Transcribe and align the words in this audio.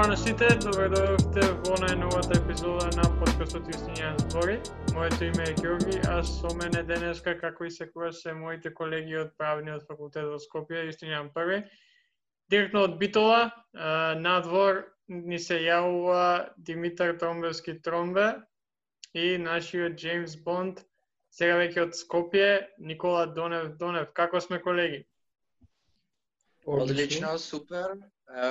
Здраво 0.00 0.16
на 0.16 0.16
сите, 0.16 0.46
добре 0.64 0.86
дојдовте 0.88 1.42
во 1.66 1.74
најновата 1.76 2.38
епизода 2.38 2.86
на 2.96 3.02
подкастот 3.20 3.66
Истињан 3.68 4.14
збори. 4.22 4.54
Моето 4.96 5.26
име 5.26 5.44
е 5.44 5.56
Ѓорги, 5.60 5.96
а 6.08 6.22
со 6.24 6.48
мене 6.56 6.80
денеска, 6.88 7.34
како 7.36 7.66
и 7.68 7.70
секогаш, 7.70 8.22
се 8.22 8.32
моите 8.32 8.70
колеги 8.72 9.18
од 9.20 9.34
правниот 9.36 9.82
факултет 9.84 10.24
во 10.24 10.38
Скопје, 10.40 10.86
Истињан 10.88 11.28
први. 11.34 11.58
Директно 12.48 12.86
од 12.88 12.96
Битола, 12.96 13.50
надвор 14.16 14.86
ни 15.12 15.36
се 15.38 15.58
јавува 15.66 16.48
Димитар 16.56 17.12
Тромбевски 17.20 17.74
Тромбе 17.84 18.38
и 19.12 19.36
нашиот 19.36 19.98
Джеймс 20.00 20.38
Бонд, 20.46 20.80
сега 21.28 21.58
веќе 21.60 21.90
од 21.90 21.98
Скопје, 21.98 22.70
Никола 22.78 23.26
Донев 23.26 23.76
Донев. 23.76 24.14
Како 24.16 24.40
сме 24.40 24.62
колеги? 24.64 25.04
Одлично, 26.64 27.36
супер. 27.36 28.00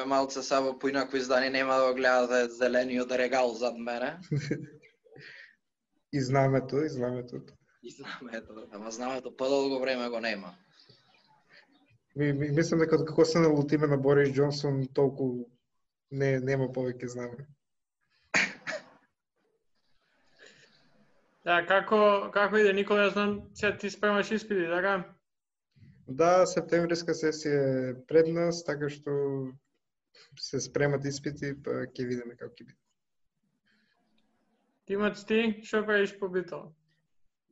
Малце 0.06 0.44
само 0.44 0.80
по 0.80 0.88
инако 0.88 1.18
издание 1.18 1.50
нема 1.50 1.76
да 1.76 1.88
го 1.88 1.96
гледате 1.96 2.54
зелениот 2.54 3.12
регал 3.12 3.54
зад 3.54 3.78
мене. 3.78 4.18
и 6.14 6.22
знамето, 6.22 6.84
и 6.84 6.90
знамето. 6.90 7.36
И 7.84 7.92
знамето, 7.92 8.68
ама 8.72 8.92
знамето 8.92 9.38
подолго 9.38 9.80
време 9.80 10.10
го 10.10 10.20
нема. 10.20 10.56
Ми, 12.16 12.34
ми, 12.34 12.50
мислам 12.52 12.80
дека 12.80 13.06
како 13.06 13.26
се 13.26 13.40
налутиме 13.40 13.88
на 13.88 13.98
Борис 13.98 14.34
Џонсон, 14.36 14.82
толку 14.94 15.48
не 16.12 16.40
нема 16.40 16.68
повеќе 16.76 17.06
знаме. 17.06 17.48
Да, 21.46 21.62
како 21.66 22.30
како 22.34 22.60
иде 22.60 22.74
Никола, 22.76 23.08
ја 23.08 23.14
знам, 23.14 23.32
се 23.56 23.72
ти 23.78 23.90
спремаш 23.90 24.32
испити, 24.32 24.68
така? 24.70 25.16
Да, 26.08 26.46
септемвриска 26.46 27.16
сесија 27.16 27.62
е 27.62 27.96
пред 28.10 28.28
нас, 28.34 28.60
така 28.68 28.90
што 28.92 29.16
се 30.40 30.60
спремат 30.60 31.06
испити, 31.06 31.54
па 31.64 31.86
ќе 31.88 32.08
видиме 32.08 32.36
како 32.36 32.54
ќе 32.54 32.66
биде. 32.66 32.80
Тимот 34.90 35.20
ти, 35.30 35.62
што 35.64 35.84
правиш 35.86 36.16
по 36.20 36.28
битола? 36.34 36.72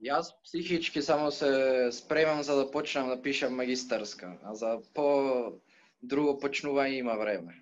Јас 0.02 0.30
психички 0.46 1.02
само 1.02 1.32
се 1.32 1.90
спремам 1.92 2.44
за 2.44 2.56
да 2.56 2.72
почнам 2.72 3.09
да 3.09 3.22
пишам 3.22 3.56
магистарска, 3.56 4.38
а 4.44 4.54
за 4.56 4.78
по 4.94 5.59
друго 6.02 6.38
почнување 6.42 7.00
има 7.02 7.16
време. 7.18 7.56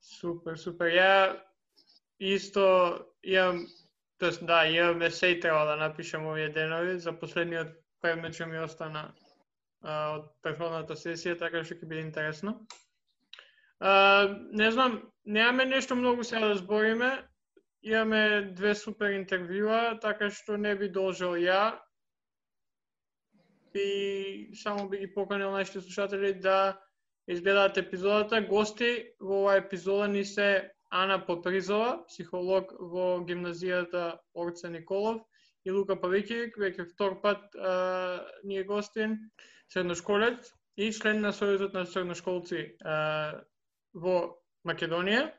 Супер, 0.00 0.56
супер. 0.58 0.90
Ја 0.94 1.12
исто 2.18 2.66
имам, 3.22 3.66
тоест 4.18 4.42
да, 4.46 4.64
имам 4.66 5.02
есеј 5.06 5.40
треба 5.42 5.64
да 5.66 5.76
напишам 5.76 6.26
овие 6.26 6.48
денови, 6.48 6.98
за 6.98 7.12
последниот 7.12 7.74
предмет 8.00 8.34
што 8.34 8.46
ми 8.46 8.58
остана 8.58 9.12
а, 9.82 10.18
од 10.18 10.30
претходната 10.42 10.94
сесија, 10.98 11.38
така 11.38 11.62
што 11.64 11.78
ќе 11.78 11.90
биде 11.90 12.06
интересно. 12.06 12.58
А, 13.80 14.28
не 14.52 14.70
знам, 14.70 15.02
немаме 15.24 15.64
нешто 15.64 15.96
многу 15.96 16.24
сега 16.24 16.48
да 16.48 16.54
збориме. 16.54 17.28
Имаме 17.82 18.52
две 18.56 18.74
супер 18.74 19.12
интервјуа, 19.14 20.00
така 20.00 20.30
што 20.30 20.56
не 20.58 20.74
би 20.74 20.88
должел 20.88 21.36
ја. 21.38 21.78
И 23.74 24.50
само 24.54 24.88
би 24.88 24.98
ги 24.98 25.12
поканил 25.14 25.50
нашите 25.50 25.80
слушатели 25.80 26.32
да 26.34 26.80
изгледаат 27.28 27.76
епизодата. 27.76 28.40
Гости 28.40 29.12
во 29.20 29.42
оваа 29.42 29.60
епизода 29.60 30.08
ни 30.08 30.24
се 30.24 30.72
Ана 30.90 31.18
Попризова, 31.26 32.06
психолог 32.08 32.72
во 32.78 33.20
гимназијата 33.26 34.18
Орце 34.34 34.70
Николов 34.70 35.22
и 35.66 35.70
Лука 35.70 35.96
Павикик, 35.98 36.56
веќе 36.56 36.86
втор 36.92 37.20
пат 37.20 37.42
а, 37.58 38.22
ни 38.44 38.58
е 38.58 38.64
гостин, 38.64 39.18
средношколец 39.68 40.52
и 40.76 40.92
член 40.92 41.20
на 41.20 41.32
Сојузот 41.34 41.74
на 41.74 41.84
средношколци 41.86 42.76
а, 42.84 43.42
во 43.96 44.36
Македонија. 44.68 45.30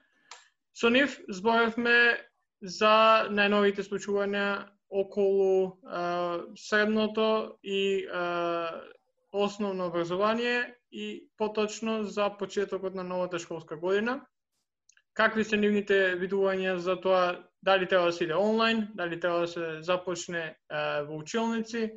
Со 0.78 0.90
нив 0.94 1.16
зборевме 1.30 2.18
за 2.62 3.28
најновите 3.30 3.86
случувања 3.86 4.68
околу 4.90 5.78
а, 5.84 6.40
средното 6.58 7.58
и 7.64 8.08
а, 8.08 8.82
основно 9.32 9.88
образование 9.88 10.76
и 10.92 11.30
поточно 11.38 12.04
за 12.04 12.30
почетокот 12.30 12.96
на 12.96 13.04
новата 13.04 13.40
школска 13.40 13.78
година. 13.78 14.22
Какви 15.14 15.44
се 15.44 15.58
нивните 15.58 16.16
видувања 16.16 16.78
за 16.78 16.96
тоа 17.02 17.44
дали 17.62 17.88
треба 17.88 18.06
да 18.06 18.12
се 18.14 18.24
иде 18.24 18.36
онлайн, 18.36 18.88
дали 18.96 19.20
треба 19.20 19.40
да 19.40 19.48
се 19.48 19.82
започне 19.82 20.56
а, 20.70 21.02
во 21.04 21.18
училници, 21.18 21.92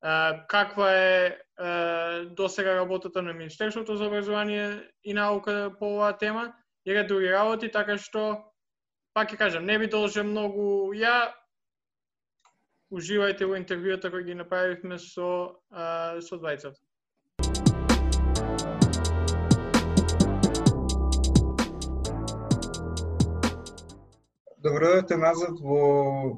а, 0.00 0.46
каква 0.46 0.92
е 0.92 1.38
до 2.36 2.48
сега 2.48 2.76
работата 2.76 3.22
на 3.22 3.32
Министерството 3.32 3.96
за 3.96 4.06
образование 4.06 4.90
и 5.04 5.14
наука 5.14 5.72
по 5.78 5.94
оваа 5.94 6.18
тема 6.18 6.52
и 6.86 6.94
ред 6.94 7.08
други 7.08 7.32
работи, 7.32 7.70
така 7.72 7.96
што, 7.98 8.52
пак 9.14 9.32
ќе 9.32 9.36
кажам, 9.36 9.64
не 9.64 9.78
би 9.78 9.88
долже 9.88 10.22
многу 10.22 10.92
ја, 10.94 11.32
уживајте 12.92 13.48
во 13.48 13.56
интервјуата 13.56 14.10
кои 14.10 14.24
ги 14.24 14.34
направивме 14.34 14.98
со, 14.98 15.56
а, 15.70 16.20
со 16.20 16.36
двајцата. 16.36 16.76
Добро 24.62 24.92
дојдете 24.92 25.16
назад 25.16 25.58
во, 25.62 25.82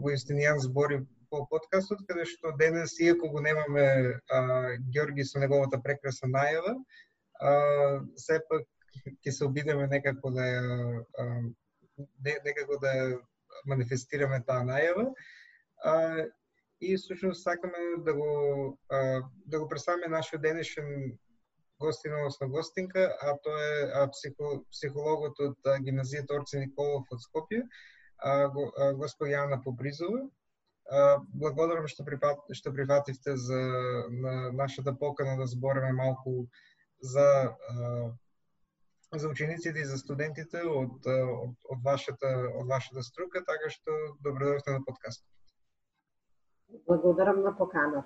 во 0.00 0.10
Истинијан 0.14 0.62
збори 0.62 1.02
по 1.30 1.44
подкастот, 1.50 2.02
каде 2.08 2.24
што 2.28 2.54
денес, 2.58 2.96
иако 3.00 3.28
го 3.32 3.40
немаме 3.44 3.86
а, 4.30 4.40
Георги 4.94 5.24
со 5.24 5.40
неговата 5.42 5.80
прекрасна 5.82 6.30
најава, 6.32 6.74
а, 7.40 7.52
сепак 8.16 8.66
ќе 9.24 9.34
се 9.36 9.44
обидеме 9.46 9.86
некако 9.92 10.32
да 10.34 10.46
ја 10.48 10.64
а, 11.18 11.26
некако 12.24 12.80
да 12.82 12.94
ја 13.00 13.20
манифестираме 13.66 14.42
таа 14.46 14.64
најава. 14.68 15.08
А, 15.84 15.94
и 16.80 16.96
всушност 16.96 17.42
сакаме 17.42 18.02
да 18.06 18.14
го 18.14 18.78
а, 18.90 19.22
да 19.46 19.58
го 19.60 19.68
представиме 19.68 20.08
нашиот 20.08 20.42
денешен 20.42 21.18
гостин, 21.80 22.14
односно 22.14 22.48
гостинка, 22.48 23.16
а 23.20 23.36
тоа 23.42 23.62
е 23.62 23.90
а, 23.94 24.08
психо, 24.10 24.64
психологот 24.72 25.38
од 25.40 25.70
гимназијата 25.86 26.40
Орце 26.40 26.64
Николов 26.64 27.06
од 27.14 27.22
Скопје, 27.22 27.62
а, 28.18 28.48
го, 28.54 28.72
а, 28.76 28.92
господја 28.98 29.44
Ана 29.46 29.60
Побризова. 29.62 30.26
Благодарам 30.88 31.88
што 31.88 32.04
припат, 32.04 32.40
што 32.56 32.72
прифативте 32.72 33.36
за 33.36 33.58
на 34.08 34.52
нашата 34.52 34.94
покана 34.96 35.36
да 35.36 35.46
збориме 35.46 35.92
малку 35.92 36.48
за 37.00 37.26
за 39.16 39.28
учениците 39.28 39.80
и 39.80 39.84
за 39.84 39.96
студентите 39.98 40.62
од, 40.64 41.06
од, 41.06 41.54
од 41.64 41.84
вашата 41.84 42.28
од 42.60 42.68
вашата 42.68 43.02
струка, 43.02 43.40
така 43.44 43.70
што 43.72 43.92
добродојдовте 44.24 44.76
на 44.76 44.84
подкаст. 44.84 45.24
Благодарам 46.86 47.42
на 47.42 47.56
поканата. 47.56 48.04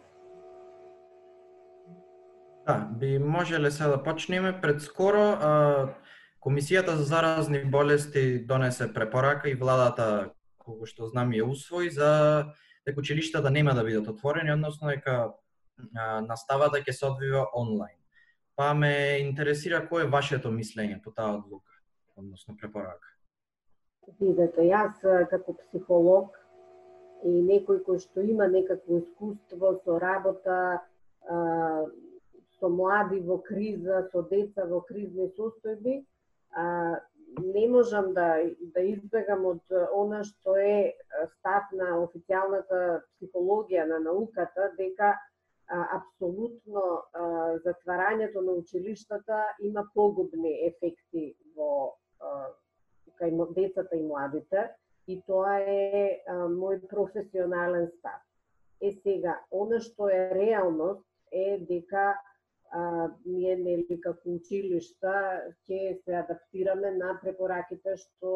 Да, 2.67 2.89
би 2.99 3.19
можеле 3.19 3.71
се 3.71 3.85
да 3.85 4.03
почнеме 4.03 4.61
пред 4.61 4.83
скоро. 4.83 5.19
А, 5.19 5.95
Комисијата 6.43 6.97
за 6.99 7.05
заразни 7.05 7.65
болести 7.65 8.45
донесе 8.47 8.93
препорака 8.93 9.49
и 9.51 9.55
владата, 9.55 10.33
колку 10.59 10.87
што 10.91 11.07
знам, 11.07 11.31
ја 11.31 11.47
усвои 11.47 11.91
за 11.91 12.51
дека 12.87 13.01
училиштата 13.01 13.43
да 13.43 13.51
нема 13.51 13.75
да 13.75 13.85
бидат 13.85 14.09
отворени, 14.09 14.53
односно 14.53 14.89
дека 14.89 15.33
наставата 16.29 16.83
ќе 16.83 16.93
се 16.93 17.07
одвива 17.07 17.47
онлайн. 17.55 17.97
Па 18.57 18.75
ме 18.75 19.19
интересира 19.21 19.81
кој 19.89 20.07
е 20.07 20.13
вашето 20.13 20.53
мислење 20.53 21.01
по 21.03 21.11
таа 21.11 21.39
одлука, 21.39 21.73
односно 22.17 22.57
препорака. 22.57 23.09
Видете, 24.21 24.67
јас 24.67 24.99
како 25.31 25.55
психолог 25.63 26.37
и 27.25 27.31
некој 27.31 27.83
кој 27.87 28.01
што 28.03 28.23
има 28.27 28.49
некакво 28.51 28.99
искуство 28.99 29.77
со 29.85 29.99
работа 30.03 30.57
а, 31.31 31.87
со 32.59 32.69
млади 32.69 33.21
во 33.21 33.39
криза, 33.43 34.09
со 34.13 34.23
деца 34.31 34.67
во 34.67 34.83
кризни 34.87 35.31
состојби, 35.39 36.03
а, 36.51 36.99
не 37.41 37.69
можам 37.69 38.13
да, 38.15 38.37
да 38.61 38.81
избегам 38.81 39.45
од 39.47 39.75
она 39.97 40.23
што 40.25 40.57
е 40.61 40.93
став 41.39 41.71
на 41.73 41.97
официјалната 42.03 43.03
психологија 43.17 43.87
на 43.89 44.01
науката, 44.05 44.71
дека 44.79 45.15
а, 45.73 45.99
апсолутно 45.99 46.85
а, 46.85 47.59
затварањето 47.65 48.43
на 48.45 48.53
училиштата 48.53 49.45
има 49.61 49.87
погубни 49.95 50.53
ефекти 50.67 51.33
во 51.57 51.95
а, 52.21 52.51
кај 53.21 53.55
децата 53.55 53.97
и 53.97 54.03
младите 54.03 54.69
и 55.07 55.21
тоа 55.27 55.57
е 55.61 56.21
а, 56.27 56.47
мој 56.53 56.83
професионален 56.89 57.89
став. 57.99 58.21
Е 58.81 58.93
сега, 58.93 59.39
она 59.51 59.81
што 59.81 60.09
е 60.11 60.29
реалност 60.35 61.07
е 61.33 61.59
дека 61.69 62.13
а, 62.73 63.09
ние 63.27 63.57
нели 63.57 63.99
како 64.01 64.35
училишта 64.37 65.13
ќе 65.69 65.81
се 66.05 66.15
адаптираме 66.23 66.93
на 66.97 67.19
препораките 67.23 67.97
што 68.01 68.33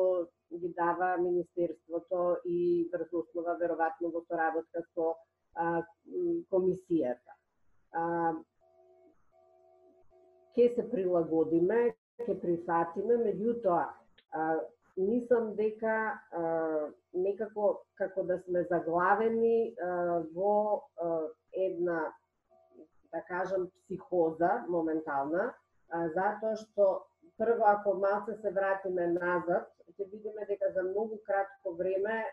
ги 0.61 0.73
дава 0.77 1.17
Министерството 1.23 2.37
и 2.44 2.88
врз 2.93 3.15
основа 3.23 3.56
веројатно 3.62 4.12
во 4.12 4.23
соработка 4.29 4.85
со 4.93 5.15
а, 5.55 5.83
комисијата. 6.53 7.38
А, 7.93 8.05
ќе 10.56 10.69
се 10.77 10.85
прилагодиме 10.93 11.81
ќе 12.27 12.41
прифатиме, 12.44 13.21
меѓутоа 13.25 13.85
мислам 14.97 15.55
дека 15.56 15.97
а, 16.32 16.44
некако 17.12 17.73
како 17.94 18.23
да 18.23 18.39
сме 18.44 18.65
заглавени 18.71 19.75
а, 19.81 20.23
во 20.35 20.55
а, 20.77 21.19
една 21.53 22.00
да 23.12 23.23
кажам 23.29 23.69
психоза 23.85 24.64
моментална, 24.69 25.53
затоа 26.14 26.56
што 26.62 26.87
прво 27.38 27.67
ако 27.69 27.94
малце 28.00 28.37
се 28.43 28.50
вратиме 28.50 29.06
назад, 29.14 29.69
ќе 29.97 30.08
видиме 30.12 30.44
дека 30.49 30.73
за 30.73 30.82
многу 30.82 31.19
кратко 31.26 31.73
време 31.79 32.25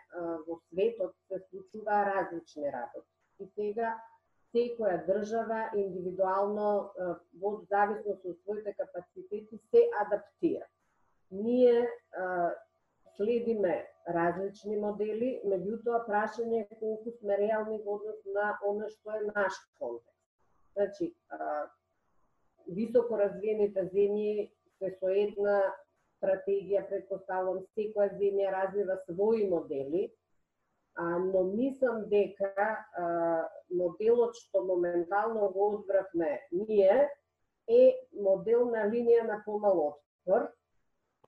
во 0.47 0.57
светот 0.69 1.13
се 1.27 1.39
случува 1.49 2.03
различни 2.09 2.71
работи. 2.71 3.07
И 3.39 3.47
сега 3.55 3.93
секоја 4.53 4.99
држава 5.07 5.61
индивидуално 5.73 6.91
во 7.41 7.53
зависност 7.69 8.25
од 8.25 8.37
своите 8.43 8.73
капацитети 8.77 9.59
се 9.71 9.87
адаптира. 10.01 10.67
Ние 11.31 11.89
следиме 13.15 13.75
различни 14.07 14.77
модели, 14.77 15.29
меѓутоа 15.45 16.03
прашање 16.07 16.65
е 16.65 16.79
колку 16.79 17.13
сме 17.19 17.37
реални 17.37 17.79
во 17.85 17.97
однос 17.99 18.19
на 18.35 18.57
она 18.69 18.89
што 18.89 19.17
е 19.17 19.21
наш 19.29 19.53
контекст. 19.79 20.12
Значи, 20.73 21.13
а, 21.29 21.69
високо 22.67 23.17
развиените 23.17 23.89
земји 23.93 24.49
се 24.79 24.91
со 24.99 25.11
една 25.11 25.59
стратегија, 26.17 26.85
предпоставувам, 26.89 27.63
секоја 27.77 28.13
земја 28.19 28.51
развива 28.55 28.97
своји 29.07 29.49
модели, 29.49 30.07
а, 30.95 31.19
но 31.19 31.43
мислам 31.51 32.05
дека 32.09 32.53
а, 32.57 33.05
моделот 33.69 34.37
што 34.45 34.63
моментално 34.63 35.49
го 35.53 35.69
одбравме 35.75 36.39
ние 36.51 37.09
е 37.67 37.83
модел 38.13 38.65
на 38.71 38.89
линија 38.91 39.27
на 39.27 39.41
помал 39.45 39.79
отпор, 39.87 40.49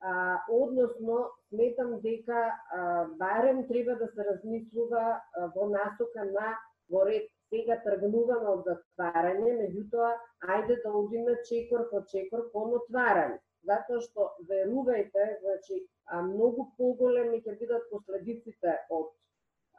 а, 0.01 0.41
односно 0.49 1.29
сметам 1.49 1.99
дека 2.01 2.51
а, 2.71 3.05
барем 3.19 3.67
треба 3.67 3.95
да 3.95 4.07
се 4.07 4.25
размислува 4.31 5.21
а, 5.21 5.51
во 5.55 5.69
насока 5.69 6.25
на 6.25 6.55
во 6.89 7.05
ред 7.05 7.29
сега 7.55 7.75
да 7.75 7.83
тргнуваме 7.83 8.49
од 8.51 8.65
затварање, 8.67 9.51
меѓутоа 9.59 10.09
ајде 10.55 10.77
да 10.83 10.91
одиме 11.01 11.35
чекор 11.49 11.85
по 11.91 12.01
чекор 12.11 12.49
кон 12.53 12.73
отварање. 12.79 13.37
Затоа 13.69 14.01
што 14.01 14.25
верувајте, 14.49 15.27
значи 15.43 15.77
а, 16.05 16.21
многу 16.21 16.67
поголеми 16.77 17.39
ќе 17.45 17.55
бидат 17.59 17.87
последиците 17.91 18.75
од 18.97 19.07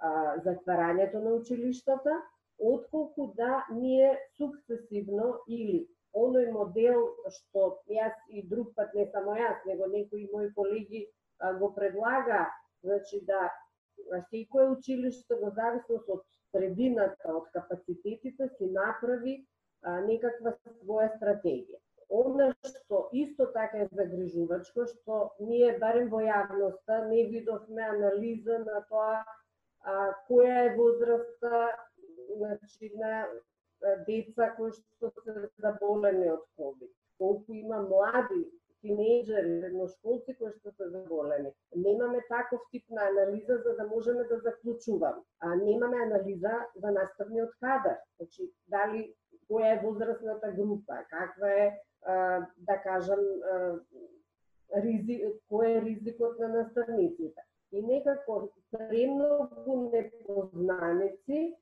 а, 0.00 0.10
затварањето 0.46 1.20
на 1.26 1.34
училиштата, 1.40 2.16
отколку 2.58 3.28
да 3.36 3.66
ние 3.70 4.16
сукцесивно 4.38 5.28
или 5.46 5.84
оној 6.16 6.48
модел 6.52 7.02
што 7.36 7.68
јас 7.92 8.16
и 8.32 8.42
друг 8.54 8.72
пат 8.74 8.94
не 8.94 9.04
само 9.12 9.36
јас, 9.36 9.60
него 9.68 9.86
некои 9.92 10.28
мои 10.32 10.48
колеги 10.54 11.06
а, 11.38 11.52
го 11.52 11.74
предлага, 11.74 12.46
значи 12.82 13.20
да 13.28 13.52
секое 14.30 14.70
училиште 14.72 15.36
во 15.42 15.52
зависност 15.52 16.08
од 16.08 16.24
средината, 16.56 17.36
од 17.36 17.48
капацитетите 17.52 18.48
си 18.56 18.70
направи 18.72 19.36
а, 19.82 20.00
некаква 20.06 20.56
своја 20.64 21.10
стратегија. 21.16 21.80
Она 22.08 22.52
што 22.62 23.08
исто 23.12 23.48
така 23.54 23.82
е 23.82 23.88
загрижувачко, 23.92 24.86
што 24.92 25.16
ние 25.40 25.72
барем 25.78 26.08
во 26.12 26.20
јавноста 26.22 27.00
не 27.08 27.24
видовме 27.32 27.82
анализа 27.82 28.60
на 28.62 28.84
тоа 28.90 29.16
а, 29.22 30.14
која 30.28 30.60
е 30.68 30.76
возраста 30.76 31.66
значи, 32.36 32.92
на 32.94 33.26
деца 34.06 34.52
кои 34.56 34.72
што 34.72 35.10
се 35.24 35.48
заболени 35.62 36.30
од 36.32 36.46
COVID, 36.58 36.92
колку 37.18 37.52
има 37.52 37.82
млади 37.82 38.44
тинејџери, 38.86 39.58
средношколци 39.60 40.36
кои 40.38 40.52
што 40.54 40.72
се 40.78 40.88
заболени. 40.94 41.52
Немаме 41.74 42.22
таков 42.30 42.62
тип 42.70 42.84
на 42.90 43.08
анализа 43.10 43.58
за 43.64 43.74
да 43.80 43.86
можеме 43.90 44.24
да 44.30 44.38
заклучуваме. 44.46 45.22
А 45.40 45.54
немаме 45.56 46.02
анализа 46.06 46.54
за 46.76 46.90
наставниот 46.98 47.50
кадар. 47.60 47.98
Значи, 48.16 48.50
дали 48.68 49.02
која 49.50 49.74
е 49.74 49.82
возрастната 49.82 50.52
група, 50.52 51.02
каква 51.10 51.50
е, 51.50 51.66
а, 52.02 52.46
да 52.56 52.78
кажам, 52.82 53.20
а, 53.52 53.58
ризи, 54.86 55.20
кој 55.50 55.76
е 55.76 55.84
ризикот 55.84 56.38
на 56.38 56.48
наставниците. 56.48 57.46
И 57.72 57.82
некако 57.82 58.48
премногу 58.70 59.90
непознаници 59.92 61.56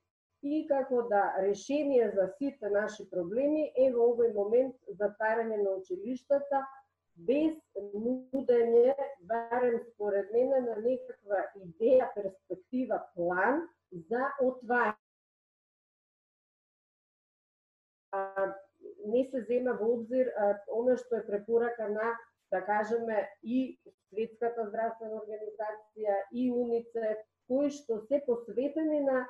и 0.44 0.66
како 0.68 1.02
да 1.08 1.22
решение 1.40 2.10
за 2.14 2.28
сите 2.38 2.70
наши 2.70 3.08
проблеми 3.10 3.70
е 3.76 3.90
во 3.92 4.10
овој 4.12 4.34
момент 4.36 4.76
затварање 5.00 5.62
на 5.62 5.76
училиштата 5.80 6.60
без 7.16 7.54
нудење, 7.76 8.94
барем 9.28 9.78
според 9.92 10.32
мене, 10.32 10.60
на 10.60 10.76
некаква 10.82 11.44
идеја, 11.62 12.10
перспектива, 12.14 13.00
план 13.14 13.66
за 14.10 14.30
отварање. 14.42 14.98
не 19.06 19.24
се 19.30 19.42
зема 19.48 19.74
во 19.80 19.90
обзир 19.96 20.30
оно 20.72 20.96
што 20.96 21.18
е 21.18 21.26
препорака 21.26 21.88
на, 21.88 22.14
да 22.54 22.60
кажеме, 22.62 23.28
и 23.42 23.78
Светската 24.08 24.68
здравствена 24.68 25.18
организација, 25.18 26.18
и 26.32 26.50
УНИЦЕФ, 26.52 27.22
кои 27.50 27.70
што 27.74 27.98
се 28.06 28.20
посветени 28.26 29.00
на 29.02 29.24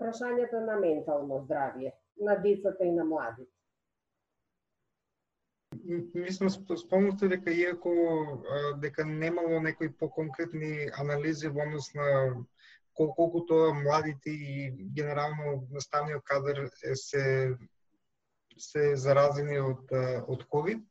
прашањата 0.00 0.60
на 0.66 0.78
ментално 0.80 1.42
здравје 1.46 1.92
на 2.18 2.36
децата 2.42 2.84
и 2.84 2.90
на 2.92 3.04
младите. 3.04 3.61
Мислам 6.14 6.50
спомнате 6.50 7.28
дека 7.28 7.50
иако 7.50 7.92
дека 8.78 9.04
немало 9.04 9.60
некои 9.60 9.90
поконкретни 9.92 10.88
анализи 10.98 11.48
во 11.48 11.66
однос 11.66 11.92
на 11.94 12.08
колку 12.94 13.44
тоа 13.46 13.74
младите 13.74 14.30
и 14.30 14.70
генерално 14.70 15.66
наставниот 15.70 16.22
кадар 16.24 16.68
се 16.94 17.56
се 18.58 18.96
заразени 18.96 19.58
од 19.58 19.92
од 20.28 20.44
ковид. 20.48 20.82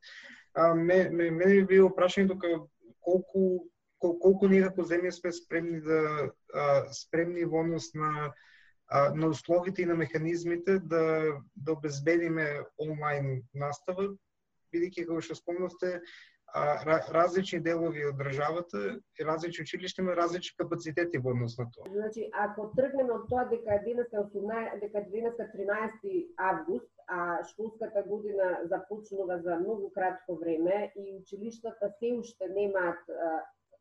А 0.54 0.74
ме 0.74 1.10
ме 1.10 1.30
мене 1.30 1.54
би 1.62 1.66
било 1.76 1.88
прашање 1.88 2.34
дека 2.34 2.66
колку 3.00 3.70
колку, 4.02 4.18
колку 4.18 4.48
ние 4.50 4.62
како 4.66 4.84
земја 4.88 5.12
сме 5.14 5.32
спремни 5.32 5.80
да 5.80 6.00
а, 6.54 6.64
спремни 6.92 7.44
во 7.44 7.62
однос 7.62 7.92
на 7.94 8.32
на 8.92 9.28
условите 9.32 9.82
и 9.82 9.86
на 9.86 9.94
механизмите 9.94 10.78
да, 10.78 11.32
да 11.56 11.72
обезбедиме 11.72 12.60
онлайн 12.76 13.42
настава, 13.54 14.10
бидејќи 14.72 15.06
како 15.06 15.20
што 15.20 15.38
спомнавте, 15.38 15.98
различни 17.08 17.60
делови 17.60 18.04
од 18.04 18.16
државата 18.16 18.80
и 19.20 19.24
различни 19.24 19.62
училишта 19.62 20.02
имаат 20.02 20.18
различни 20.18 20.56
капацитети 20.58 21.18
во 21.18 21.30
однос 21.32 21.56
на 21.58 21.66
тоа. 21.72 21.88
Значи, 21.88 22.28
ако 22.32 22.66
тргнеме 22.76 23.12
од 23.12 23.24
тоа 23.30 23.46
дека 23.48 23.78
денеска 23.86 24.24
18 24.28 24.80
дека 24.80 25.04
денеска 25.14 25.48
13 25.54 26.26
август, 26.36 26.90
а 27.08 27.42
школската 27.52 28.02
година 28.02 28.58
започнува 28.64 29.38
за 29.38 29.56
многу 29.56 29.90
кратко 29.90 30.36
време 30.36 30.92
и 30.96 31.16
училиштата 31.16 31.92
се 31.98 32.12
уште 32.18 32.48
немаат 32.48 33.00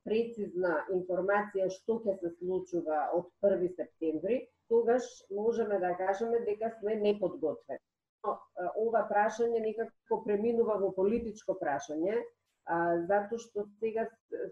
прецизна 0.07 0.85
информација 0.95 1.67
што 1.69 1.99
ќе 2.05 2.17
се 2.23 2.31
случува 2.39 3.09
од 3.13 3.27
1 3.43 3.67
септември, 3.75 4.47
тогаш 4.69 5.03
можеме 5.29 5.79
да 5.79 5.95
кажеме 5.97 6.39
дека 6.47 6.71
сме 6.79 6.95
неподготвени. 6.95 7.83
Ова 8.23 9.01
прашање 9.09 9.61
некако 9.63 10.21
преминува 10.25 10.77
во 10.81 10.91
политичко 10.97 11.55
прашање, 11.61 12.19
а, 12.65 12.77
затоа 13.09 13.41
што 13.41 13.65
сега 13.79 14.05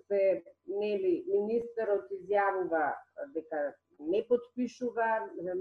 се 0.07 0.21
нели 0.65 1.13
министерот 1.29 2.09
изјавува 2.17 2.85
дека 3.35 3.61
не 3.99 4.23
подпишува, 4.29 5.07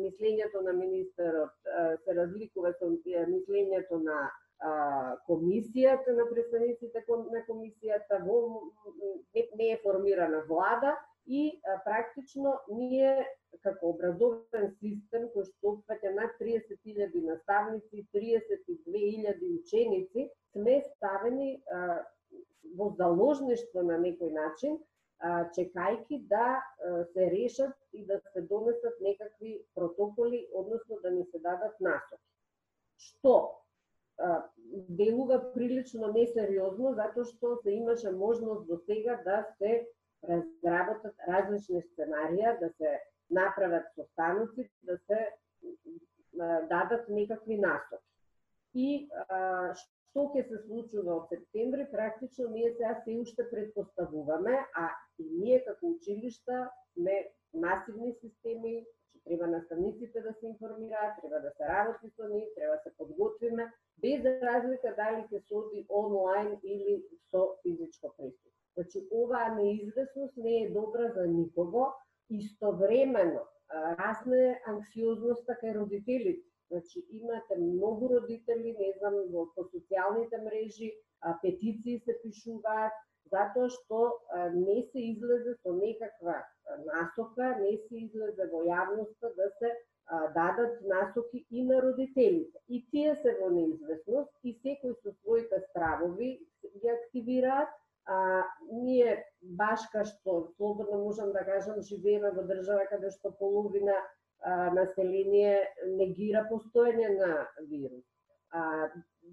мислењето 0.00 0.62
на 0.64 0.72
министерот 0.72 1.72
се 2.04 2.14
разликува 2.20 2.72
со 2.78 2.88
мислењето 3.34 4.00
на 4.04 4.20
комисијата 5.28 6.14
на 6.16 6.24
представниците 6.30 7.04
на 7.08 7.42
комисијата 7.46 8.18
во 8.24 8.38
не 9.34 9.70
е 9.72 9.80
формирана 9.82 10.42
влада 10.48 10.96
и 11.26 11.60
а, 11.62 11.78
практично 11.84 12.58
ние 12.68 13.26
како 13.64 13.92
образовен 13.94 14.68
систем 14.80 15.28
кој 15.34 15.46
што 15.48 15.72
опфаќа 15.72 16.12
над 16.16 16.36
30.000 16.40 17.22
наставници, 17.26 18.04
32.000 18.14 19.48
ученици, 19.60 20.28
сме 20.52 20.78
ставени 20.90 21.50
а, 21.72 22.04
во 22.78 22.90
заложништво 23.00 23.84
на 23.90 23.98
некој 24.04 24.32
начин, 24.36 24.78
а, 25.18 25.48
чекајки 25.56 26.20
да 26.32 26.48
а, 26.56 27.04
се 27.12 27.30
решат 27.34 27.74
и 27.92 28.04
да 28.06 28.20
се 28.32 28.42
донесат 28.52 29.00
некакви 29.00 29.62
протоколи, 29.74 30.46
односно 30.52 31.00
да 31.02 31.10
ни 31.10 31.24
се 31.32 31.38
дадат 31.38 31.80
насоки. 31.80 32.24
Што 32.98 33.34
делува 34.98 35.38
прилично 35.54 36.08
несериозно, 36.12 36.90
затоа 36.98 37.26
што 37.28 37.52
се 37.62 37.76
имаше 37.78 38.10
можност 38.10 38.66
до 38.66 38.78
сега 38.86 39.14
да 39.24 39.44
се 39.58 39.86
разработат 40.26 41.14
различни 41.28 41.82
сценарија, 41.82 42.56
да 42.58 42.70
се 42.80 42.96
направат 43.30 43.86
состаноци, 43.94 44.70
да 44.82 44.98
се 44.98 45.18
дадат 46.68 47.08
некакви 47.08 47.58
насоки. 47.58 48.04
И 48.74 49.08
а, 49.28 49.74
што 49.74 50.28
ќе 50.34 50.44
се 50.48 50.58
случува 50.66 51.16
од 51.16 51.32
септември, 51.32 51.88
практично 51.92 52.48
ние 52.52 52.74
сега 52.76 52.94
се 53.04 53.16
уште 53.22 53.48
предпоставуваме, 53.50 54.58
а 54.76 54.90
и 55.18 55.26
ние 55.40 55.64
како 55.64 55.94
училишта 55.96 56.70
сме 56.92 57.16
масивни 57.54 58.14
системи, 58.20 58.84
че 59.12 59.22
треба 59.24 59.46
наставниците 59.46 60.20
да 60.20 60.32
се 60.40 60.46
информираат, 60.46 61.20
треба 61.20 61.40
да 61.40 61.50
се 61.56 61.68
работи 61.68 62.10
со 62.16 62.28
нив, 62.28 62.48
треба 62.56 62.76
да 62.76 62.82
се 62.82 62.96
подготвиме, 62.96 63.72
без 63.98 64.24
разлика 64.24 64.94
дали 64.96 65.24
ќе 65.32 65.40
се 65.48 65.54
оди 65.54 65.86
онлайн 65.88 66.58
или 66.62 67.02
со 67.30 67.56
физичко 67.62 68.14
присуство. 68.16 68.52
Значи, 68.74 69.08
оваа 69.10 69.54
неизвестност 69.54 70.36
не 70.36 70.62
е 70.62 70.70
добра 70.70 71.12
за 71.16 71.26
никого, 71.26 71.92
истовремено 72.30 73.44
расне 74.00 74.60
анксиозноста 74.66 75.56
кај 75.62 75.74
родителите. 75.80 76.44
Значи, 76.70 77.00
имате 77.10 77.56
многу 77.56 78.08
родители, 78.08 78.74
не 78.78 78.92
знам, 78.98 79.14
во, 79.32 79.46
по 79.56 79.64
социјалните 79.72 80.40
мрежи, 80.44 80.90
а, 81.20 81.38
петиции 81.42 81.98
се 82.04 82.16
пишуваат, 82.22 82.92
затоа 83.32 83.68
што 83.72 84.00
а, 84.08 84.48
не 84.52 84.82
се 84.92 85.04
излезе 85.12 85.54
со 85.62 85.72
некаква 85.72 86.36
насока, 86.84 87.54
не 87.60 87.76
се 87.86 88.04
излезе 88.04 88.48
во 88.52 88.64
јавноста 88.68 89.32
да 89.40 89.48
се 89.60 89.72
а, 89.72 90.28
дадат 90.36 90.84
насоки 90.92 91.46
и 91.50 91.64
на 91.64 91.80
родителите. 91.82 92.60
И 92.68 92.84
тие 92.90 93.16
се 93.22 93.36
во 93.40 93.48
неизвестност 93.54 94.32
и 94.44 94.56
секој 94.64 94.96
со 95.02 95.16
своите 95.22 95.60
стравови 95.70 96.30
ги 96.76 96.88
активираат, 96.98 97.72
а, 98.08 98.44
ние 98.72 99.24
баш 99.42 99.84
ка 99.92 100.04
што 100.08 100.40
слободно 100.56 100.98
можам 101.04 101.32
да 101.32 101.44
кажам 101.44 101.82
живееме 101.88 102.30
во 102.36 102.44
држава 102.48 102.86
каде 102.90 103.10
што 103.12 103.32
половина 103.40 103.96
а, 104.40 104.70
население 104.80 105.68
негира 106.00 106.46
постоење 106.50 107.10
на 107.18 107.32
вирус. 107.68 108.04
А, 108.50 108.88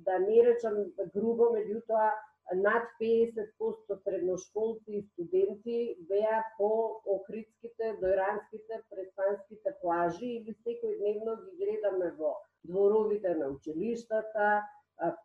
да 0.07 0.19
не 0.19 0.43
речам 0.43 0.79
грубо, 1.13 1.53
меѓутоа 1.55 2.11
над 2.53 2.83
50% 3.01 3.95
средношколци 4.03 4.91
и 4.99 5.05
студенти 5.13 5.95
беа 6.09 6.43
по 6.57 7.01
окритските, 7.05 7.95
Дојранските, 8.03 8.83
престанските 8.91 9.73
плажи 9.81 10.27
или 10.41 10.53
секој 10.67 10.99
дневно 10.99 11.39
ги 11.45 11.55
гледаме 11.63 12.11
во 12.19 12.35
дворовите 12.67 13.33
на 13.39 13.49
училиштата, 13.55 14.61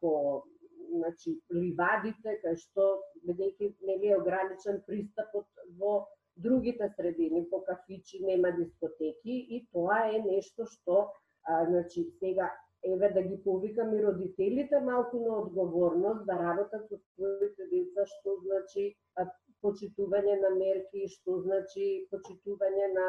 по 0.00 0.44
значи 0.92 1.34
ливадите 1.54 2.36
кај 2.44 2.56
што 2.62 2.86
бидејќи 3.26 3.70
нели 3.90 4.12
е 4.12 4.18
ограничен 4.20 4.80
пристапот 4.86 5.46
во 5.82 5.94
другите 6.36 6.88
средини 6.96 7.44
по 7.50 7.60
кафичи, 7.64 8.22
нема 8.24 8.52
дискотеки 8.58 9.36
и 9.56 9.66
тоа 9.72 10.00
е 10.14 10.22
нешто 10.24 10.66
што 10.74 10.98
а, 11.44 11.64
значи 11.70 12.04
сега 12.18 12.50
еве 12.82 13.10
да 13.16 13.22
ги 13.22 13.36
повикам 13.44 13.94
и 13.94 14.02
родителите 14.04 14.80
малку 14.80 15.20
на 15.26 15.36
одговорност 15.42 16.26
да 16.26 16.38
работат 16.38 16.88
со 16.88 16.96
своите 17.14 17.68
деца 17.72 18.06
што 18.14 18.38
значи 18.46 18.94
а, 19.16 19.26
почитување 19.62 20.40
на 20.40 20.50
мерки, 20.56 21.06
што 21.14 21.40
значи 21.44 21.86
почитување 22.12 22.86
на 22.94 23.06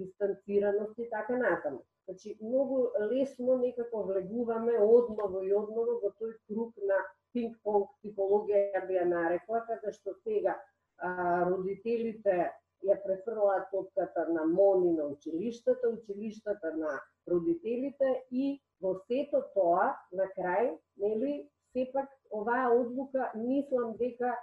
дистанцираност 0.00 0.98
и 0.98 1.08
така 1.10 1.38
натаму. 1.40 1.80
Значи, 2.04 2.36
многу 2.42 2.88
лесно 3.12 3.58
некако 3.58 4.02
влегуваме 4.02 4.74
одново 4.78 5.40
и 5.42 5.54
одново 5.56 5.94
во 6.02 6.10
тој 6.20 6.34
круг 6.48 6.76
на 6.90 6.98
пинг-понг 7.34 7.90
типологија 8.04 8.84
би 8.88 8.98
ја 8.98 9.06
нарекла, 9.10 9.64
каде 9.68 9.92
што 9.92 10.14
сега 10.22 10.54
а, 10.98 11.44
родителите 11.50 12.50
ја 12.84 12.96
префрлаат 13.04 13.70
топката 13.72 14.26
на 14.28 14.44
мони 14.46 14.92
на 14.92 15.06
училиштата, 15.12 15.88
училиштата 15.88 16.74
на 16.76 17.00
родителите 17.30 18.24
и 18.30 18.60
во 18.80 18.94
сето 19.08 19.40
тоа, 19.54 19.94
на 20.12 20.26
крај, 20.36 20.74
нели, 21.00 21.36
сепак 21.72 22.10
оваа 22.30 22.72
одлука 22.74 23.30
мислам 23.34 23.96
дека 24.00 24.34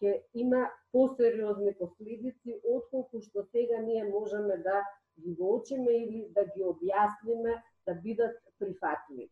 ќе 0.00 0.12
има 0.34 0.66
посериозни 0.92 1.72
последици 1.78 2.60
отколку 2.64 3.20
што 3.22 3.44
сега 3.52 3.80
ние 3.86 4.04
можеме 4.04 4.56
да 4.66 4.82
ги 5.20 5.34
воочиме 5.38 5.92
или 5.92 6.26
да 6.34 6.44
ги 6.44 6.62
објасниме 6.62 7.62
да 7.86 7.94
бидат 7.94 8.36
прифатливи 8.58 9.30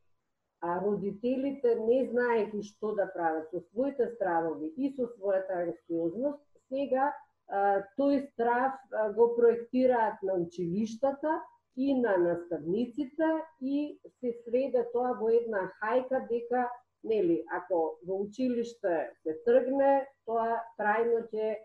а 0.62 0.80
родителите 0.80 1.74
не 1.88 2.04
знаеки 2.10 2.62
што 2.62 2.94
да 2.98 3.08
прават 3.14 3.50
со 3.50 3.60
своите 3.72 4.06
стравови 4.14 4.70
и 4.76 4.92
со 4.96 5.08
својата 5.14 5.58
анксиозност, 5.64 6.42
сега 6.70 7.08
а, 7.10 7.82
тој 7.98 8.20
страв 8.28 8.76
а, 8.76 9.08
го 9.16 9.32
проектираат 9.36 10.22
на 10.22 10.38
училиштата 10.44 11.40
и 11.76 11.94
на 11.98 12.16
наставниците 12.16 13.28
и 13.60 13.98
се 14.20 14.32
сведе 14.44 14.86
тоа 14.92 15.16
во 15.18 15.32
една 15.34 15.66
хајка 15.82 16.22
дека 16.30 16.68
нели 17.02 17.42
ако 17.58 17.98
во 18.06 18.22
училиште 18.22 19.10
се 19.22 19.36
тргне, 19.46 20.06
тоа 20.26 20.62
трајно 20.78 21.26
ќе 21.34 21.56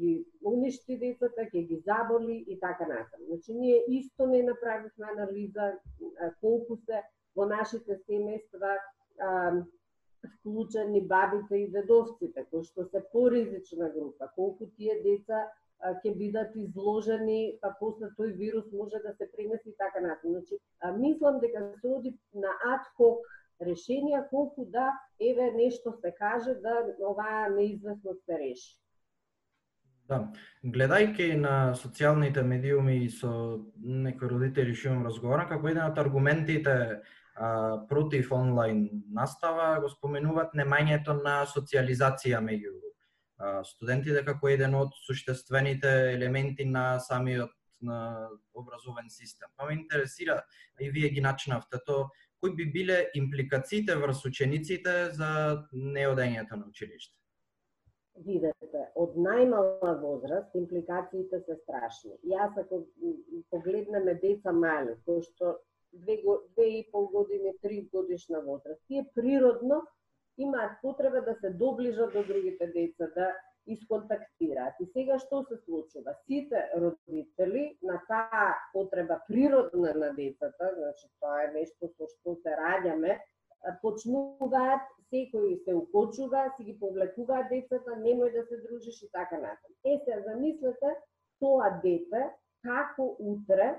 ги 0.00 0.14
уништи 0.42 0.96
децата, 0.98 1.44
ќе 1.52 1.66
ги 1.68 1.76
заболи 1.86 2.40
и 2.48 2.56
така 2.58 2.88
натаму. 2.88 3.26
Значи 3.28 3.54
ние 3.54 3.84
исто 3.88 4.26
не 4.26 4.42
направивме 4.42 5.06
анализа 5.12 5.72
а, 5.72 6.32
колку 6.40 6.76
се 6.76 7.02
во 7.36 7.46
нашите 7.46 7.98
семејства 8.06 8.76
вклучени 10.20 11.00
бабите 11.08 11.62
и 11.62 11.70
дедовците, 11.72 12.44
кои 12.50 12.64
што 12.64 12.84
се 12.90 13.00
поризична 13.12 13.88
група, 13.94 14.28
колку 14.36 14.68
тие 14.76 15.00
деца 15.04 15.46
ќе 15.80 16.12
бидат 16.16 16.56
изложени, 16.60 17.56
па 17.62 17.72
после 17.80 18.10
тој 18.18 18.34
вирус 18.36 18.66
може 18.72 19.00
да 19.04 19.14
се 19.16 19.30
пренеси 19.32 19.70
и 19.70 19.76
така 19.78 20.00
натаму. 20.04 20.34
Значи, 20.34 20.58
а, 20.80 20.92
мислам 20.92 21.40
дека 21.40 21.72
се 21.80 21.88
оди 21.88 22.12
на 22.34 22.52
адхок 22.74 23.24
решенија 23.60 24.26
колку 24.28 24.66
да 24.68 24.92
еве 25.20 25.50
нешто 25.56 25.92
се 26.00 26.12
каже 26.18 26.54
да 26.60 26.84
оваа 27.00 27.48
неизвестност 27.48 28.24
се 28.24 28.38
реши. 28.38 28.76
Да, 30.08 30.24
гледајќи 30.64 31.36
на 31.38 31.72
социјалните 31.78 32.42
медиуми 32.42 32.96
и 33.04 33.08
со 33.08 33.30
некои 33.78 34.28
родители 34.28 34.74
што 34.74 34.90
имам 34.90 35.06
разговора, 35.06 35.46
како 35.48 35.68
еден 35.70 35.84
од 35.86 35.98
аргументите 36.02 36.74
а, 37.40 37.86
против 37.88 38.32
онлайн 38.32 38.90
настава 39.12 39.80
го 39.80 39.88
споменуваат 39.88 40.52
немањето 40.54 41.14
на 41.24 41.46
социализација 41.48 42.40
меѓу 42.44 42.74
а, 43.38 43.62
студентите 43.64 44.20
како 44.26 44.50
еден 44.52 44.76
од 44.76 44.92
суштествените 45.06 45.92
елементи 46.14 46.66
на 46.68 46.98
самиот 47.00 47.56
на 47.80 48.28
образовен 48.52 49.08
систем. 49.08 49.48
Па 49.56 49.66
ме 49.66 49.78
интересира, 49.78 50.42
и 50.80 50.90
вие 50.90 51.08
ги 51.08 51.20
начинавте 51.20 51.78
то, 51.86 52.10
кои 52.40 52.54
би 52.56 52.66
биле 52.72 53.10
импликациите 53.14 53.96
врз 53.96 54.24
учениците 54.24 55.08
за 55.16 55.30
неодењето 55.72 56.60
на 56.60 56.68
училиште? 56.68 57.16
Видете, 58.20 58.84
од 59.00 59.16
најмала 59.16 59.94
возраст 60.02 60.52
импликациите 60.54 61.40
се 61.40 61.56
страшни. 61.62 62.18
Јас 62.28 62.52
ако 62.60 62.84
погледнеме 63.48 64.18
деца 64.20 64.52
мали, 64.52 64.98
кои 65.08 65.24
што 65.24 65.56
две, 65.92 66.22
две 66.54 66.64
и 66.64 66.90
пол 66.92 67.06
години, 67.06 67.54
три 67.62 67.88
годишна 67.94 68.40
возраст. 68.40 68.82
Тие 68.86 69.06
природно 69.14 69.82
имаат 70.38 70.72
потреба 70.82 71.22
да 71.22 71.34
се 71.40 71.50
доближат 71.50 72.12
до 72.12 72.24
другите 72.24 72.66
деца, 72.66 73.06
да 73.14 73.34
исконтактираат. 73.66 74.74
И 74.80 74.86
сега 74.92 75.18
што 75.18 75.42
се 75.48 75.58
случува? 75.64 76.14
Сите 76.26 76.62
родители 76.76 77.78
на 77.82 78.00
таа 78.08 78.54
потреба 78.72 79.20
природна 79.28 79.94
на 79.94 80.12
децата, 80.14 80.72
значи 80.78 81.08
тоа 81.20 81.44
е 81.44 81.52
нешто 81.58 81.90
со 81.96 82.08
што 82.14 82.36
се 82.42 82.56
раѓаме, 82.62 83.18
почнуваат, 83.82 84.88
секој 85.12 85.58
се 85.64 85.74
укочува, 85.76 86.48
си 86.56 86.64
ги 86.64 86.78
повлекуваат 86.80 87.50
децата, 87.52 87.98
немој 88.00 88.32
да 88.32 88.46
се 88.48 88.60
дружиш 88.64 89.02
и 89.02 89.10
така 89.12 89.36
натаму. 89.36 89.76
Е, 89.84 90.00
се 90.04 90.22
замислете 90.26 90.96
тоа 91.40 91.70
дете 91.84 92.30
како 92.64 93.16
утре 93.18 93.74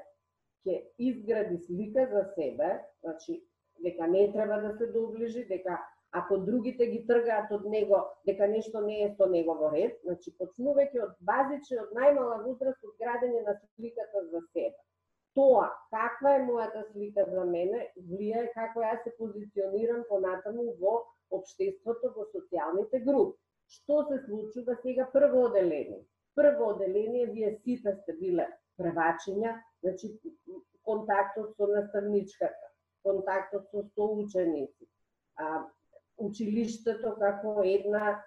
ќе 0.65 0.81
изгради 0.99 1.57
слика 1.65 2.07
за 2.11 2.25
себе, 2.35 2.69
значи 3.01 3.41
дека 3.83 4.07
не 4.07 4.31
треба 4.33 4.61
да 4.61 4.77
се 4.77 4.87
доближи, 4.87 5.45
дека 5.45 5.79
ако 6.11 6.37
другите 6.37 6.85
ги 6.91 7.05
тргаат 7.07 7.51
од 7.55 7.65
него, 7.71 8.01
дека 8.27 8.47
нешто 8.47 8.81
не 8.81 8.97
е 9.05 9.09
со 9.17 9.27
него 9.31 9.55
во 9.55 9.71
ред, 9.71 9.97
значи 10.03 10.33
почнувајќи 10.39 11.03
од 11.05 11.13
базични, 11.29 11.77
од 11.83 11.93
најмала 11.97 12.41
возраст 12.45 12.83
од 12.83 12.95
градење 12.99 13.43
на 13.47 13.55
сликата 13.75 14.23
за 14.31 14.41
себе. 14.51 14.75
Тоа, 15.39 15.69
каква 15.95 16.33
е 16.35 16.43
мојата 16.49 16.81
слика 16.91 17.23
за 17.31 17.45
мене, 17.47 17.85
влијае 18.11 18.51
како 18.55 18.83
јас 18.83 19.05
се 19.05 19.13
позиционирам 19.19 20.03
понатаму 20.09 20.65
во 20.81 20.97
обштеството, 21.37 22.11
во 22.17 22.27
социјалните 22.33 22.99
групи. 23.07 23.39
Што 23.71 24.01
се 24.09 24.17
случува 24.25 24.75
сега 24.83 25.05
прво 25.13 25.45
оделение? 25.47 26.01
Прво 26.35 26.73
оделение, 26.75 27.29
вие 27.31 27.53
сите 27.63 27.95
сте 28.01 28.17
биле 28.19 28.49
превачења, 28.81 29.55
значи 29.85 30.11
контактот 30.91 31.55
со 31.55 31.67
наставничката, 31.71 32.71
контактот 33.03 33.69
со 33.71 33.83
соученици, 33.95 34.87
а, 35.37 35.63
училиштето 36.17 37.15
како 37.19 37.61
една 37.63 38.19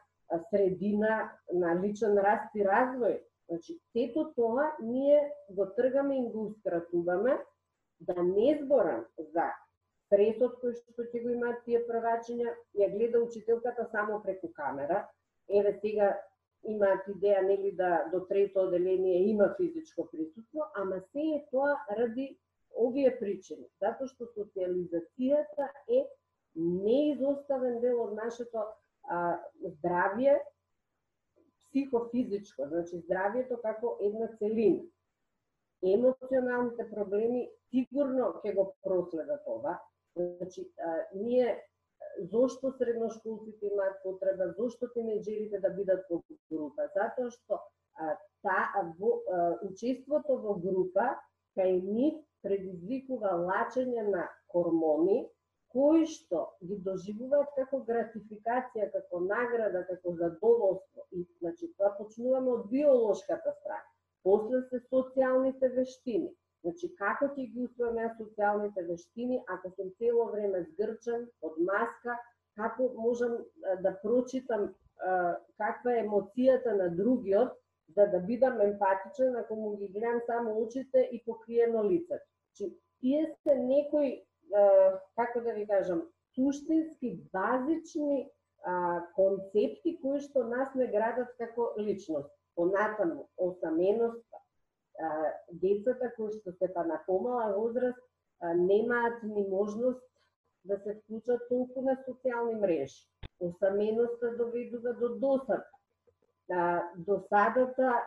средина 0.51 1.31
на 1.53 1.75
личен 1.83 2.19
раст 2.19 2.55
и 2.57 2.65
развој. 2.65 3.21
Значи, 3.49 3.77
сето 3.93 4.31
тоа 4.37 4.71
ние 4.81 5.21
го 5.51 5.67
тргаме 5.77 6.19
и 6.19 6.31
го 6.33 6.47
ускратуваме, 6.47 7.39
да 8.01 8.23
не 8.23 8.59
зборам 8.63 9.05
за 9.19 9.51
стресот 10.07 10.61
кој 10.63 10.75
што 10.77 11.07
ќе 11.11 11.23
го 11.23 11.33
имаат 11.35 11.65
тие 11.67 11.83
првачиња, 11.89 12.55
ја 12.81 12.89
гледа 12.93 13.21
учителката 13.25 13.87
само 13.93 14.21
преку 14.23 14.51
камера. 14.57 15.05
Еве 15.49 15.75
сега 15.83 16.15
имаат 16.65 17.07
идеја 17.09 17.43
нели 17.45 17.73
да 17.77 18.09
до 18.13 18.25
трето 18.29 18.67
оделение 18.69 19.29
има 19.29 19.55
физичко 19.57 20.09
присуство, 20.11 20.65
ама 20.75 21.01
се 21.13 21.21
е 21.37 21.45
тоа 21.51 21.77
ради 21.99 22.39
овие 22.77 23.13
причини, 23.19 23.67
затоа 23.83 24.09
што 24.11 24.29
социализацијата 24.33 25.69
е 25.89 26.05
неизоставен 26.55 27.81
дел 27.83 28.01
од 28.07 28.15
нашето 28.19 28.65
а, 29.09 29.39
здравје, 29.63 30.39
психофизичко, 31.69 32.69
значи 32.71 33.01
здравјето 33.03 33.59
како 33.63 33.97
една 34.01 34.29
целина. 34.39 34.85
Емоционалните 35.85 36.87
проблеми 36.91 37.49
сигурно 37.71 38.31
ќе 38.43 38.55
го 38.55 38.71
проследат 38.87 39.43
ова, 39.51 39.75
Значи, 40.17 40.73
а, 40.79 40.97
ние 41.15 41.63
зошто 42.31 42.73
средношколците 42.79 43.67
имаат 43.67 43.97
потреба, 44.03 44.53
зошто 44.59 44.87
тинеџерите 44.95 45.59
да 45.61 45.71
бидат 45.75 46.07
во 46.11 46.21
група? 46.51 46.87
Затоа 46.95 47.31
што 47.35 47.59
а, 47.99 48.15
та, 48.47 48.59
во, 48.99 49.19
а, 49.27 49.59
учеството 49.67 50.39
во 50.39 50.55
група 50.63 51.09
кај 51.59 51.79
нив 51.83 52.21
предизвикува 52.47 53.33
лачење 53.49 54.05
на 54.11 54.27
хормони 54.53 55.25
кои 55.75 56.05
што 56.07 56.45
ги 56.69 56.77
доживуваат 56.87 57.51
како 57.57 57.81
гратификација, 57.89 58.91
како 58.93 59.21
награда, 59.25 59.83
како 59.89 60.13
задоволство. 60.21 61.07
И, 61.11 61.25
значи, 61.41 61.73
тоа 61.79 61.91
почнуваме 61.99 62.53
од 62.53 62.69
биолошката 62.71 63.57
страна. 63.59 63.91
После 64.23 64.61
се 64.71 64.79
социјалните 64.93 65.73
вештини 65.75 66.31
Значи, 66.65 66.89
како 66.97 67.27
ќе 67.37 67.43
ги 67.53 67.65
усвоиме 67.67 68.07
социјалните 68.19 68.87
вештини, 68.89 69.41
ако 69.55 69.71
сум 69.77 69.91
цело 69.99 70.31
време 70.33 70.63
згрчен, 70.71 71.27
од 71.45 71.59
маска, 71.71 72.15
како 72.57 72.87
можам 72.97 73.35
да 73.85 73.93
прочитам 74.05 74.71
каква 75.61 75.93
е 75.93 76.05
емоцијата 76.07 76.73
на 76.79 76.87
другиот, 77.01 77.53
за 77.89 78.07
да 78.07 78.21
бидам 78.21 78.61
емпатичен, 78.61 79.37
ако 79.37 79.57
му 79.57 79.77
ги 79.77 79.89
гледам 79.89 80.21
само 80.27 80.59
очите 80.63 81.09
и 81.13 81.25
покриено 81.25 81.85
лицето. 81.85 82.25
Значи, 82.57 82.79
тие 83.01 83.37
се 83.43 83.55
некои, 83.55 84.25
како 85.17 85.41
да 85.41 85.53
ви 85.53 85.67
кажам, 85.67 86.03
суштински, 86.35 87.21
базични 87.33 88.31
концепти 89.15 89.99
кои 90.03 90.21
што 90.21 90.45
нас 90.49 90.75
не 90.75 90.87
градат 90.87 91.29
како 91.39 91.75
личност. 91.79 92.31
Понатаму, 92.57 93.29
осаменоста, 93.37 94.39
децата 95.53 96.13
кои 96.17 96.33
што 96.33 96.53
се 96.53 96.71
па 96.75 96.85
на 96.87 97.01
помала 97.07 97.53
возраст 97.57 97.99
немаат 98.41 99.23
ни 99.23 99.47
можност 99.49 100.03
да 100.65 100.79
се 100.79 100.95
вклучат 100.95 101.43
толку 101.49 101.83
на 101.83 101.99
социјални 102.07 102.55
мрежи. 102.61 103.05
Осаменоста 103.41 104.37
доведува 104.39 104.95
до 105.01 105.09
досад. 105.19 105.67
Да, 106.49 106.93
досадата 106.97 108.03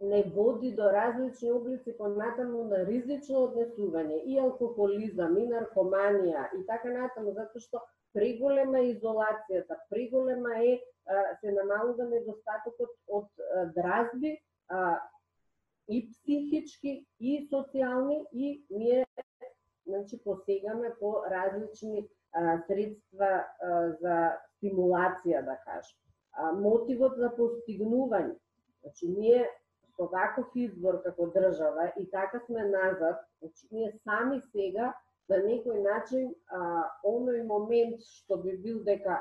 не 0.00 0.22
води 0.22 0.72
до 0.72 0.92
различни 0.92 1.52
облици 1.52 1.96
понатаму 1.98 2.62
на 2.70 2.84
ризично 2.86 3.42
однесување 3.48 4.20
и 4.24 4.38
алкохолизам, 4.38 5.34
и 5.36 5.46
наркоманија 5.50 6.44
и 6.56 6.62
така 6.70 6.92
натаму, 6.94 7.34
затоа 7.34 7.60
што 7.60 7.82
преголема 8.14 8.80
изолацијата, 8.92 9.80
преголема 9.90 10.54
е 10.62 10.78
се 11.40 11.52
намалува 11.52 12.06
недостатокот 12.08 12.94
од 13.08 13.28
дразби, 13.74 14.36
и 15.88 15.98
психички, 16.12 17.06
и 17.18 17.48
социјални, 17.50 18.24
и 18.32 18.62
ние 18.70 19.06
значи, 19.86 20.18
посегаме 20.24 20.92
по 21.00 21.24
различни 21.30 22.04
средства 22.66 23.30
за 24.02 24.18
стимулација, 24.58 25.42
да 25.44 25.56
кажем. 25.64 25.96
Мотивот 26.38 27.16
за 27.18 27.32
постигнување. 27.38 28.36
Значи, 28.82 29.08
ние 29.08 29.46
со 29.96 30.06
ваков 30.12 30.54
избор 30.54 31.00
како 31.02 31.26
држава 31.34 31.88
и 31.98 32.06
така 32.10 32.40
сме 32.46 32.64
назад, 32.64 33.24
значи, 33.40 33.66
ние 33.70 33.92
сами 34.04 34.40
сега 34.52 34.92
на 35.28 35.40
некој 35.44 35.82
начин 35.82 36.30
а, 36.48 36.60
оној 37.04 37.42
момент 37.46 38.04
што 38.06 38.38
би 38.44 38.56
бил 38.62 38.78
дека 38.84 39.18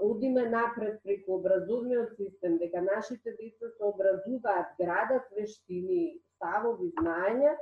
одиме 0.00 0.48
напред 0.50 0.98
преку 1.02 1.38
образовниот 1.38 2.16
систем, 2.16 2.58
дека 2.58 2.82
нашите 2.82 3.30
деца 3.38 3.70
се 3.76 3.84
образуваат, 3.84 4.74
градат 4.80 5.30
вештини, 5.36 6.18
ставови, 6.36 6.90
знаења, 6.98 7.54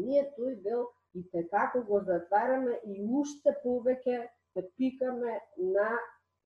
ние 0.00 0.24
тој 0.38 0.56
дел 0.64 0.88
и 1.14 1.22
како 1.50 1.82
го 1.84 2.00
затвараме 2.06 2.78
и 2.86 3.04
уште 3.04 3.54
повеќе 3.64 4.28
се 4.54 4.64
пикаме 4.76 5.38
на, 5.56 5.90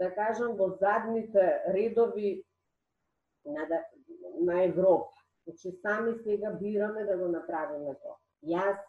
да 0.00 0.10
кажам, 0.14 0.56
во 0.56 0.70
задните 0.80 1.62
редови 1.74 2.44
на, 3.44 3.66
да, 3.66 3.84
на 4.40 4.64
Европа. 4.64 5.12
Значи, 5.44 5.78
сами 5.82 6.14
сега 6.24 6.50
бираме 6.50 7.04
да 7.04 7.16
го 7.18 7.28
направиме 7.28 7.94
тоа. 8.02 8.16
Јас 8.44 8.80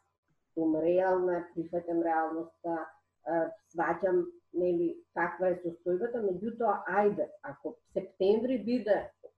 сум 0.54 0.76
реална, 0.80 1.44
прифатам 1.56 2.02
реалноста, 2.04 2.78
сваќам 3.74 4.24
нели 4.54 4.88
каква 5.18 5.52
е 5.52 5.60
состојбата, 5.64 6.22
меѓутоа 6.24 6.78
ајде, 7.02 7.28
ако 7.44 7.76
септември 7.94 8.60
биде 8.64 8.98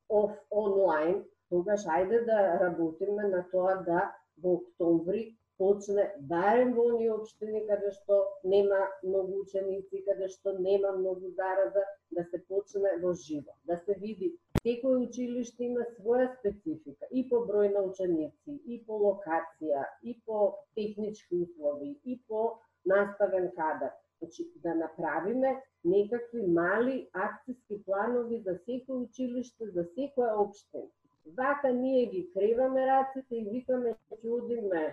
оф 0.10 0.36
онлайн, 0.52 1.24
тогаш 1.50 1.86
ајде 1.86 2.24
да 2.26 2.60
работиме 2.62 3.30
на 3.34 3.44
тоа 3.52 3.82
да 3.88 4.12
во 4.44 4.58
октомври 4.60 5.38
почне 5.58 6.04
барем 6.32 6.74
во 6.78 6.88
оние 6.94 7.14
општини 7.14 7.62
каде 7.70 7.92
што 8.00 8.18
нема 8.56 8.82
многу 9.04 9.42
ученици, 9.44 10.04
каде 10.10 10.28
што 10.34 10.54
нема 10.68 10.92
многу 10.98 11.32
зараза, 11.40 11.86
да 12.12 12.24
се 12.32 12.44
почне 12.50 12.98
во 13.04 13.14
живо, 13.28 13.56
да 13.72 13.78
се 13.86 13.98
види 14.04 14.30
секој 14.66 14.96
училиште 15.06 15.64
има 15.70 15.84
своја 15.98 16.28
специфика 16.38 17.08
и 17.12 17.24
по 17.30 17.44
број 17.50 17.70
на 17.76 17.84
ученици, 17.90 18.58
и 18.74 18.82
по 18.88 18.98
локација, 19.04 19.86
и 20.04 20.16
по 20.26 20.40
технички 20.76 21.42
услови, 21.46 21.94
и 22.04 22.20
по 22.28 22.42
наставен 22.86 23.50
кадар. 23.56 23.94
Значи, 24.20 24.48
да 24.64 24.74
направиме 24.76 25.56
некакви 25.84 26.46
мали 26.60 26.96
акцијски 27.26 27.84
планови 27.86 28.42
за 28.46 28.58
секој 28.68 29.04
училиште, 29.06 29.70
за 29.76 29.86
секоја 29.98 30.38
општина. 30.44 30.90
Вака 31.38 31.74
ние 31.74 32.06
ги 32.14 32.22
креваме 32.34 32.86
раците 32.88 33.36
и 33.36 33.50
викаме 33.52 33.94
ќе 34.12 34.32
одиме 34.40 34.86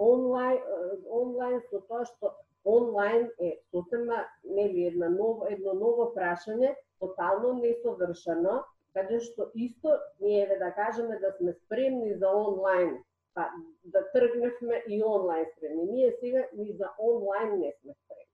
онлайн, 0.00 0.58
э, 0.58 0.96
онлайн 1.06 1.60
со 1.70 1.80
тоа 1.88 2.04
што 2.08 2.32
онлайн 2.64 3.28
е 3.38 3.60
сосема 3.70 4.24
нели 4.44 4.86
една 4.86 5.08
ново 5.08 5.46
едно 5.48 5.74
ново 5.74 6.10
прашање, 6.16 6.74
тотално 7.00 7.52
несовршено, 7.60 8.64
каде 8.94 9.20
што 9.20 9.50
исто 9.54 9.98
ние 10.20 10.46
да 10.58 10.72
кажеме 10.74 11.18
да 11.20 11.32
сме 11.38 11.52
спремни 11.52 12.14
за 12.14 12.28
онлайн, 12.28 12.98
па 13.34 13.48
да 13.84 14.04
тргневме 14.12 14.82
и 14.88 15.02
онлайн 15.04 15.46
спремни. 15.56 15.84
Ние 15.92 16.12
сега 16.20 16.44
ни 16.56 16.72
за 16.72 16.90
онлайн 16.98 17.60
не 17.60 17.72
сме 17.82 17.92
спремни. 18.04 18.26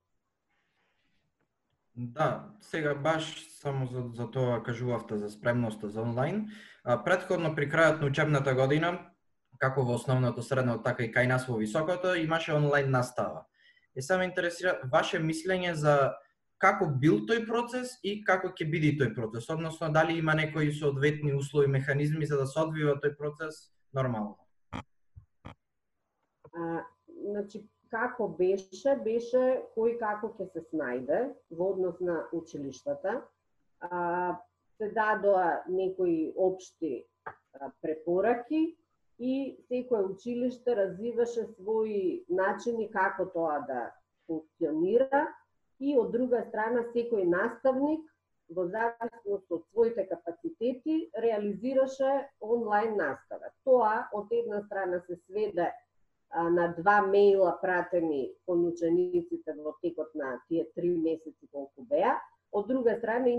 Да, 1.96 2.44
сега 2.60 2.94
баш 2.94 3.48
само 3.50 3.86
за, 3.86 4.02
за 4.14 4.30
тоа 4.30 4.62
кажувавте 4.62 5.16
за 5.16 5.30
спремноста 5.30 5.88
за 5.88 6.02
онлайн. 6.02 6.48
А, 6.84 7.04
предходно 7.04 7.54
при 7.54 7.70
крајот 7.72 8.00
на 8.00 8.06
учебната 8.06 8.54
година, 8.54 8.98
како 9.58 9.84
во 9.84 9.96
основното 9.96 10.42
средно, 10.42 10.78
така 10.82 11.04
и 11.04 11.12
кај 11.12 11.28
нас 11.28 11.46
во 11.48 11.56
високото, 11.56 12.14
имаше 12.14 12.54
онлайн 12.54 12.90
настава. 12.90 13.46
И 13.96 14.02
само 14.02 14.22
интересира 14.22 14.80
ваше 14.92 15.18
мислење 15.18 15.72
за 15.72 16.14
како 16.58 16.88
бил 17.02 17.22
тој 17.28 17.44
процес 17.48 17.96
и 18.02 18.18
како 18.24 18.50
ќе 18.56 18.68
биде 18.70 18.92
тој 19.00 19.14
процес, 19.14 19.48
односно 19.52 19.90
дали 19.92 20.18
има 20.18 20.34
некои 20.34 20.72
соодветни 20.72 21.34
услови, 21.34 21.66
механизми 21.66 22.26
за 22.26 22.36
да 22.40 22.46
се 22.46 22.60
одвива 22.60 22.96
тој 23.00 23.16
процес 23.16 23.70
нормално. 23.92 24.36
А, 26.52 26.84
значи, 27.08 27.66
како 27.90 28.28
беше, 28.38 28.96
беше 29.04 29.42
кој 29.76 29.96
како 30.00 30.32
ќе 30.38 30.48
се 30.52 30.64
снајде 30.70 31.22
во 31.50 31.72
однос 31.74 32.00
на 32.00 32.24
училиштата. 32.32 33.20
А, 33.80 34.36
се 34.76 34.90
дадоа 34.92 35.62
некои 35.68 36.32
општи 36.36 37.04
а, 37.24 37.70
препораки 37.82 38.76
и 39.18 39.56
секој 39.70 40.10
училиште 40.12 40.74
развиваше 40.76 41.46
своји 41.56 42.24
начини 42.28 42.90
како 42.92 43.26
тоа 43.32 43.62
да 43.68 43.86
функционира 44.26 45.24
и 45.80 45.96
од 45.96 46.12
друга 46.12 46.42
страна 46.48 46.84
секој 46.92 47.24
наставник 47.30 48.04
во 48.56 48.66
зависност 48.70 49.50
од 49.50 49.64
своите 49.70 50.06
капацитети 50.10 50.98
реализираше 51.24 52.12
онлайн 52.40 52.94
настава. 52.96 53.50
Тоа 53.64 54.06
од 54.12 54.32
една 54.32 54.62
страна 54.66 55.00
се 55.06 55.16
сведе 55.24 55.72
на 56.58 56.68
два 56.78 57.00
мејла 57.06 57.56
пратени 57.62 58.22
кон 58.46 58.66
учениците 58.68 59.54
во 59.58 59.74
текот 59.82 60.14
на 60.14 60.36
тие 60.48 60.66
три 60.74 60.92
месеци 60.94 61.48
колку 61.52 61.86
беа. 61.90 62.16
Од 62.52 62.68
друга 62.68 62.96
страна 62.98 63.32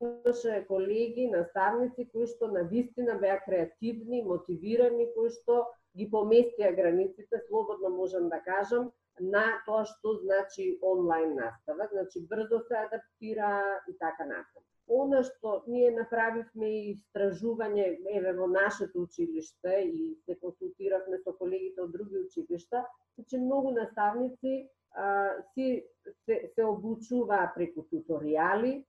имаше 0.00 0.64
колеги, 0.68 1.30
наставници 1.30 2.08
кои 2.12 2.26
што 2.26 2.48
на 2.48 2.64
вистина 2.68 3.14
беа 3.20 3.38
креативни, 3.44 4.22
мотивирани, 4.22 5.06
кои 5.14 5.30
што 5.30 5.64
ги 5.96 6.08
поместија 6.10 6.74
границите, 6.76 7.40
слободно 7.48 7.90
можам 7.90 8.28
да 8.28 8.40
кажам, 8.42 8.90
на 9.20 9.44
тоа 9.66 9.84
што 9.86 10.18
значи 10.18 10.78
онлайн 10.82 11.34
настава, 11.38 11.88
значи 11.92 12.20
брзо 12.30 12.60
се 12.68 12.76
адаптира 12.76 13.80
и 13.88 13.94
така 13.98 14.26
натаму. 14.26 14.66
Она 14.86 15.22
што 15.24 15.62
ние 15.66 15.90
направивме 15.94 16.68
и 16.68 16.94
истражување 16.94 17.84
еве 18.18 18.32
во 18.36 18.46
нашето 18.46 19.06
училиште 19.06 19.78
и 19.86 20.16
се 20.26 20.34
консултиравме 20.42 21.22
со 21.24 21.32
колегите 21.38 21.80
од 21.86 21.92
други 21.92 22.18
училишта, 22.26 22.84
значи 23.16 23.38
многу 23.38 23.70
наставници 23.70 24.68
а, 24.92 25.30
си 25.54 25.86
се, 26.26 26.50
се 26.54 26.64
обучува 26.64 27.46
преку 27.54 27.86
туторијали, 27.88 28.82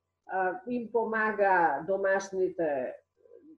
им 0.68 0.92
помага 0.92 1.84
домашните 1.88 2.94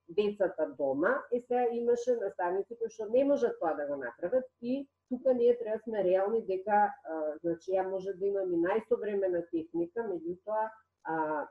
децата 0.10 0.76
дома 0.78 1.18
и 1.32 1.42
се 1.42 1.70
имаше 1.72 2.16
наставници 2.16 2.76
кои 2.80 2.90
што 2.90 3.10
не 3.12 3.24
можат 3.28 3.60
тоа 3.60 3.74
да 3.76 3.88
го 3.88 3.96
направат 4.00 4.46
и 4.62 4.88
тука 5.10 5.34
ние 5.34 5.58
треба 5.58 5.78
да 5.78 5.84
сме 5.84 6.04
реални 6.04 6.42
дека 6.48 6.80
а, 6.88 6.92
значи 7.44 7.72
ја 7.72 7.88
може 7.90 8.14
да 8.14 8.26
имам 8.26 8.54
и 8.54 8.60
најсовремена 8.64 9.44
техника, 9.52 10.08
меѓутоа 10.08 10.70
а, 11.04 11.48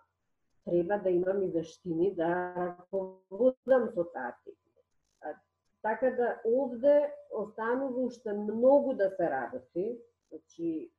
треба 0.64 0.98
да 0.98 1.10
имам 1.10 1.42
и 1.42 1.50
вештини 1.52 2.14
да 2.14 2.28
раководам 2.56 3.90
со 3.94 4.04
таа 4.04 4.32
техника. 4.44 5.36
Така 5.82 6.10
да 6.10 6.40
овде 6.44 7.12
останува 7.30 8.00
уште 8.00 8.32
многу 8.32 8.94
да 8.94 9.10
се 9.10 9.30
работи, 9.30 9.98
значи 10.28 10.90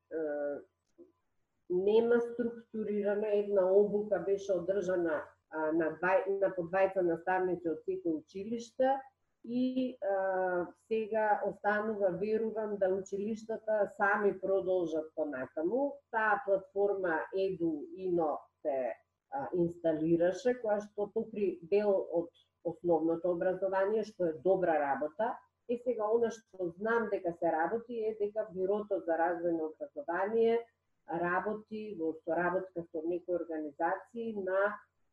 нема 1.70 2.20
структурирана 2.22 3.28
една 3.28 3.72
обука 3.72 4.20
беше 4.20 4.54
одржана 4.54 5.22
а, 5.52 5.72
на, 5.72 5.92
двај, 6.00 6.40
на 6.42 6.50
по 6.56 6.68
двајца 6.68 7.04
наставници 7.04 7.70
од 7.72 7.84
секој 7.88 8.20
училиште 8.22 8.96
и 9.44 9.98
а, 10.04 10.68
сега 10.88 11.42
останува 11.48 12.12
верувам 12.20 12.78
да 12.78 12.90
училиштата 12.96 13.92
сами 13.98 14.40
продолжат 14.40 15.12
понатаму. 15.16 15.94
Таа 16.12 16.42
платформа 16.46 17.20
Еду 17.36 17.84
Ино 17.96 18.38
се 18.62 18.94
а, 19.32 19.48
инсталираше, 19.54 20.58
која 20.64 20.80
што 20.88 21.12
покри 21.14 21.60
дел 21.72 21.92
од 21.92 22.32
основното 22.64 23.32
образование, 23.32 24.04
што 24.04 24.32
е 24.32 24.40
добра 24.44 24.80
работа. 24.80 25.36
И 25.68 25.76
сега 25.84 26.08
она 26.08 26.32
што 26.32 26.72
знам 26.80 27.10
дека 27.12 27.34
се 27.40 27.52
работи 27.52 28.00
е 28.08 28.16
дека 28.20 28.48
Бирото 28.56 29.00
за 29.08 29.20
развојно 29.20 29.72
образование 29.72 30.60
работи 31.08 31.96
во 32.00 32.14
соработка 32.26 32.84
со 32.92 33.02
некои 33.06 33.36
организации 33.36 34.34
на 34.34 34.60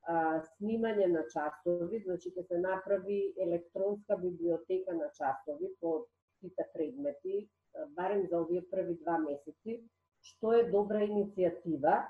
а, 0.07 0.42
снимање 0.57 1.07
на 1.12 1.24
часови, 1.33 2.02
значи 2.04 2.33
ќе 2.35 2.46
се 2.48 2.59
направи 2.59 3.35
електронска 3.40 4.16
библиотека 4.16 4.94
на 4.94 5.11
часови 5.18 5.70
по 5.80 6.07
сите 6.40 6.66
предмети, 6.74 7.48
барем 7.96 8.26
за 8.26 8.40
овие 8.42 8.62
први 8.70 8.98
два 9.02 9.18
месеци, 9.18 9.80
што 10.22 10.52
е 10.52 10.68
добра 10.70 11.04
иницијатива 11.07 12.04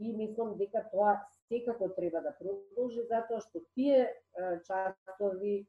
и 0.00 0.12
мислам 0.16 0.56
дека 0.58 0.84
тоа 0.92 1.16
секако 1.48 1.88
треба 1.96 2.22
да 2.24 2.32
продолжи 2.38 3.04
затоа 3.08 3.40
што 3.40 3.62
тие 3.74 4.08
часови 4.66 5.66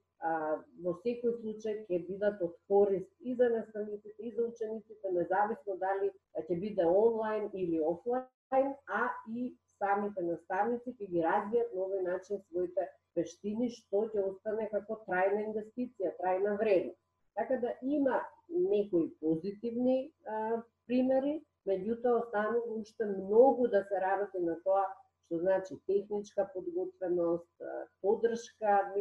во 0.86 0.94
секој 1.04 1.34
случај 1.42 1.78
ќе 1.88 1.98
бидат 2.08 2.42
од 2.46 2.54
корист 2.70 3.10
и 3.22 3.36
за 3.36 3.50
наставниците 3.50 4.28
и 4.28 4.32
за 4.36 4.44
учениците, 4.52 5.12
независно 5.18 5.78
дали 5.84 6.12
ќе 6.38 6.60
биде 6.64 6.86
онлайн 6.86 7.50
или 7.54 7.80
офлайн, 7.92 8.74
а 9.00 9.04
и 9.28 9.56
самите 9.82 10.22
наставници 10.22 10.94
ќе 10.98 11.10
ги 11.14 11.24
развијат 11.26 11.74
на 11.74 11.86
овој 11.86 12.04
начин 12.10 12.42
своите 12.50 12.88
вештини, 13.18 13.70
што 13.78 14.06
ќе 14.14 14.28
остане 14.32 14.70
како 14.74 15.00
трајна 15.08 15.46
инвестиција, 15.48 16.14
трајна 16.22 16.58
вредност. 16.62 17.00
Така 17.36 17.58
да 17.64 17.74
има 17.82 18.22
некои 18.50 19.10
позитивни 19.22 20.12
а, 20.26 20.62
примери, 20.86 21.40
меѓутоа 21.66 22.20
останува 22.24 22.78
уште 22.82 23.06
многу 23.06 23.68
да 23.74 23.84
се 23.90 24.02
работи 24.06 24.40
на 24.46 24.58
тоа 24.66 24.86
што 25.32 25.40
значи 25.40 25.78
техничка 25.88 26.44
подготвеност, 26.54 27.62
поддршка 28.02 28.92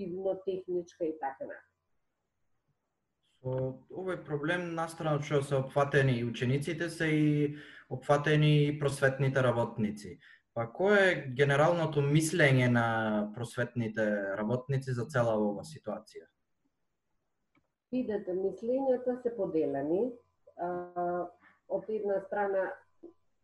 административно-техничка 0.00 1.04
и 1.04 1.18
така 1.20 1.44
натаму. 1.44 1.66
Со 3.40 3.52
овој 3.96 4.18
проблем 4.24 4.74
настрана 4.76 5.22
што 5.22 5.42
се 5.42 5.56
опфатени 5.56 6.18
и 6.20 6.24
учениците 6.24 6.90
се 6.90 7.06
и 7.08 7.56
опфатени 7.88 8.66
и 8.66 8.78
просветните 8.78 9.42
работници. 9.42 10.18
Па 10.54 10.66
кое 10.66 10.98
е 11.10 11.26
генералното 11.36 12.02
мислење 12.02 12.68
на 12.68 13.32
просветните 13.34 14.36
работници 14.36 14.92
за 14.92 15.06
цела 15.06 15.38
оваа 15.38 15.64
ситуација? 15.64 16.26
Видете, 17.92 18.34
мислењата 18.34 19.22
се 19.22 19.36
поделени. 19.36 20.12
од 21.70 21.84
една 21.88 22.20
страна 22.20 22.72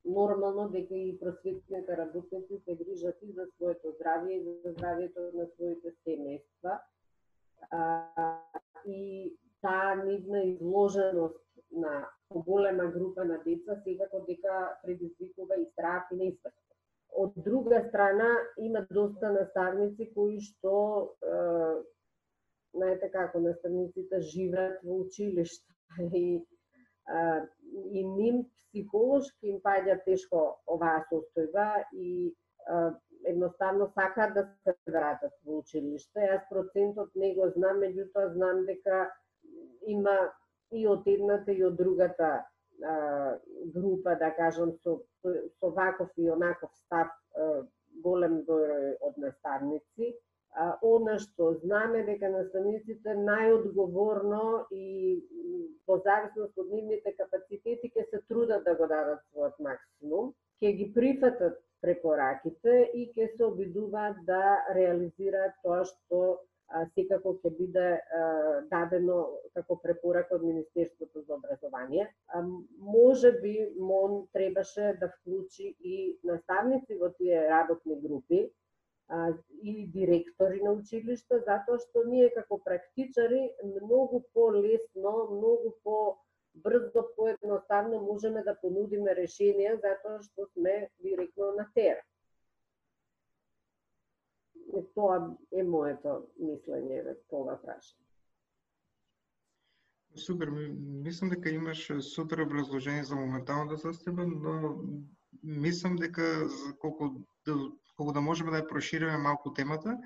нормално 0.07 0.69
дека 0.71 0.95
и 0.95 1.19
просветните 1.21 1.97
работници 1.97 2.59
се 2.65 2.77
грижат 2.77 3.23
и 3.23 3.33
за 3.33 3.47
своето 3.57 3.95
здравје 3.99 4.39
и 4.39 4.43
за 4.45 4.75
здравјето 4.75 5.33
на 5.35 5.47
своите 5.55 5.93
семејства. 6.07 6.79
А, 7.71 8.41
и 8.87 9.35
таа 9.63 9.95
нивна 9.95 10.43
изложеност 10.45 11.43
на 11.71 12.09
поголема 12.29 12.87
група 12.87 13.25
на 13.25 13.39
деца 13.43 13.81
секако 13.85 14.25
дека 14.29 14.79
предизвикува 14.83 15.57
и 15.57 15.67
страх 15.73 16.09
и 16.13 16.17
несврст. 16.17 16.63
Од 17.17 17.33
друга 17.37 17.85
страна, 17.89 18.29
има 18.59 18.87
доста 18.91 19.33
наставници 19.33 20.11
кои 20.15 20.41
што 20.41 20.73
е, 21.25 21.37
знаете 22.75 23.09
како 23.11 23.41
наставниците 23.41 24.21
живеат 24.21 24.83
во 24.85 25.01
училиште 25.07 25.73
и 26.23 26.43
и 27.77 28.05
ним 28.05 28.45
психолошки 28.71 29.53
им 29.53 29.61
паѓа 29.65 29.99
тешко 30.05 30.43
оваа 30.67 31.05
состојба 31.11 31.85
и 31.93 32.35
едноставно 33.27 33.87
сакаат 33.95 34.35
да 34.35 34.45
се 34.65 34.75
вратат 34.91 35.33
во 35.45 35.61
училиште. 35.63 36.27
Јас 36.33 36.45
процентот 36.51 37.15
не 37.15 37.35
го 37.35 37.49
знам, 37.55 37.81
меѓутоа 37.83 38.33
знам 38.35 38.65
дека 38.67 39.07
има 39.87 40.17
и 40.73 40.87
од 40.87 41.07
едната 41.07 41.53
и 41.53 41.65
од 41.65 41.77
другата 41.79 42.31
а, 42.83 43.39
група, 43.75 44.17
да 44.19 44.31
кажам, 44.35 44.73
со, 44.83 44.99
со 45.23 45.71
ваков 45.71 46.11
и 46.17 46.31
онаков 46.31 46.71
став 46.85 47.09
а, 47.09 47.63
голем 48.03 48.43
број 48.49 48.97
од 49.01 49.19
наставници 49.19 50.13
она 50.83 51.19
што 51.19 51.53
знаме 51.63 52.03
дека 52.07 52.31
наставниците 52.33 53.15
најодговорно 53.29 54.67
и 54.73 55.21
во 55.87 55.99
зависност 56.05 56.59
од 56.59 56.73
нивните 56.73 57.13
капацитети 57.19 57.93
ќе 57.93 58.07
се 58.11 58.23
трудат 58.29 58.65
да 58.65 58.75
го 58.75 58.89
дадат 58.89 59.21
својот 59.31 59.61
максимум, 59.61 60.33
ќе 60.63 60.73
ги 60.79 60.91
прифатат 60.95 61.61
препораките 61.85 62.91
и 62.95 63.09
ќе 63.13 63.29
се 63.37 63.45
обидуваат 63.45 64.25
да 64.27 64.43
реализираат 64.75 65.59
тоа 65.63 65.85
што 65.85 66.21
а, 66.69 66.87
секако 66.97 67.37
ќе 67.43 67.53
биде 67.59 67.87
а, 68.01 68.23
дадено 68.73 69.19
како 69.55 69.77
препорака 69.85 70.39
од 70.41 70.47
Министерството 70.49 71.23
за 71.23 71.37
образование. 71.37 72.09
А, 72.33 72.43
може 72.81 73.33
би 73.43 73.59
МОН 73.79 74.27
требаше 74.33 74.97
да 75.01 75.13
вклучи 75.19 75.75
и 75.81 76.17
наставници 76.25 76.97
во 76.97 77.13
тие 77.21 77.45
работни 77.51 78.01
групи, 78.01 78.49
и 79.63 79.87
директори 79.87 80.61
на 80.63 80.73
училишта, 80.73 81.39
затоа 81.47 81.79
што 81.79 82.03
ние 82.11 82.31
како 82.35 82.59
практичари 82.65 83.43
многу 83.65 84.23
по-лесно, 84.35 85.13
многу 85.31 85.75
по 85.85 85.97
брзо, 86.65 87.05
поедноставно 87.17 88.01
можеме 88.03 88.43
да 88.43 88.57
понудиме 88.63 89.15
решенија 89.15 89.77
затоа 89.85 90.23
што 90.27 90.49
сме 90.55 90.91
директно 91.07 91.53
на 91.59 91.69
терен. 91.75 92.03
И 94.75 94.83
тоа 94.95 95.21
е 95.53 95.63
моето 95.63 96.19
мислење 96.43 97.05
за 97.07 97.15
тоа 97.31 97.55
прашање. 97.63 98.03
Супер, 100.17 100.51
мислам 101.07 101.31
дека 101.31 101.51
имаш 101.51 101.87
супер 102.03 102.41
образложение 102.43 103.05
за 103.05 103.15
моменталната 103.15 103.77
состојба, 103.77 104.25
но 104.25 104.75
мислам 105.43 105.97
дека 105.97 106.49
за 106.49 106.73
колку 106.81 107.11
да 107.47 107.57
колку 107.97 108.13
да 108.13 108.21
можеме 108.21 108.51
да 108.51 108.63
ја 108.63 108.69
прошириме 108.69 109.17
малку 109.19 109.53
темата, 109.55 109.97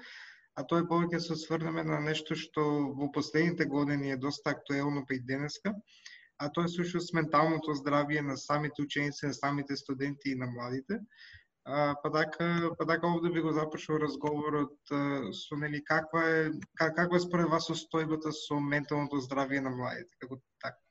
а 0.56 0.64
тоа 0.66 0.82
е 0.82 0.88
повеќе 0.90 1.18
да 1.18 1.24
се 1.24 1.36
сврнеме 1.36 1.84
на 1.84 2.00
нешто 2.04 2.36
што 2.38 2.62
во 3.00 3.10
последните 3.12 3.66
години 3.66 4.12
е 4.12 4.22
доста 4.24 4.54
актуелно 4.54 5.04
па 5.08 5.14
и 5.14 5.20
денеска, 5.32 5.74
а 6.38 6.48
тоа 6.48 6.64
е 6.64 6.72
сушност 6.72 7.14
менталното 7.14 7.76
здравје 7.82 8.24
на 8.26 8.36
самите 8.36 8.82
ученици, 8.82 9.26
на 9.26 9.34
самите 9.34 9.76
студенти 9.76 10.32
и 10.32 10.34
на 10.34 10.46
младите. 10.46 11.00
А, 11.64 11.94
па 12.02 12.10
така, 12.12 12.70
па 12.78 12.86
така 12.86 13.06
овде 13.06 13.30
би 13.30 13.40
го 13.40 13.52
започнал 13.52 13.98
разговорот 14.00 14.94
со 15.32 15.56
нели 15.56 15.84
каква 15.84 16.22
е 16.28 16.50
как, 16.74 16.96
каква 16.96 17.16
е 17.16 17.26
според 17.26 17.50
вас 17.50 17.68
состојбата 17.68 18.32
со 18.32 18.60
менталното 18.60 19.20
здравје 19.26 19.60
на 19.60 19.70
младите, 19.70 20.16
како 20.20 20.40
така 20.62 20.89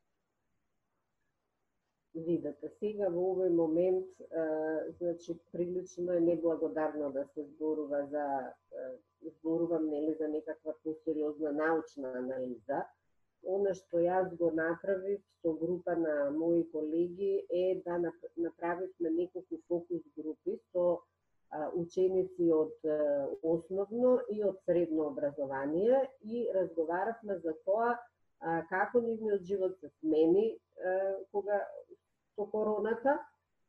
видата. 2.15 2.69
Сега 2.79 3.09
во 3.09 3.25
овој 3.33 3.49
момент, 3.49 4.07
е, 4.19 4.45
значи, 4.99 5.37
прилично 5.51 6.13
е 6.13 6.19
неблагодарно 6.19 7.11
да 7.11 7.25
се 7.33 7.43
зборува 7.43 8.05
за, 8.11 8.25
е, 8.73 8.89
зборувам 9.21 9.89
нели 9.89 10.15
за 10.19 10.27
некаква 10.27 10.73
посериозна 10.83 11.51
научна 11.51 12.13
анализа, 12.17 12.85
Оно 13.55 13.73
што 13.75 14.01
јас 14.03 14.31
го 14.39 14.49
направив 14.55 15.19
со 15.41 15.53
група 15.59 15.95
на 15.95 16.15
мои 16.31 16.63
колеги 16.71 17.45
е 17.49 17.81
да 17.85 17.97
направивме 18.37 19.09
неколку 19.09 19.59
фокус 19.67 20.01
групи 20.17 20.59
со 20.71 20.99
ученици 21.73 22.49
од 22.53 22.89
основно 23.53 24.11
и 24.29 24.43
од 24.43 24.59
средно 24.65 25.07
образование 25.07 26.01
и 26.21 26.47
разговаравме 26.53 27.39
за 27.45 27.55
тоа 27.65 27.95
како 28.69 29.01
нивниот 29.07 29.47
живот 29.51 29.79
се 29.79 29.89
смени 29.99 30.45
кога 31.31 31.63
со 32.39 32.47
короната 32.47 33.19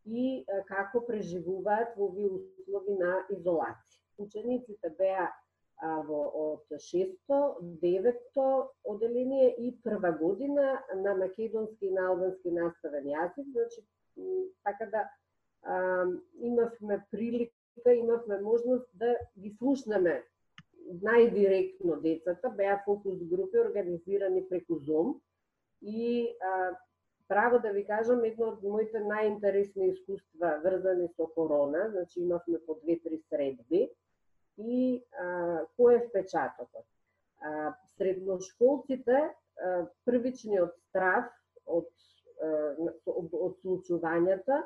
и 0.07 0.47
како 0.71 1.03
преживуваат 1.07 1.97
во 1.99 2.09
овие 2.09 2.31
услови 2.39 2.97
на 3.03 3.21
изолација. 3.35 3.99
Учениците 4.23 4.93
беа 4.99 5.29
во 6.07 6.21
од 6.37 6.75
6-то, 6.87 7.39
9-то 7.83 8.47
оделение 8.85 9.55
и 9.59 9.73
прва 9.85 10.13
година 10.13 10.83
на 10.95 11.15
македонски 11.17 11.87
и 11.89 11.95
на 11.95 12.11
албански 12.13 12.53
наставен 12.53 13.09
јазик, 13.09 13.47
значи 13.53 13.81
така 14.65 14.91
да 14.93 15.07
а, 15.63 16.05
имавме 16.41 17.01
прилика, 17.11 17.95
имавме 17.95 18.41
можност 18.41 18.89
да 18.95 19.17
ги 19.39 19.55
слушнеме 19.59 20.21
најдиректно 21.01 21.97
децата, 22.03 22.51
беа 22.51 22.81
фокус 22.85 23.17
групи 23.31 23.59
организирани 23.59 24.45
преку 24.49 24.81
Zoom 24.85 25.17
и 25.81 26.29
а, 26.45 26.77
право 27.31 27.59
да 27.59 27.71
ви 27.71 27.85
кажам, 27.87 28.25
едно 28.27 28.51
од 28.51 28.63
моите 28.67 28.99
најинтересни 29.07 29.93
искуства 29.93 30.57
врзани 30.65 31.07
со 31.15 31.29
корона, 31.37 31.85
значи 31.93 32.19
имавме 32.25 32.59
по 32.67 32.75
две-три 32.83 33.21
средби, 33.31 33.85
и 34.59 34.79
а, 35.15 35.63
кој 35.79 36.01
е 36.01 36.07
впечатокот? 36.09 36.87
А, 37.39 37.73
средношколците, 37.97 39.21
а, 39.31 39.71
првичниот 40.11 40.75
страв 40.89 41.31
од, 41.67 41.87
а, 42.43 42.51
од, 43.07 43.31
од 43.47 43.55
случувањата 43.63 44.65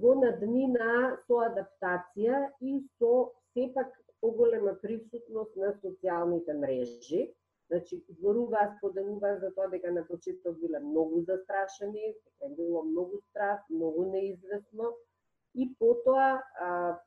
го 0.00 0.14
надмина 0.22 1.18
со 1.26 1.44
адаптација 1.50 2.46
и 2.60 2.80
со 2.96 3.30
сепак 3.52 3.92
поголема 4.24 4.74
присутност 4.80 5.56
на 5.56 5.74
социјалните 5.84 6.56
мрежи, 6.56 7.28
Значи, 7.70 8.02
зборуваа, 8.08 8.74
споделуваа 8.78 9.38
за 9.38 9.52
тоа 9.54 9.68
дека 9.70 9.92
на 9.94 10.02
почеток 10.02 10.56
биле 10.58 10.80
многу 10.82 11.20
застрашени, 11.22 12.16
дека 12.18 12.46
им 12.50 12.54
било 12.58 12.82
многу 12.82 13.20
страх, 13.30 13.60
многу 13.70 14.10
неизвестно 14.10 14.90
и 15.54 15.68
потоа 15.78 16.42
а, 16.58 16.98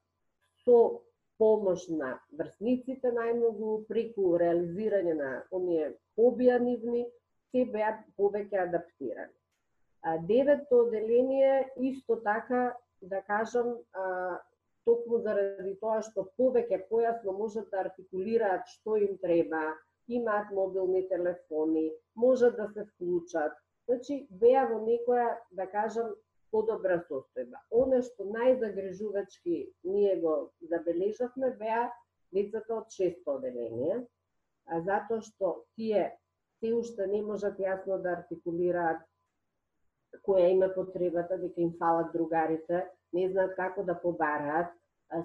со 0.64 1.04
помош 1.38 1.90
на 1.92 2.14
врсниците 2.32 3.12
најмногу 3.12 3.84
преку 3.92 4.38
реализирање 4.40 5.20
на 5.20 5.32
оние 5.52 5.92
хобија 6.16 6.62
нивни, 6.64 7.06
се 7.52 7.66
беа 7.68 7.98
повеќе 8.16 8.64
адаптирани. 8.64 9.36
А, 10.02 10.18
девето 10.18 10.86
оделение 10.88 11.74
исто 11.92 12.22
така, 12.24 12.78
да 13.02 13.22
кажам, 13.28 13.76
а, 13.92 14.40
токму 14.88 15.20
заради 15.28 15.76
тоа 15.82 16.02
што 16.08 16.30
повеќе 16.40 16.86
појасно 16.90 17.36
можат 17.36 17.68
да 17.72 17.84
артикулираат 17.88 18.68
што 18.78 18.96
им 18.96 19.18
треба, 19.18 19.74
имаат 20.08 20.52
мобилни 20.52 21.08
телефони, 21.10 21.92
можат 22.16 22.56
да 22.56 22.68
се 22.74 22.86
вклучат. 22.86 23.54
Значи, 23.88 24.28
беа 24.30 24.66
во 24.70 24.80
некоја, 24.84 25.38
да 25.52 25.68
кажам, 25.68 26.14
подобра 26.52 27.00
состојба. 27.10 27.60
Оно 27.72 28.02
што 28.06 28.28
најзагрежувачки 28.30 29.58
ние 29.84 30.16
го 30.22 30.52
забележавме 30.70 31.50
беа 31.60 31.88
децата 32.36 32.76
од 32.76 32.92
шесто 32.94 33.38
оделение, 33.40 34.04
а 34.66 34.82
затоа 34.86 35.22
што 35.22 35.54
тие 35.76 36.12
се 36.60 36.74
уште 36.78 37.08
не 37.08 37.24
можат 37.26 37.60
јасно 37.60 38.00
да 38.04 38.18
артикулираат 38.20 39.02
која 40.28 40.52
има 40.54 40.70
потребата, 40.76 41.38
дека 41.42 41.62
им 41.62 41.74
фалат 41.80 42.14
другарите, 42.14 42.86
не 43.14 43.28
знаат 43.32 43.56
како 43.58 43.84
да 43.84 43.96
побараат, 44.02 44.70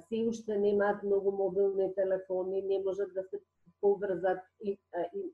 се 0.09 0.25
уште 0.29 0.57
немаат 0.59 1.03
многу 1.03 1.33
мобилни 1.33 1.95
телефони, 1.95 2.63
не 2.63 2.81
можат 2.85 3.13
да 3.15 3.23
се 3.29 3.41
поврзат 3.81 4.39
и, 4.61 4.79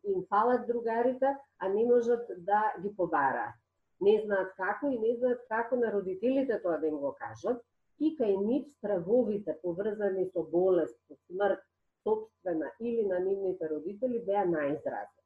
им 0.05 0.25
фалат 0.29 0.67
другарите, 0.67 1.37
а 1.59 1.69
не 1.69 1.85
можат 1.85 2.27
да 2.39 2.75
ги 2.83 2.97
побараат. 2.97 3.55
Не 4.01 4.23
знаат 4.25 4.53
како 4.57 4.91
и 4.91 4.99
не 4.99 5.17
знаат 5.17 5.41
како 5.49 5.77
на 5.77 5.93
родителите 5.93 6.61
тоа 6.63 6.79
да 6.79 6.87
им 6.87 6.99
го 6.99 7.15
кажат, 7.19 7.63
и 7.99 8.17
кај 8.19 8.37
нив 8.47 8.67
стравовите 8.79 9.59
поврзани 9.63 10.31
со 10.33 10.43
болест, 10.43 10.97
со 11.09 11.17
смрт, 11.27 11.63
собствена 12.03 12.71
или 12.81 13.07
на 13.07 13.19
нивните 13.19 13.69
родители 13.71 14.19
беа 14.27 14.45
најизразни. 14.47 15.23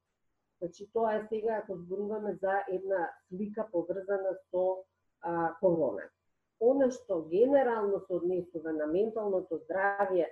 Значи 0.59 0.91
тоа 0.93 1.15
е 1.17 1.27
сега 1.29 1.61
ако 1.63 1.77
зборуваме 1.77 2.35
за 2.43 2.63
една 2.69 3.11
слика 3.29 3.67
поврзана 3.73 4.37
со 4.51 4.85
а, 5.21 5.55
корона. 5.61 6.07
Оно 6.61 6.91
што 6.91 7.23
генерално 7.31 8.01
се 8.07 8.15
однесува 8.15 8.73
на 8.73 8.87
менталното 8.87 9.61
здравје 9.65 10.27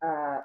а, 0.00 0.42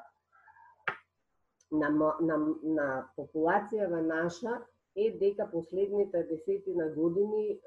на, 1.74 1.90
на, 2.22 2.38
на 2.64 2.88
популацијава 3.18 4.02
наша 4.06 4.62
е 4.96 5.10
дека 5.18 5.50
последните 5.52 6.24
десетина 6.30 6.90
години 6.96 7.46
е 7.50 7.60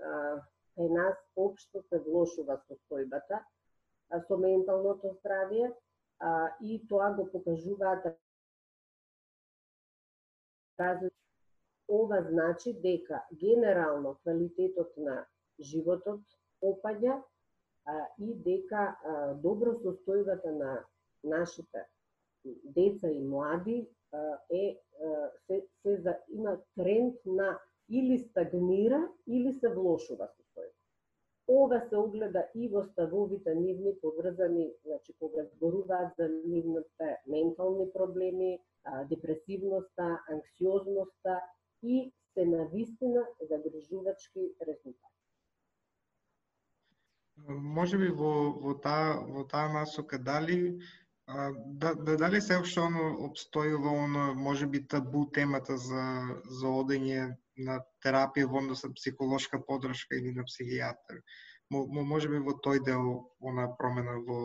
кај 0.77 0.92
нас 0.92 1.16
општо 1.37 1.83
се 1.88 1.99
влошува 2.05 2.59
состојбата 2.69 3.40
а, 3.40 4.21
со 4.29 4.37
менталното 4.37 5.14
здравје 5.19 5.71
а, 5.73 6.33
и 6.61 6.79
тоа 6.88 7.11
го 7.16 7.27
покажуваат 7.33 8.12
Ова 11.88 12.19
значи 12.29 12.75
дека 12.85 13.23
генерално 13.40 14.14
квалитетот 14.23 14.97
на 14.97 15.25
животот 15.61 16.21
опаѓа 16.62 17.14
а, 17.87 17.95
и 18.19 18.35
дека 18.35 18.83
а, 18.92 19.35
добро 19.35 19.79
состојбата 19.81 20.53
на 20.53 20.85
нашите 21.25 21.87
деца 22.64 23.11
и 23.11 23.20
млади 23.20 23.88
е 24.50 24.78
се, 25.46 25.66
се 25.82 25.96
за, 25.96 26.16
има 26.32 26.59
тренд 26.76 27.14
на 27.26 27.59
или 27.88 28.18
стагнира 28.18 29.09
или 29.26 29.52
се 29.52 29.68
влошува 29.68 30.28
состојба. 30.35 30.72
Ова 31.48 31.80
се 31.88 31.96
огледа 31.96 32.42
и 32.54 32.68
во 32.68 32.82
ставовите 32.82 33.54
нивни 33.54 33.92
поврзани, 34.02 34.72
значи 34.85 35.12
кога 35.18 35.44
зборуваат 35.44 36.14
за 36.18 36.28
нивните 36.28 37.18
ментални 37.26 37.87
проблеми, 37.92 38.59
депресивноста, 39.09 40.22
анксиозноста 40.30 41.40
и 41.82 42.12
се 42.35 42.44
навистина 42.44 43.26
загрижувачки 43.40 44.52
резултати. 44.66 45.12
Може 47.48 47.98
би 47.98 48.09
во, 48.09 48.32
во 48.59 48.74
таа 48.82 49.20
во 49.28 49.44
таа 49.44 49.68
насока 49.68 50.18
дали 50.18 50.80
да, 51.26 51.94
да 51.94 52.16
дали 52.16 52.40
се 52.40 52.58
уште 52.62 52.80
оно 52.80 53.06
обстојува 53.26 53.92
оно 54.04 54.34
може 54.34 54.66
би 54.66 54.86
табу 54.86 55.24
темата 55.38 55.76
за 55.76 56.04
за 56.60 56.70
одење 56.82 57.34
на 57.56 57.80
терапија 58.04 58.46
во 58.52 58.62
однос 58.62 58.84
на 58.84 58.92
психолошка 58.94 59.60
подршка 59.66 60.16
или 60.16 60.32
на 60.36 60.44
психијатар. 60.46 61.20
Мо, 61.70 61.82
може 62.12 62.28
би 62.30 62.38
во 62.38 62.54
тој 62.66 62.84
дел 62.86 63.10
она 63.42 63.66
промена 63.80 64.20
во 64.28 64.38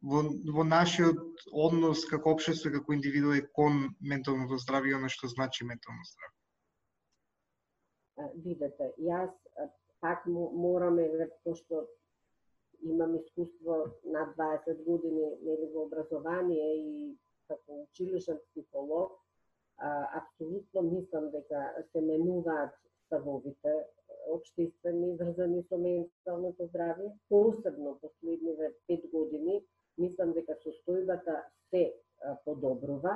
во, 0.00 0.22
во 0.56 0.64
нашиот 0.64 1.44
однос 1.52 2.06
како 2.08 2.32
општество 2.36 2.72
како 2.72 2.96
индивидуи 2.96 3.44
кон 3.52 3.88
менталното 4.00 4.60
здравје 4.64 4.94
и 4.94 4.98
оно 5.00 5.08
што 5.12 5.28
значи 5.28 5.64
ментално 5.64 6.08
здравје. 6.08 6.36
Видете, 8.44 8.92
јас 8.98 9.34
пак 10.00 10.26
мораме, 10.26 11.08
да, 11.18 11.26
пошто 11.44 11.84
имам 12.82 13.14
искуство 13.14 13.84
на 14.04 14.34
20 14.38 14.84
години 14.84 15.30
нели 15.42 15.70
во 15.74 15.86
образование 15.86 16.76
и 16.76 17.16
како 17.48 17.82
училишен 17.82 18.38
психолог, 18.50 19.12
а, 19.78 19.88
апсолутно 20.18 20.82
мислам 20.82 21.30
дека 21.30 21.62
се 21.92 22.00
менуваат 22.00 22.74
ставовите 23.06 23.72
обштествени 24.28 25.14
врзани 25.16 25.62
со 25.68 25.78
менталното 25.80 26.68
здравје, 26.68 27.12
посебно 27.28 27.96
последниве 28.02 28.74
пет 28.86 29.06
години, 29.12 29.62
мислам 29.98 30.34
дека 30.36 30.58
состојбата 30.64 31.42
се 31.70 31.84
а, 31.88 32.36
подобрува, 32.44 33.14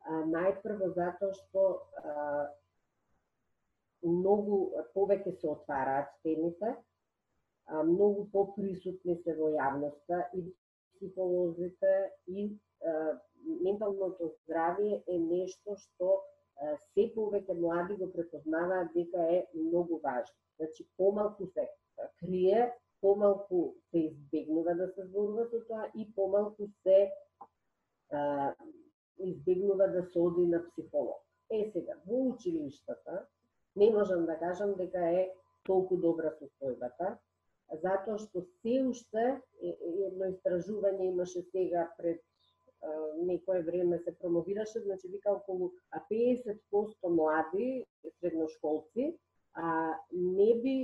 а, 0.00 0.22
најпрво 0.30 0.92
затоа 0.94 1.34
што 1.40 1.64
а, 1.98 2.46
многу 4.04 4.58
повеќе 4.94 5.34
се 5.40 5.48
отвараат 5.48 6.12
темите, 6.22 6.76
многу 7.68 8.28
поприсутни 8.32 9.16
се 9.24 9.34
во 9.38 9.50
јавноста 9.56 10.20
и 10.34 10.44
психолозите 10.96 11.94
и 12.26 12.46
а, 12.84 13.18
менталното 13.64 14.30
здравје 14.34 15.02
е 15.06 15.18
нешто 15.18 15.76
што 15.80 16.10
а, 16.14 16.76
се 16.92 17.08
повеќе 17.16 17.56
млади 17.60 17.96
го 18.00 18.10
препознаваат 18.12 18.92
дека 18.94 19.26
е 19.36 19.44
многу 19.54 20.00
важно. 20.04 20.36
Значи, 20.56 20.86
помалку 20.96 21.46
се 21.46 21.68
крие, 22.20 22.72
помалку 23.00 23.74
се 23.90 23.98
избегнува 23.98 24.74
да 24.74 24.88
се 24.94 25.06
зборува 25.06 25.48
со 25.50 25.60
тоа 25.68 25.90
и 25.94 26.08
помалку 26.14 26.68
се 26.82 27.10
а, 28.10 28.54
избегнува 29.18 29.88
да 29.88 30.04
се 30.04 30.18
оди 30.18 30.46
на 30.46 30.62
психолог. 30.68 31.20
Е 31.50 31.70
сега, 31.72 31.94
во 32.06 32.28
училиштата, 32.30 33.26
не 33.76 33.90
можам 33.90 34.26
да 34.26 34.38
кажам 34.38 34.74
дека 34.74 34.98
е 34.98 35.30
толку 35.64 35.96
добра 35.96 36.32
состојбата, 36.40 37.16
затоа 37.82 38.18
што 38.18 38.44
се 38.60 38.80
уште 38.84 39.24
едно 39.60 40.30
истражување 40.32 41.10
имаше 41.10 41.42
сега 41.50 41.88
пред 41.98 42.20
некое 43.16 43.62
време 43.62 43.98
се 43.98 44.18
промовираше, 44.18 44.80
значи 44.80 45.08
вика 45.08 45.32
околу 45.32 45.72
50% 46.10 47.08
млади 47.08 47.86
средношколци 48.20 49.14
а, 49.54 49.94
не 50.12 50.54
би 50.62 50.74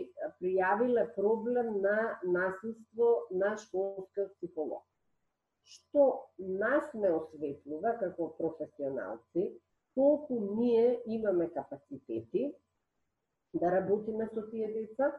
пријавиле 0.40 1.08
проблем 1.14 1.80
на 1.82 2.20
насилство 2.22 3.26
на 3.30 3.56
школска 3.58 4.30
психолог. 4.36 4.84
Што 5.64 6.30
нас 6.38 6.86
ме 6.94 7.10
осветлува 7.10 7.96
како 7.98 8.30
професионалци, 8.38 9.50
колку 9.94 10.38
ние 10.56 11.02
имаме 11.06 11.50
капацитети 11.50 12.54
да 13.54 13.70
работиме 13.70 14.28
со 14.32 14.46
тие 14.50 14.70
деца, 14.72 15.12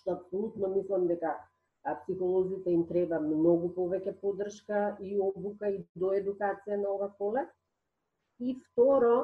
што 0.00 0.16
апсолутно 0.16 0.72
мислам 0.74 1.06
дека 1.10 1.36
а 1.84 1.94
психолозите 2.02 2.70
им 2.74 2.84
треба 2.86 3.20
многу 3.22 3.70
повеќе 3.76 4.12
поддршка 4.20 4.80
и 5.00 5.16
обука 5.18 5.70
и 5.72 5.84
доедукација 6.02 6.76
на 6.82 6.90
ова 6.94 7.08
поле. 7.18 7.44
И 8.38 8.54
второ 8.54 9.14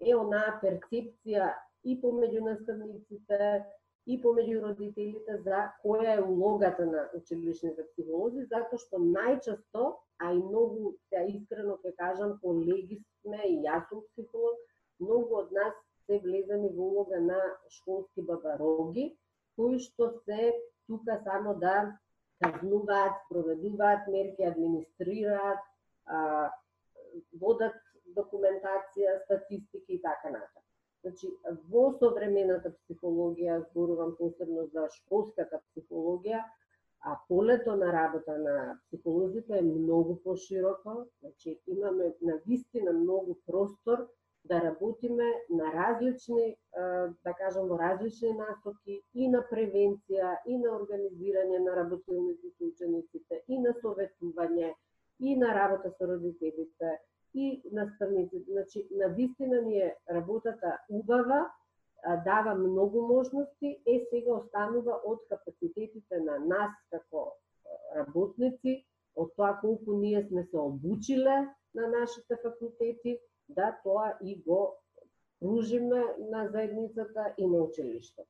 е 0.00 0.14
онаа 0.16 0.58
перцепција 0.62 1.50
и 1.84 1.96
помеѓу 2.00 2.44
наставниците 2.46 3.64
и 4.06 4.16
помеѓу 4.22 4.62
родителите 4.62 5.36
за 5.44 5.60
која 5.82 6.16
е 6.18 6.22
улогата 6.22 6.86
на 6.86 7.04
училишните 7.18 7.86
психолози, 7.92 8.46
затоа 8.52 8.80
што 8.80 9.00
најчесто, 9.00 9.84
а 10.20 10.32
и 10.32 10.40
многу, 10.40 10.94
ја 11.12 11.24
искрено 11.32 11.78
ќе 11.82 11.94
кажам, 12.00 12.38
колеги 12.42 13.00
сме, 13.22 13.40
и 13.48 13.60
јас 13.66 13.88
сум 13.88 14.04
психолог, 14.12 14.60
многу 15.00 15.40
од 15.42 15.52
нас 15.52 15.74
се 16.06 16.20
влезани 16.24 16.68
во 16.76 16.88
улога 16.90 17.20
на 17.20 17.40
школски 17.76 18.22
бабароги, 18.28 19.12
кои 19.56 19.78
што 19.78 20.10
се 20.24 20.52
тука 20.86 21.20
само 21.24 21.54
да 21.54 21.98
казнуваат, 22.42 23.16
проведуваат 23.30 24.08
мерки, 24.08 24.44
администрираат, 24.44 25.62
а, 26.06 26.50
водат 27.40 27.76
документација, 28.16 29.22
статистики 29.24 29.98
и 29.98 30.02
така 30.02 30.30
натаму. 30.30 30.64
Значи, 31.04 31.30
во 31.70 31.90
современата 32.00 32.72
психологија, 32.74 33.62
зборувам 33.70 34.14
посебно 34.16 34.66
за 34.72 34.88
школската 34.98 35.60
психологија, 35.70 36.40
а 37.04 37.16
полето 37.28 37.76
на 37.76 37.92
работа 37.92 38.38
на 38.38 38.78
психолозите 38.86 39.58
е 39.58 39.62
многу 39.62 40.16
пошироко, 40.24 41.06
значи 41.20 41.58
имаме 41.66 42.14
на 42.22 42.38
вистина 42.46 42.92
многу 42.92 43.36
простор 43.46 44.08
да 44.44 44.60
работиме 44.60 45.24
на 45.50 45.72
различни, 45.72 46.56
да 47.24 47.32
кажам, 47.38 47.68
во 47.68 47.78
различни 47.78 48.32
насоки 48.36 49.00
и 49.14 49.28
на 49.28 49.40
превенција, 49.50 50.36
и 50.46 50.58
на 50.58 50.74
организирање 50.76 51.62
на 51.64 51.76
работилници 51.80 52.52
со 52.58 52.68
учениците, 52.68 53.40
и 53.48 53.58
на 53.58 53.72
советување, 53.80 54.74
и 55.20 55.36
на 55.36 55.54
работа 55.54 55.94
со 55.96 56.10
родителите, 56.12 56.98
и 57.34 57.62
наставниците. 57.72 58.52
Значи, 58.52 58.86
на 58.90 59.08
вистина 59.08 59.62
ни 59.62 59.78
е 59.78 59.96
работата 60.10 60.78
убава, 60.88 61.50
дава 62.24 62.54
многу 62.54 63.06
можности, 63.06 63.80
е 63.86 64.00
сега 64.10 64.34
останува 64.34 65.00
од 65.04 65.24
капацитетите 65.28 66.20
на 66.20 66.38
нас 66.38 66.72
како 66.92 67.32
работници, 67.96 68.82
од 69.16 69.30
тоа 69.36 69.54
колку 69.60 69.96
ние 69.96 70.20
сме 70.28 70.44
се 70.44 70.58
обучиле 70.58 71.48
на 71.74 71.88
нашите 71.88 72.36
факултети, 72.42 73.18
да 73.56 73.72
тоа 73.84 74.14
и 74.24 74.42
го 74.42 74.74
пружиме 75.40 76.02
на 76.30 76.48
заедницата 76.48 77.34
и 77.38 77.46
на 77.46 77.58
училиштето. 77.64 78.28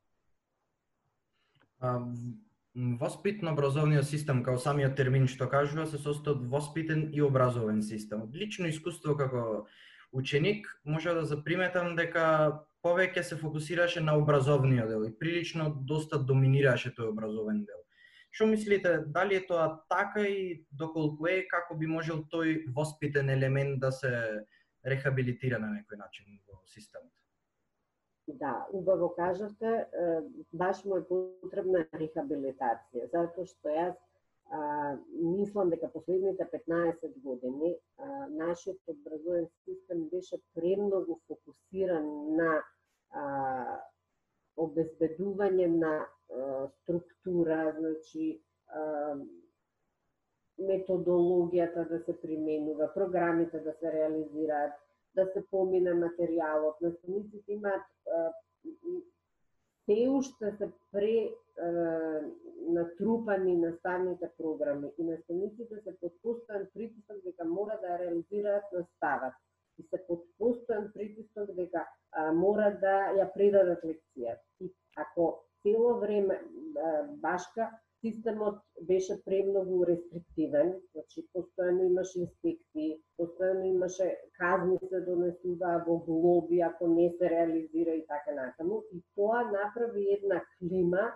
Воспитно-образовниот 2.75 4.05
систем, 4.05 4.43
као 4.43 4.59
самиот 4.59 4.97
термин 4.99 5.29
што 5.31 5.47
кажува, 5.47 5.87
се 5.87 5.99
состои 5.99 6.35
од 6.35 6.47
воспитен 6.51 7.11
и 7.15 7.23
образовен 7.23 7.83
систем. 7.83 8.25
Од 8.27 8.35
лично 8.35 8.67
искуство 8.67 9.15
како 9.15 9.67
ученик, 10.13 10.67
може 10.85 11.15
да 11.15 11.25
заприметам 11.25 11.95
дека 11.95 12.65
повеќе 12.83 13.23
се 13.23 13.37
фокусираше 13.37 14.01
на 14.01 14.17
образовниот 14.19 14.89
дел 14.89 15.05
и 15.07 15.15
прилично 15.19 15.71
доста 15.71 16.19
доминираше 16.19 16.91
тој 16.99 17.13
образовен 17.13 17.65
дел. 17.65 17.81
Што 18.35 18.49
мислите, 18.51 18.99
дали 19.07 19.39
е 19.39 19.47
тоа 19.47 19.69
така 19.89 20.27
и 20.27 20.65
доколку 20.73 21.29
е, 21.31 21.45
како 21.47 21.79
би 21.79 21.87
можел 21.87 22.25
тој 22.33 22.75
воспитен 22.75 23.31
елемент 23.31 23.79
да 23.81 23.93
се 23.93 24.11
рехабилитира 24.85 25.59
на 25.59 25.73
некој 25.75 25.99
начин 25.99 26.41
во 26.49 26.61
системот. 26.67 27.13
Да, 28.27 28.67
убаво 28.73 29.11
кажавте, 29.17 29.87
баш 30.53 30.85
му 30.85 30.97
е 30.97 31.05
потребна 31.09 31.85
рехабилитација, 31.93 33.11
затоа 33.13 33.45
што 33.45 33.73
јас 33.73 33.99
а, 34.49 34.97
мислам 35.13 35.71
дека 35.71 35.91
последните 35.93 36.47
15 36.53 37.21
години 37.21 37.75
а, 37.75 38.29
нашиот 38.29 38.81
образовен 38.89 39.47
систем 39.65 40.09
беше 40.09 40.41
премногу 40.55 41.19
фокусиран 41.29 42.09
на 42.37 42.63
а, 43.11 43.25
обезбедување 44.57 45.69
на 45.69 45.95
а, 46.01 46.69
структура, 46.81 47.75
значи 47.79 48.41
а, 48.69 49.17
методологијата 50.59 51.89
да 51.89 51.99
се 52.05 52.15
применува, 52.21 52.93
програмите 52.95 53.61
да 53.61 53.73
се 53.81 53.93
реализираат, 53.93 54.73
да 55.15 55.27
се 55.33 55.43
помине 55.51 55.95
материјалот. 55.95 56.81
Наставниците 56.81 57.53
имаат 57.53 57.83
се 59.85 60.09
уште 60.09 60.53
се 60.59 60.71
пре 60.93 61.31
натрупани 62.69 63.57
наставните 63.57 64.31
програми 64.39 64.93
и 64.99 65.05
наставниците 65.05 65.81
се 65.85 65.97
под 66.01 66.15
постојан 66.25 66.67
притисок 66.75 67.21
дека 67.25 67.45
мора 67.45 67.79
да 67.83 67.99
реализираат 67.99 68.73
наставата 68.73 69.37
и 69.79 69.83
се 69.83 70.01
под 70.09 70.25
постојан 70.41 70.91
притисок 70.95 71.53
дека 71.59 71.85
а, 72.13 72.33
мора 72.33 72.71
да 72.81 72.97
ја 73.19 73.29
предадат 73.35 73.85
лекцијата. 73.85 74.43
И 74.61 74.73
ако 74.97 75.45
цело 75.63 75.99
време 76.01 76.41
а, 76.41 77.03
башка 77.23 77.71
системот 78.05 78.59
беше 78.89 79.15
премногу 79.25 79.79
рестриктивен, 79.89 80.75
значи 80.93 81.23
постојано 81.33 81.87
имаше 81.89 82.19
инспекции, 82.21 82.99
постојано 83.19 83.65
имаше 83.71 84.09
казни 84.39 84.77
се 84.91 85.01
донесуваа 85.07 85.85
во 85.87 85.97
глоби 86.09 86.61
ако 86.61 86.89
не 86.89 87.09
се 87.19 87.31
реализира 87.31 87.97
и 87.97 88.05
така 88.07 88.35
натаму 88.41 88.83
и 88.93 89.01
тоа 89.17 89.41
направи 89.53 90.05
една 90.19 90.43
клима 90.59 91.07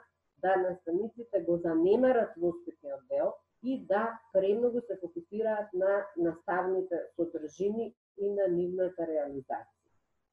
да 0.43 0.57
наставниците 0.57 1.45
го 1.47 1.59
занемарат 1.67 2.33
воспитниот 2.37 3.05
дел 3.13 3.33
и 3.63 3.87
да 3.87 4.21
премногу 4.33 4.81
се 4.81 4.99
фокусираат 5.01 5.73
на 5.75 6.07
наставните 6.17 6.97
содржини 7.17 7.95
и 8.19 8.31
на 8.31 8.49
нивната 8.49 9.03
реализација. 9.03 9.77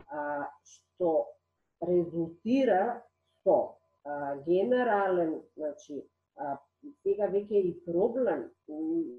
А, 0.08 0.48
што 0.63 1.12
резултира 1.82 3.02
со 3.44 3.56
а, 4.06 4.36
генерален, 4.46 5.41
значи, 5.58 6.04
а, 6.36 6.58
сега 7.04 7.30
веќе 7.34 7.62
и 7.69 7.74
проблем. 7.86 8.45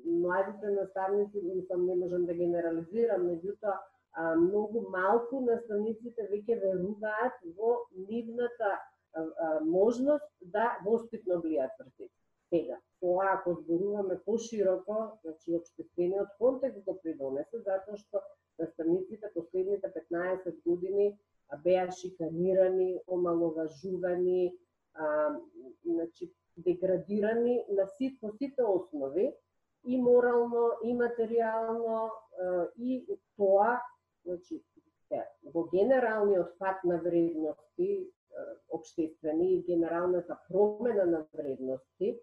Младите 0.05 0.71
наставници, 0.71 1.43
мислам, 1.43 1.87
не 1.87 1.97
можам 1.97 2.27
да 2.27 2.35
генерализирам, 2.35 3.27
меѓутоа, 3.31 3.77
многу 4.17 4.87
малку 4.91 5.41
наставниците 5.45 6.29
веќе 6.31 6.61
веруваат 6.63 7.41
во 7.57 7.73
нивната 8.09 8.71
а, 8.73 9.23
а, 9.23 9.61
можност 9.65 10.25
да 10.41 10.79
воспитно 10.85 11.43
влијат 11.43 11.77
врз 11.81 12.09
Сега, 12.49 12.79
тоа 13.01 13.27
ако 13.35 13.55
зборуваме 13.55 14.19
пошироко, 14.25 15.19
значи 15.23 15.57
обштествениот 15.57 16.29
контекст 16.39 16.85
го 16.85 16.95
придонесе, 17.03 17.61
затоа 17.67 17.97
што 17.97 18.23
наставниците 18.59 19.31
последните 19.35 19.93
15 19.93 20.63
години 20.65 21.19
беа 21.65 21.91
шиканирани, 21.91 23.01
омаловажувани, 23.07 24.55
а, 24.95 25.37
значи 25.85 26.33
деградирани 26.57 27.65
на 27.71 27.87
сит, 27.87 28.21
по 28.21 28.33
сите 28.33 28.63
основи, 28.63 29.35
и 29.87 29.99
морално, 30.03 30.71
и 30.83 30.95
материјално, 30.95 32.11
и 32.79 33.07
тоа, 33.37 33.81
значи, 34.25 34.63
во 35.55 35.69
генералниот 35.71 36.59
пат 36.59 36.83
на 36.85 36.99
вредности, 36.99 38.11
обштествени 38.71 39.55
и 39.55 39.63
генералната 39.63 40.39
промена 40.49 41.07
на 41.07 41.27
вредности, 41.33 42.19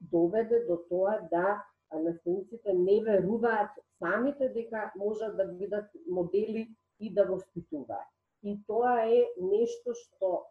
доведе 0.00 0.64
до 0.66 0.76
тоа 0.88 1.28
да 1.32 1.64
наставниците 1.92 2.72
не 2.72 3.00
веруваат 3.02 3.70
самите 3.98 4.48
дека 4.48 4.92
можат 4.96 5.36
да 5.36 5.44
бидат 5.44 5.90
модели 6.06 6.68
и 7.00 7.14
да 7.14 7.24
воспитуваат. 7.24 8.08
И 8.42 8.58
тоа 8.66 9.08
е 9.08 9.24
нешто 9.40 9.94
што 9.94 10.46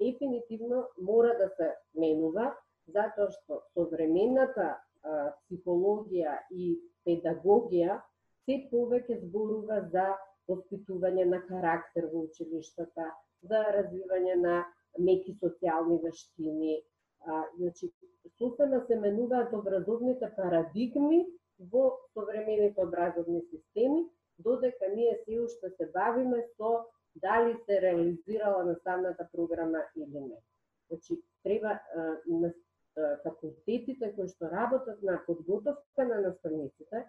дефинитивно 0.00 0.84
мора 1.00 1.34
да 1.38 1.48
се 1.56 1.68
менува, 1.94 2.52
затоа 2.94 3.30
што 3.34 3.60
современата 3.76 4.68
а, 4.74 5.32
психологија 5.46 6.38
и 6.50 6.74
педагогија 7.06 8.00
се 8.46 8.58
повеќе 8.72 9.20
зборува 9.24 9.82
за 9.92 10.06
воспитување 10.48 11.24
на 11.28 11.40
карактер 11.48 12.08
во 12.12 12.24
училиштата, 12.28 13.08
за 13.42 13.64
развивање 13.76 14.36
на 14.42 14.54
меки 14.98 15.34
социјални 15.42 15.98
вештини. 16.02 16.78
А, 17.26 17.44
значи, 17.58 17.90
сосема 18.38 18.80
се 18.86 18.96
менуваат 18.96 19.52
образовните 19.52 20.30
парадигми 20.36 21.26
во 21.72 21.90
современите 22.14 22.84
образовни 22.84 23.42
системи, 23.50 24.06
додека 24.38 24.88
ние 24.94 25.18
се 25.24 25.40
уште 25.40 25.70
се 25.76 25.90
бавиме 25.92 26.44
со 26.56 26.86
дали 27.22 27.56
се 27.64 27.82
реализирала 27.82 28.64
наставната 28.64 29.28
програма 29.32 29.78
или 29.96 30.20
не. 30.20 30.38
Значи, 30.88 31.22
треба 31.42 31.80
на 32.26 32.52
факултетите 33.22 34.12
кои 34.16 34.28
што 34.28 34.50
работат 34.50 35.02
на 35.02 35.20
подготовка 35.26 36.04
на 36.04 36.20
наставниците 36.20 37.04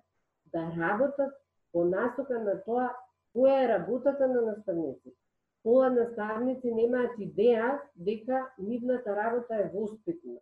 да 0.54 0.72
работат 0.78 1.34
по 1.72 1.86
насока 1.86 2.40
на 2.40 2.60
тоа 2.66 2.90
која 3.36 3.64
е 3.64 3.70
работата 3.70 4.28
на 4.28 4.42
наставниците. 4.42 5.18
Пола 5.64 5.90
наставници 5.90 6.72
немаат 6.72 7.18
идеја 7.20 7.80
дека 7.96 8.46
нивната 8.58 9.16
работа 9.16 9.56
е 9.56 9.70
воспитна. 9.74 10.40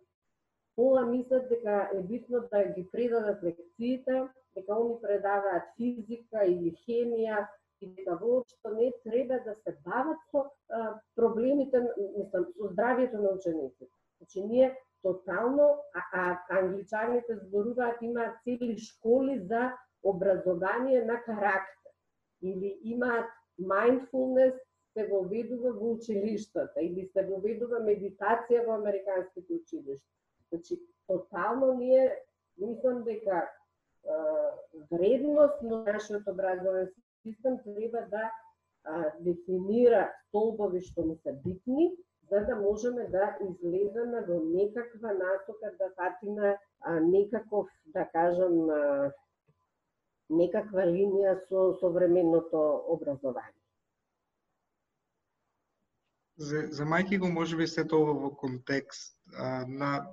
Пола 0.75 1.05
мислат 1.05 1.49
дека 1.49 1.89
е 1.93 2.01
битно 2.01 2.43
да 2.51 2.63
ги 2.75 2.87
предадат 2.91 3.43
лекциите, 3.43 4.27
дека 4.55 4.77
они 4.77 5.01
предаваат 5.01 5.73
физика 5.77 6.45
или 6.45 6.75
хемија 6.85 7.47
и 7.81 7.87
дека 7.93 8.17
воопшто 8.21 8.69
не 8.69 8.91
треба 9.03 9.39
да 9.45 9.55
се 9.55 9.77
бават 9.85 10.17
со 10.31 10.45
а, 10.69 10.99
проблемите, 11.15 11.81
мислам, 12.17 12.45
со 12.55 12.69
здравјето 12.73 13.21
на 13.21 13.29
учениците. 13.37 13.91
Значи, 14.17 14.43
ние 14.43 14.75
тотално, 15.01 15.77
а, 15.93 16.01
а 16.13 16.59
англичаните 16.59 17.37
зборуваат, 17.43 18.01
имаат 18.01 18.35
цели 18.43 18.77
школи 18.77 19.39
за 19.39 19.73
образование 20.03 21.05
на 21.05 21.21
карактер. 21.23 21.91
Или 22.41 22.79
имаат 22.83 23.29
mindfulness 23.61 24.57
се 24.93 25.07
воведува 25.07 25.71
во 25.73 25.93
училиштата 25.93 26.81
или 26.81 27.05
се 27.13 27.23
воведува 27.25 27.81
медитација 27.85 28.65
во 28.65 28.77
американските 28.81 29.53
училишта. 29.53 30.07
Значи, 30.49 30.79
тотално 31.07 31.73
ние 31.73 32.15
мислам 32.57 33.03
дека 33.03 33.37
е, 33.37 33.49
вредност 34.91 35.61
на 35.61 35.83
нашиот 35.83 36.27
образовен 36.27 36.89
систем 37.27 37.57
треба 37.63 38.01
да 38.11 38.31
а, 38.83 39.11
дефинира 39.19 40.11
столбови 40.27 40.81
што 40.81 41.05
му 41.05 41.15
се 41.23 41.33
битни, 41.43 41.91
за 42.31 42.39
да 42.45 42.55
можеме 42.55 43.07
да 43.11 43.37
излеземе 43.49 44.21
во 44.27 44.39
некаква 44.43 45.13
насока, 45.13 45.71
да 45.79 45.91
фатиме 45.95 46.57
а, 46.81 46.99
некаков, 46.99 47.67
да 47.85 48.05
кажам, 48.11 48.69
а, 48.69 49.11
некаква 50.29 50.87
линија 50.87 51.37
со 51.47 51.71
современото 51.79 52.63
образование. 52.87 53.53
За, 56.37 56.67
за 56.69 56.85
мајки 56.85 57.17
го 57.19 57.31
може 57.33 57.57
би 57.57 57.67
се 57.67 57.87
тоа 57.87 58.13
во 58.13 58.29
контекст 58.35 59.17
а, 59.33 59.65
на 59.67 60.05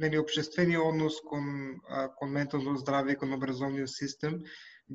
нели 0.00 0.18
општествениот 0.18 0.92
однос 0.92 1.20
кон 1.30 1.46
кон 2.18 2.32
ментално 2.36 2.76
здравје 2.82 3.16
кон 3.20 3.34
образовниот 3.36 3.92
систем 3.92 4.38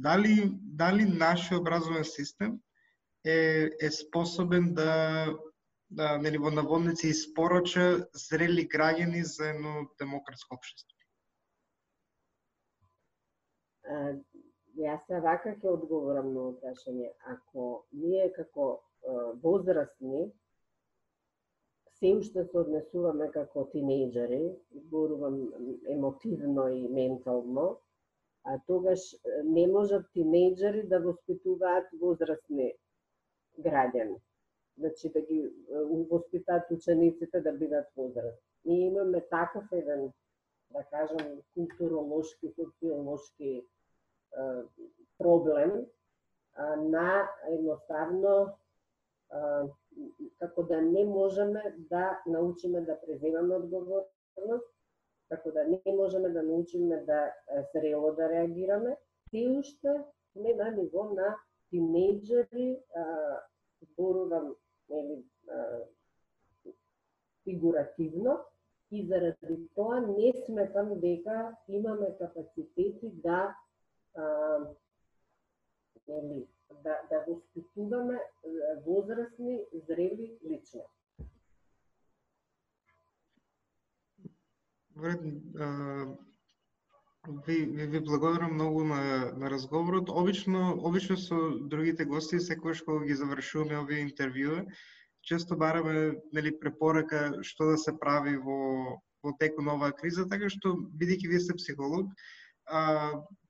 дали 0.08 0.36
дали 0.82 1.06
нашиот 1.06 1.62
образовен 1.62 2.04
систем 2.04 2.60
е 3.24 3.70
е 3.82 3.92
способен 3.92 4.74
да 4.74 4.92
да 5.90 6.18
нели 6.18 6.38
во 6.38 6.52
наводници 6.52 7.08
испорача 7.14 7.86
зрели 8.28 8.68
граѓани 8.76 9.22
за 9.22 9.50
едно 9.54 9.88
демократско 10.00 10.56
општество 10.56 10.96
Јас 14.76 15.06
вака 15.24 15.54
ќе 15.62 15.70
одговорам 15.72 16.34
на 16.36 16.46
прашање. 16.62 17.12
Ако 17.34 17.86
ние 17.92 18.32
како 18.36 18.66
возрастни 19.44 20.26
сем 22.00 22.22
што 22.28 22.44
се 22.44 22.58
однесуваме 22.60 23.30
како 23.32 23.66
тинејджери, 23.74 24.42
зборувам 24.86 25.38
емотивно 25.90 26.68
и 26.68 26.88
ментално, 26.92 27.68
а 28.44 28.58
тогаш 28.68 29.04
не 29.44 29.68
можат 29.68 30.10
тинејджери 30.16 30.84
да 30.92 31.00
воспитуваат 31.00 31.88
возрастни 32.02 32.74
граѓани. 33.60 34.20
Значи 34.78 35.10
да 35.10 35.22
ги 35.22 35.40
воспитаат 36.12 36.72
учениците 36.72 37.42
да 37.42 37.54
бидат 37.54 37.88
возрастни. 37.96 38.44
Ние 38.66 38.88
имаме 38.88 39.22
таков 39.30 39.72
еден, 39.72 40.12
да 40.72 40.84
кажам, 40.84 41.42
културолошки, 41.54 42.52
социолошки 42.56 43.66
проблем 45.18 45.86
на 46.78 47.30
едноставно 47.50 48.58
како 50.40 50.64
да 50.64 50.82
не 50.82 51.06
можеме 51.06 51.76
да 51.78 52.22
научиме 52.26 52.82
да 52.82 53.00
преземаме 53.02 53.56
одговорност, 53.56 54.70
како 55.30 55.52
да 55.52 55.64
не 55.64 55.96
можеме 55.96 56.30
да 56.30 56.44
научиме 56.44 57.04
да 57.04 57.34
зрело 57.74 58.12
да 58.16 58.30
реагираме, 58.30 58.98
се 59.30 59.48
уште 59.60 60.04
сме 60.32 60.54
на 60.54 60.72
ниво 60.72 61.04
на 61.04 61.36
тинејджери, 61.74 62.78
зборувам 63.82 64.56
нели, 64.90 65.24
фигуративно, 67.44 68.40
и 68.92 69.08
заради 69.08 69.70
тоа 69.76 70.00
не 70.00 70.34
сметам 70.46 71.00
дека 71.00 71.56
имаме 71.68 72.18
капацитети 72.18 73.12
да 73.12 73.56
а, 74.16 74.24
нели, 76.08 76.48
да, 76.84 76.96
да 77.10 77.26
воспитуваме 77.28 78.20
возрастни, 78.86 79.60
зрели 79.88 80.38
личности. 80.44 80.80
Ви, 87.48 87.66
ви, 87.66 87.88
ви 87.88 88.00
благодарам 88.00 88.54
многу 88.54 88.84
на, 88.84 89.32
на 89.38 89.50
разговорот. 89.50 90.10
Обично, 90.10 90.78
обично 90.84 91.18
со 91.18 91.36
другите 91.60 92.06
гости, 92.06 92.40
секогаш 92.40 92.82
кога 92.82 93.06
ги 93.06 93.16
завршуваме 93.16 93.80
овие 93.80 94.06
интервјуа. 94.08 94.66
често 95.26 95.58
бараме 95.58 96.22
нели 96.34 96.52
препорака 96.60 97.42
што 97.42 97.72
да 97.72 97.78
се 97.82 97.98
прави 98.00 98.38
во 98.38 99.02
во 99.26 99.32
теку 99.42 99.64
на 99.66 99.74
оваа 99.74 99.96
криза, 99.98 100.28
така 100.30 100.50
што 100.54 100.76
бидејќи 101.02 101.30
вие 101.32 101.42
сте 101.42 101.56
психолог, 101.58 102.12
а, 102.70 102.82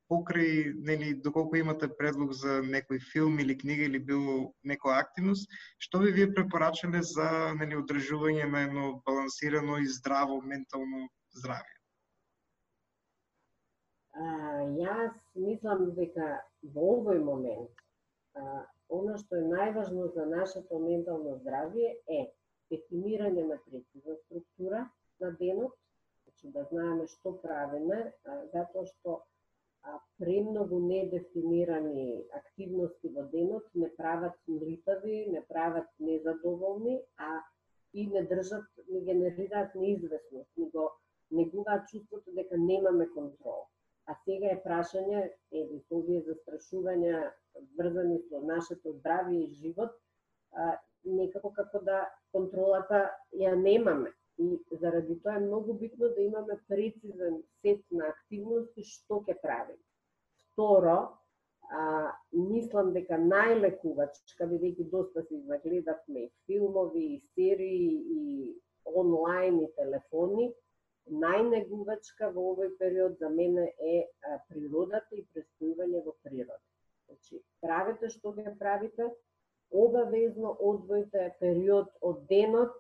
покрај, 0.10 0.74
нели, 0.88 1.14
доколку 1.28 1.58
имате 1.58 1.88
предлог 2.00 2.34
за 2.34 2.60
некој 2.64 3.00
филм 3.12 3.40
или 3.40 3.58
книга 3.58 3.88
или 3.90 4.00
било 4.00 4.54
некоја 4.64 5.00
активност, 5.02 5.50
што 5.80 6.00
би 6.04 6.12
вие 6.18 6.28
препорачале 6.34 7.02
за, 7.02 7.30
нели, 7.60 7.78
одржување 7.80 8.50
на 8.52 8.66
едно 8.68 9.02
балансирано 9.06 9.80
и 9.82 9.88
здраво 9.88 10.42
ментално 10.42 11.08
здравје? 11.38 11.74
А, 14.16 14.26
јас 14.80 15.16
мислам 15.36 15.90
дека 15.96 16.40
во 16.76 16.92
овој 17.00 17.20
момент 17.20 17.86
а, 18.36 18.64
оно 18.90 19.18
што 19.20 19.40
е 19.42 19.48
најважно 19.50 20.12
за 20.16 20.26
нашето 20.30 20.80
ментално 20.80 21.40
здравје 21.42 21.96
е 22.08 22.22
дефинирање 22.72 23.44
на 23.50 23.58
прецизна 23.66 24.16
структура 24.22 24.86
на 25.20 25.32
денот, 25.42 25.74
значи 26.24 26.52
да 26.54 26.64
знаеме 26.70 27.08
што 27.12 27.36
правиме, 27.42 28.00
а, 28.24 28.38
затоа 28.54 28.86
што 28.92 29.18
премногу 30.20 30.80
недефинирани 30.80 32.24
активности 32.34 33.12
во 33.16 33.24
денот 33.34 33.66
не 33.74 33.90
прават 33.98 34.38
мритави, 34.48 35.26
не 35.32 35.42
прават 35.50 35.88
незадоволни, 36.00 37.02
а 37.18 37.42
и 37.94 38.08
не 38.08 38.24
држат, 38.28 38.66
не 38.90 39.02
генерираат 39.02 39.76
неизвестност, 39.76 40.50
не 40.58 40.70
го 40.70 40.92
негуваат 41.32 41.88
чувството 41.88 42.32
дека 42.32 42.58
немаме 42.58 43.08
контрол. 43.14 43.68
А 44.06 44.16
сега 44.26 44.52
е 44.54 44.62
прашање, 44.66 45.22
еве 45.52 45.80
овие 45.98 46.22
застрашувања 46.28 47.22
врзани 47.78 48.20
со 48.30 48.42
нашето 48.46 48.94
здравје 49.00 49.40
и 49.46 49.54
живот, 49.62 49.96
а, 50.54 50.76
некако 51.06 51.52
како 51.54 51.82
да 51.88 52.04
контролата 52.32 53.10
ја 53.34 53.56
немаме. 53.56 54.12
И 54.38 54.60
заради 54.72 55.16
тоа 55.24 55.36
е 55.36 55.46
многу 55.46 55.74
битно 55.74 56.10
да 56.10 56.22
имаме 56.22 56.58
прецизен 56.68 57.38
сет 57.62 57.84
на 57.92 58.10
активности 58.14 58.84
што 58.84 59.22
ќе 59.28 59.36
правиме. 59.42 59.80
Второ, 60.52 60.96
а, 61.72 62.12
мислам 62.34 62.92
дека 62.98 63.20
најлекувачка, 63.22 64.48
бидејќи 64.52 64.90
доста 64.92 65.24
се 65.24 65.38
изнагледавме 65.40 66.26
и 66.26 66.32
филмови, 66.46 67.06
и 67.16 67.24
серии, 67.36 68.04
и 68.20 68.22
онлайн, 68.86 69.62
и 69.64 69.72
телефони, 69.80 70.52
најнегувачка 71.24 72.32
во 72.36 72.52
овој 72.52 72.72
период 72.80 73.18
за 73.20 73.30
мене 73.30 73.70
е 73.80 73.98
а, 74.04 74.40
природата 74.50 75.16
и 75.16 75.26
престојување 75.34 76.04
во 76.06 76.16
природа. 76.24 76.64
Значи, 77.06 77.42
правите 77.62 78.10
што 78.10 78.34
ќе 78.34 78.56
правите, 78.60 79.10
обавезно 79.72 80.56
одвојте 80.60 81.30
период 81.40 81.90
од 82.02 82.26
денот 82.30 82.76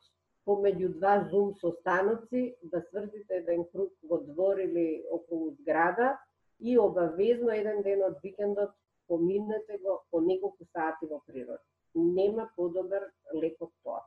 помеѓу 0.45 0.93
два 0.97 1.27
зум 1.31 1.53
состаноци 1.61 2.55
да 2.63 2.81
свртите 2.89 3.41
еден 3.41 3.65
круг 3.71 3.93
во 4.03 4.21
двор 4.23 4.59
или 4.59 5.03
околу 5.11 5.51
зграда 5.59 6.17
и 6.59 6.77
обавезно 6.79 7.51
еден 7.51 7.81
ден 7.83 8.03
од 8.03 8.19
викендот 8.23 8.75
поминете 9.07 9.77
го 9.83 10.01
по 10.11 10.21
неколку 10.21 10.65
сати 10.65 11.05
во 11.05 11.21
природа. 11.27 11.63
Нема 11.95 12.49
подобар 12.55 13.09
лек 13.33 13.61
од 13.61 13.71
тоа. 13.83 14.01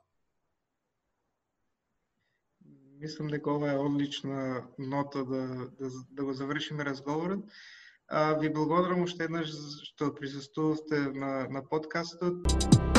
Мислам 2.99 3.29
дека 3.31 3.53
ова 3.55 3.73
е 3.73 3.79
одлична 3.79 4.67
нота 4.79 5.25
да, 5.25 5.43
да, 5.79 5.91
да 6.11 6.25
го 6.25 6.33
завршиме 6.33 6.85
разговорот. 6.85 7.45
А, 8.09 8.35
ви 8.39 8.51
благодарам 8.53 9.03
уште 9.03 9.29
еднаш 9.29 9.53
што 9.93 10.15
присуствувавте 10.15 11.01
на, 11.15 11.47
на 11.51 11.63
подкастот. 11.63 12.98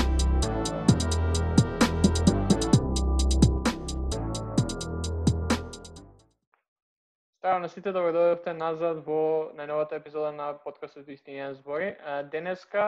Здраво 7.50 7.62
на 7.66 7.70
сите, 7.74 7.89
добро 7.89 8.12
дојдовте 8.14 8.52
назад 8.54 9.00
во 9.08 9.50
најновата 9.58 9.97
епизода 9.97 10.30
на 10.30 10.52
подкастот 10.62 11.08
Истинија 11.10 11.47
збори. 11.58 11.88
Денеска 12.30 12.84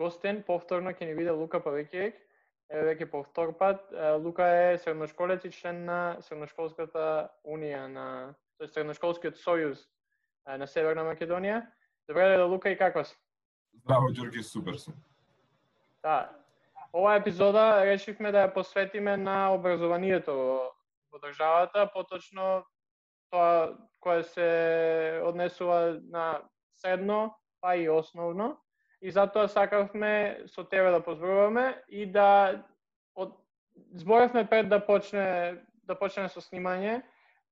гостен 0.00 0.38
повторно 0.46 0.94
ќе 0.96 1.10
ни 1.10 1.16
биде 1.18 1.34
Лука 1.36 1.60
Павикиек. 1.60 2.16
Еве 2.72 2.94
веќе 2.94 3.10
по 3.12 3.20
втор 3.26 3.52
пат. 3.58 3.92
Лука 4.24 4.46
е 4.62 4.78
средношколец 4.78 5.44
и 5.44 5.52
член 5.52 5.84
на 5.84 6.16
Средношколската 6.24 7.28
унија 7.44 7.84
на 7.92 8.06
тој 8.56 8.72
Средношколскиот 8.72 9.36
сојуз 9.36 9.84
на 10.56 10.64
Северна 10.64 11.04
Македонија. 11.04 11.60
Добре 12.08 12.38
да 12.38 12.48
Лука 12.48 12.72
и 12.72 12.80
како 12.80 13.04
си? 13.04 13.20
Здраво, 13.84 14.08
Ѓорги, 14.16 14.40
супер 14.40 14.80
сум. 14.80 14.96
Да. 16.00 16.32
Оваа 16.96 17.20
епизода 17.20 17.84
решивме 17.84 18.32
да 18.32 18.48
ја 18.48 18.54
посветиме 18.56 19.20
на 19.20 19.52
образованието 19.52 20.40
во 21.12 21.18
државата, 21.20 21.90
поточно 21.92 22.64
тоа 23.30 23.76
кое 24.00 24.22
се 24.22 25.20
однесува 25.24 26.00
на 26.10 26.42
средно, 26.76 27.34
па 27.60 27.76
и 27.76 27.88
основно. 27.88 28.56
И 29.02 29.10
затоа 29.10 29.48
сакавме 29.48 30.44
со 30.46 30.64
тебе 30.64 30.90
да 30.90 31.00
позборуваме 31.00 31.82
и 31.88 32.06
да 32.06 32.64
од... 33.14 33.32
зборевме 33.94 34.48
пред 34.48 34.68
да 34.68 34.80
почне 34.86 35.56
да 35.88 35.94
почне 35.94 36.28
со 36.28 36.40
снимање 36.40 37.02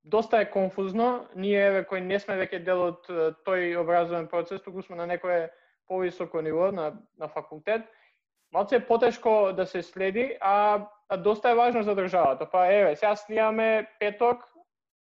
доста 0.05 0.41
е 0.41 0.51
конфузно. 0.51 1.27
Ние 1.37 1.67
еве 1.67 1.85
кои 1.85 2.01
не 2.01 2.19
сме 2.19 2.37
веќе 2.41 2.65
дел 2.65 2.83
од 2.83 3.09
тој 3.47 3.77
образовен 3.81 4.29
процес, 4.29 4.63
туку 4.63 4.83
сме 4.83 4.97
на 4.97 5.07
некое 5.07 5.51
повисоко 5.89 6.41
ниво 6.43 6.73
на 6.73 6.93
на 7.19 7.29
факултет. 7.29 7.83
Малце 8.53 8.77
е 8.77 8.87
потешко 8.87 9.53
да 9.53 9.67
се 9.67 9.83
следи, 9.83 10.37
а, 10.41 10.87
а 11.09 11.17
доста 11.17 11.51
е 11.51 11.55
важно 11.55 11.83
за 11.83 11.95
државата. 11.95 12.51
Па 12.51 12.67
еве, 12.73 12.97
сега 12.97 13.17
снимаме 13.17 13.91
петок 14.01 14.45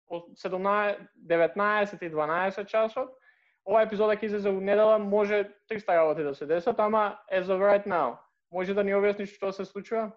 17, 0.10 1.08
19 1.28 2.04
и 2.04 2.12
12 2.12 2.66
часот. 2.68 3.10
Ова 3.66 3.84
епизода 3.86 4.16
ќе 4.18 4.26
излезе 4.26 4.50
во 4.50 4.62
недела, 4.62 4.98
може 4.98 5.44
300 5.70 5.98
работи 5.98 6.24
да 6.24 6.34
се 6.36 6.46
десат, 6.46 6.80
ама 6.80 7.20
as 7.32 7.46
of 7.46 7.62
right 7.62 7.86
now. 7.86 8.18
Може 8.52 8.74
да 8.74 8.84
ни 8.84 8.96
објасниш 8.98 9.36
што 9.36 9.52
се 9.54 9.66
случува? 9.66 10.12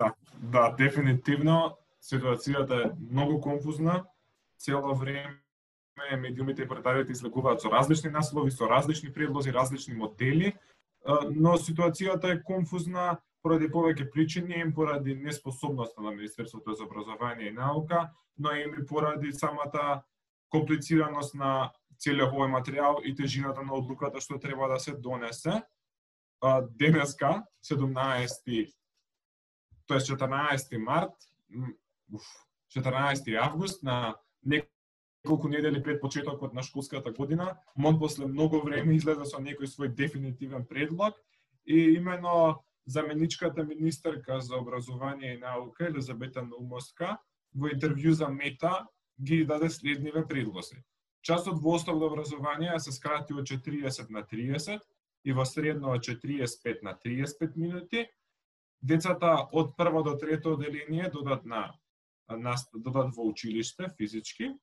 Да, 0.00 0.14
да, 0.34 0.70
дефинитивно 0.78 1.76
ситуацијата 2.02 2.86
е 2.86 2.90
многу 3.10 3.40
конфузна. 3.40 4.04
Цело 4.58 4.94
време 4.94 5.38
медиумите 6.18 6.62
и 6.62 6.68
порталите 6.68 7.12
излегуваат 7.12 7.60
со 7.60 7.70
различни 7.70 8.10
наслови, 8.10 8.50
со 8.50 8.68
различни 8.68 9.12
предлози, 9.12 9.52
различни 9.52 9.94
модели, 9.94 10.56
но 11.30 11.56
ситуацијата 11.56 12.32
е 12.32 12.42
конфузна 12.42 13.20
поради 13.42 13.68
повеќе 13.68 14.10
причини, 14.12 14.60
им 14.60 14.72
поради 14.74 15.14
неспособноста 15.14 16.02
на 16.02 16.10
Министерството 16.10 16.74
за 16.74 16.84
образование 16.84 17.48
и 17.48 17.52
наука, 17.52 18.10
но 18.38 18.52
и 18.52 18.86
поради 18.86 19.32
самата 19.32 20.02
комплицираност 20.48 21.34
на 21.34 21.72
целиот 22.00 22.32
овој 22.32 22.50
материјал 22.50 23.00
и 23.04 23.14
тежината 23.14 23.62
на 23.62 23.74
одлуката 23.76 24.20
што 24.20 24.38
треба 24.40 24.68
да 24.68 24.78
се 24.80 24.92
донесе. 24.92 25.62
Денеска, 26.72 27.44
17 27.64 28.72
тоест 29.86 30.06
14 30.06 30.78
март, 30.78 31.12
14 32.76 33.36
август 33.42 33.82
на 33.82 34.16
неколку 34.44 35.48
недели 35.48 35.82
пред 35.82 36.00
почетокот 36.00 36.54
на 36.54 36.62
школската 36.62 37.12
година, 37.12 37.56
МОН 37.76 37.98
после 37.98 38.26
многу 38.26 38.60
време 38.60 38.94
излезе 38.94 39.26
со 39.26 39.42
некој 39.42 39.66
свој 39.66 39.88
дефинитивен 39.88 40.64
предлог 40.64 41.18
и 41.66 41.98
именно 41.98 42.62
заменичката 42.90 43.64
министерка 43.64 44.40
за 44.40 44.56
образование 44.56 45.34
и 45.34 45.38
наука 45.38 45.86
Елизабета 45.86 46.42
Наумовска 46.42 47.18
во 47.54 47.70
интервју 47.70 48.10
за 48.10 48.28
Мета 48.28 48.86
ги 49.20 49.44
даде 49.46 49.70
следниве 49.70 50.26
предлози. 50.26 50.82
Часот 51.22 51.60
во 51.62 51.76
основно 51.78 52.06
образование 52.06 52.78
се 52.80 52.92
скрати 52.92 53.34
од 53.34 53.46
40 53.46 54.10
на 54.10 54.22
30 54.26 54.80
и 55.24 55.32
во 55.32 55.44
средно 55.44 55.94
од 55.94 56.02
45 56.02 56.82
на 56.82 56.96
35 57.04 57.56
минути. 57.56 58.06
Децата 58.82 59.48
од 59.52 59.76
прво 59.76 60.02
до 60.02 60.16
трето 60.18 60.54
оделение 60.56 61.10
додат 61.12 61.44
на 61.44 61.70
додат 62.74 63.14
во 63.14 63.22
училиште 63.28 63.90
физички, 63.98 64.54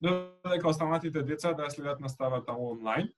додека 0.00 0.68
останатите 0.68 1.22
деца 1.22 1.52
да 1.52 1.70
следат 1.70 2.00
наставата 2.00 2.52
онлайн. 2.52 3.08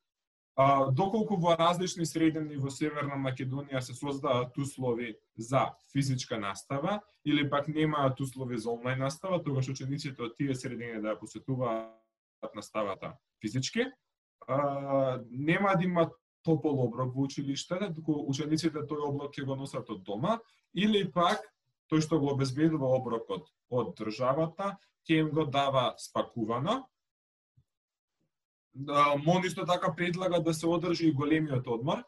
А, 0.54 0.90
доколку 0.90 1.36
во 1.36 1.56
различни 1.56 2.04
средини 2.04 2.58
во 2.60 2.70
Северна 2.70 3.16
Македонија 3.16 3.80
се 3.80 3.94
создаваат 3.96 4.58
услови 4.58 5.14
за 5.36 5.70
физичка 5.92 6.38
настава 6.38 7.00
или 7.24 7.48
пак 7.50 7.68
немаат 7.68 8.20
услови 8.20 8.58
за 8.58 8.70
онлайн 8.70 8.98
настава, 8.98 9.42
тогаш 9.42 9.68
учениците 9.68 10.22
од 10.22 10.36
тие 10.36 10.54
средини 10.54 11.00
да 11.00 11.14
ја 11.14 11.20
посетуваат 11.20 12.52
наставата 12.54 13.16
физички, 13.40 13.88
а, 14.46 15.22
нема 15.30 15.72
да 15.76 15.84
има 15.84 16.10
топол 16.44 16.84
оброк 16.84 17.14
во 17.14 17.24
училиштата, 17.24 17.88
туку 17.94 18.18
учениците 18.28 18.84
тој 18.84 19.08
облак 19.08 19.32
ќе 19.32 19.46
го 19.48 19.56
носат 19.56 19.88
од 19.90 20.02
дома, 20.04 20.38
или 20.74 21.06
пак 21.08 21.40
тој 21.88 22.04
што 22.04 22.20
го 22.20 22.32
обезбедува 22.34 22.92
оброкот 22.96 23.48
од 23.70 23.94
државата, 23.96 24.76
ќе 25.08 25.24
им 25.24 25.30
го 25.32 25.44
дава 25.44 25.94
спакувано. 25.96 26.82
МОН 28.74 29.44
исто 29.44 29.66
така 29.66 29.94
предлага 29.96 30.42
да 30.42 30.54
се 30.54 30.66
одржи 30.66 31.08
и 31.08 31.12
големиот 31.12 31.66
одмор. 31.66 32.04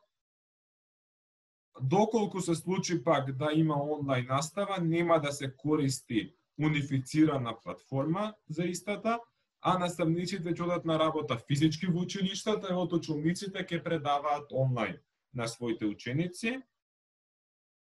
Доколку 1.80 2.40
се 2.40 2.54
случи 2.54 3.04
пак 3.04 3.32
да 3.32 3.50
има 3.54 3.82
онлайн 3.82 4.26
настава, 4.26 4.78
нема 4.80 5.20
да 5.20 5.32
се 5.32 5.56
користи 5.56 6.34
унифицирана 6.62 7.60
платформа 7.60 8.34
за 8.48 8.64
истата, 8.64 9.20
а 9.60 9.78
наставниците 9.78 10.52
ќе 10.52 10.62
одат 10.64 10.84
на 10.84 10.98
работа 10.98 11.38
физички 11.48 11.88
во 11.88 12.04
училиштата 12.04 12.70
и 12.70 12.76
од 12.76 12.92
учениците 12.92 13.64
ќе 13.64 13.82
предаваат 13.84 14.52
онлайн 14.52 14.98
на 15.34 15.48
своите 15.48 15.86
ученици. 15.86 16.60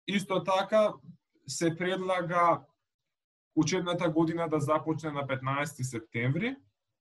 Исто 0.08 0.44
така, 0.44 0.94
се 1.48 1.76
предлага 1.76 2.64
учебната 3.56 4.10
година 4.10 4.50
да 4.50 4.60
започне 4.60 5.12
на 5.12 5.28
15 5.28 5.84
септември, 5.84 6.56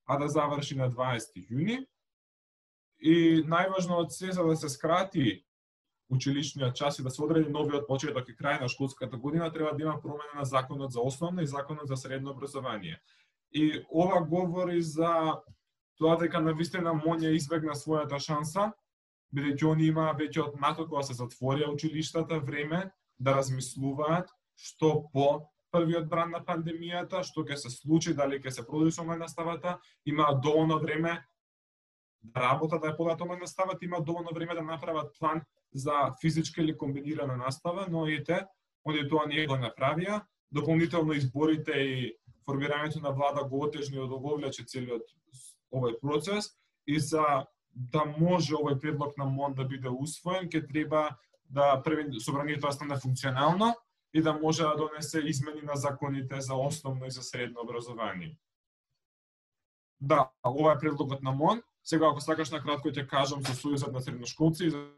а 0.07 0.19
да 0.19 0.29
заврши 0.29 0.77
на 0.77 0.91
20 0.91 1.35
јуни. 1.51 1.85
И 2.99 3.43
најважно 3.45 3.99
од 4.01 4.13
се 4.13 4.33
за 4.33 4.45
да 4.45 4.57
се 4.57 4.69
скрати 4.69 5.43
училишниот 6.09 6.75
час 6.75 6.99
и 6.99 7.03
да 7.03 7.11
се 7.11 7.23
одреди 7.23 7.51
новиот 7.51 7.87
почеток 7.89 8.29
и 8.29 8.37
крај 8.37 8.61
на 8.61 8.69
школската 8.69 9.17
година, 9.17 9.53
треба 9.53 9.75
да 9.75 9.83
има 9.83 10.01
промена 10.01 10.35
на 10.35 10.45
законот 10.45 10.93
за 10.93 11.01
основно 11.01 11.43
и 11.43 11.47
законот 11.47 11.89
за 11.89 11.97
средно 11.97 12.31
образование. 12.31 13.01
И 13.53 13.85
ова 13.91 14.23
говори 14.23 14.83
за 14.83 15.43
тоа 15.99 16.17
дека 16.17 16.41
на 16.41 16.53
вистина 16.53 16.95
Монја 16.95 17.35
избегна 17.35 17.75
својата 17.75 18.19
шанса, 18.19 18.73
бидејќи 19.35 19.73
они 19.73 19.91
имаа 19.91 20.15
веќе 20.15 20.49
од 20.49 20.61
мато 20.61 20.87
кога 20.87 21.03
да 21.03 21.11
се 21.11 21.19
затворија 21.19 21.73
училиштата 21.73 22.39
време 22.39 22.91
да 23.19 23.35
размислуваат 23.35 24.31
што 24.57 25.09
по 25.13 25.51
првиот 25.77 26.09
бран 26.09 26.33
на 26.33 26.41
пандемијата, 26.45 27.23
што 27.27 27.45
ќе 27.45 27.61
се 27.61 27.71
случи, 27.71 28.15
дали 28.17 28.41
ќе 28.41 28.51
се 28.51 28.67
продолжи 28.67 29.01
онлайн 29.01 29.21
наставата, 29.27 29.79
има 30.07 30.29
доволно 30.43 30.81
време 30.81 31.19
да 32.23 32.41
работат, 32.49 32.81
да 32.83 32.93
ја 32.93 32.97
подат 32.97 33.21
онлайн 33.21 33.45
наставата, 33.45 33.85
има 33.85 34.01
доволно 34.01 34.33
време 34.35 34.55
да 34.55 34.63
направат 34.63 35.13
план 35.19 35.43
за 35.75 36.15
физичка 36.21 36.63
или 36.63 36.77
комбинирана 36.79 37.37
настава, 37.37 37.87
но 37.91 38.07
и 38.07 38.25
те, 38.25 38.47
оние 38.87 39.09
тоа 39.09 39.27
не 39.27 39.47
го 39.47 39.59
направија. 39.61 40.23
Дополнително 40.53 41.13
изборите 41.13 41.73
и 41.73 42.15
формирањето 42.47 43.03
на 43.03 43.11
влада 43.11 43.45
го 43.45 43.65
отежни 43.67 43.99
од 43.99 44.13
оговлече 44.13 44.65
целиот 44.65 45.11
овој 45.75 45.99
процес 46.01 46.55
и 46.87 46.99
за 46.99 47.47
да 47.75 48.05
може 48.07 48.55
овој 48.55 48.79
предлог 48.81 49.19
на 49.19 49.27
МОН 49.27 49.55
да 49.55 49.65
биде 49.65 49.91
усвоен, 49.91 50.49
ќе 50.49 50.65
треба 50.69 51.17
да 51.51 51.83
први 51.83 52.21
собранието 52.21 52.67
да 52.67 52.73
стане 52.73 52.97
функционално 52.97 53.75
и 54.15 54.23
да 54.23 54.33
може 54.33 54.63
да 54.63 54.77
донесе 54.77 55.21
измени 55.21 55.63
на 55.63 55.77
законите 55.77 56.41
за 56.41 56.55
основно 56.55 57.07
и 57.07 57.11
за 57.11 57.23
средно 57.23 57.61
образование. 57.63 58.39
Да, 60.01 60.31
ова 60.47 60.73
е 60.73 60.79
предлогот 60.79 61.23
на 61.23 61.33
МОН. 61.33 61.63
Сега, 61.85 62.09
ако 62.09 62.21
сакаш 62.21 62.51
на 62.51 62.61
кратко 62.63 62.91
ќе 62.91 63.07
кажам 63.07 63.43
за 63.47 63.55
Сојузот 63.55 63.93
на 63.93 64.01
средношколци 64.01 64.67
и 64.67 64.71
за 64.71 64.91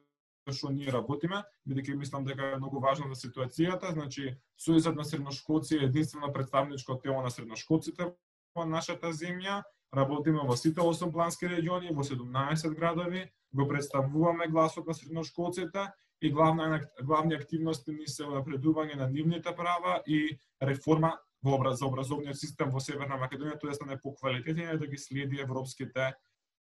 што 0.49 0.71
ние 0.73 0.89
работиме, 0.89 1.43
бидејќи 1.69 1.97
мислам 2.01 2.25
дека 2.25 2.55
е 2.55 2.57
многу 2.57 2.81
важно 2.81 3.13
за 3.13 3.21
ситуацијата, 3.21 3.93
значи 3.93 4.39
Сојузот 4.57 4.97
на 4.97 5.05
средношколци 5.05 5.77
е 5.77 5.85
единствено 5.85 6.33
представничко 6.33 6.97
тело 6.99 7.23
на 7.23 7.31
средношколците 7.31 8.09
во 8.57 8.65
нашата 8.65 9.13
земја 9.13 9.63
работиме 9.95 10.41
во 10.49 10.57
сите 10.57 10.81
8 10.81 11.13
плански 11.13 11.49
региони, 11.49 11.93
во 11.93 12.05
17 12.05 12.75
градови, 12.75 13.29
го 13.53 13.69
представуваме 13.69 14.49
гласот 14.49 14.87
на 14.87 14.95
средношколците 14.95 15.87
и 16.21 16.31
главна, 16.31 16.89
главни 17.03 17.35
активности 17.35 17.93
ни 17.93 18.09
се 18.09 18.27
напредување 18.27 18.97
на 18.97 19.09
нивните 19.11 19.55
права 19.57 20.03
и 20.07 20.39
реформа 20.63 21.15
во 21.43 21.55
образ, 21.55 21.79
за 21.79 21.87
образовниот 21.87 22.37
систем 22.37 22.71
во 22.75 22.81
Северна 22.81 23.19
Македонија, 23.19 23.59
тоа 23.61 23.71
да 23.71 23.75
стане 23.75 24.01
поквалитетен 24.03 24.75
и 24.75 24.79
да 24.79 24.87
ги 24.87 24.99
следи 24.99 25.41
европските 25.41 26.15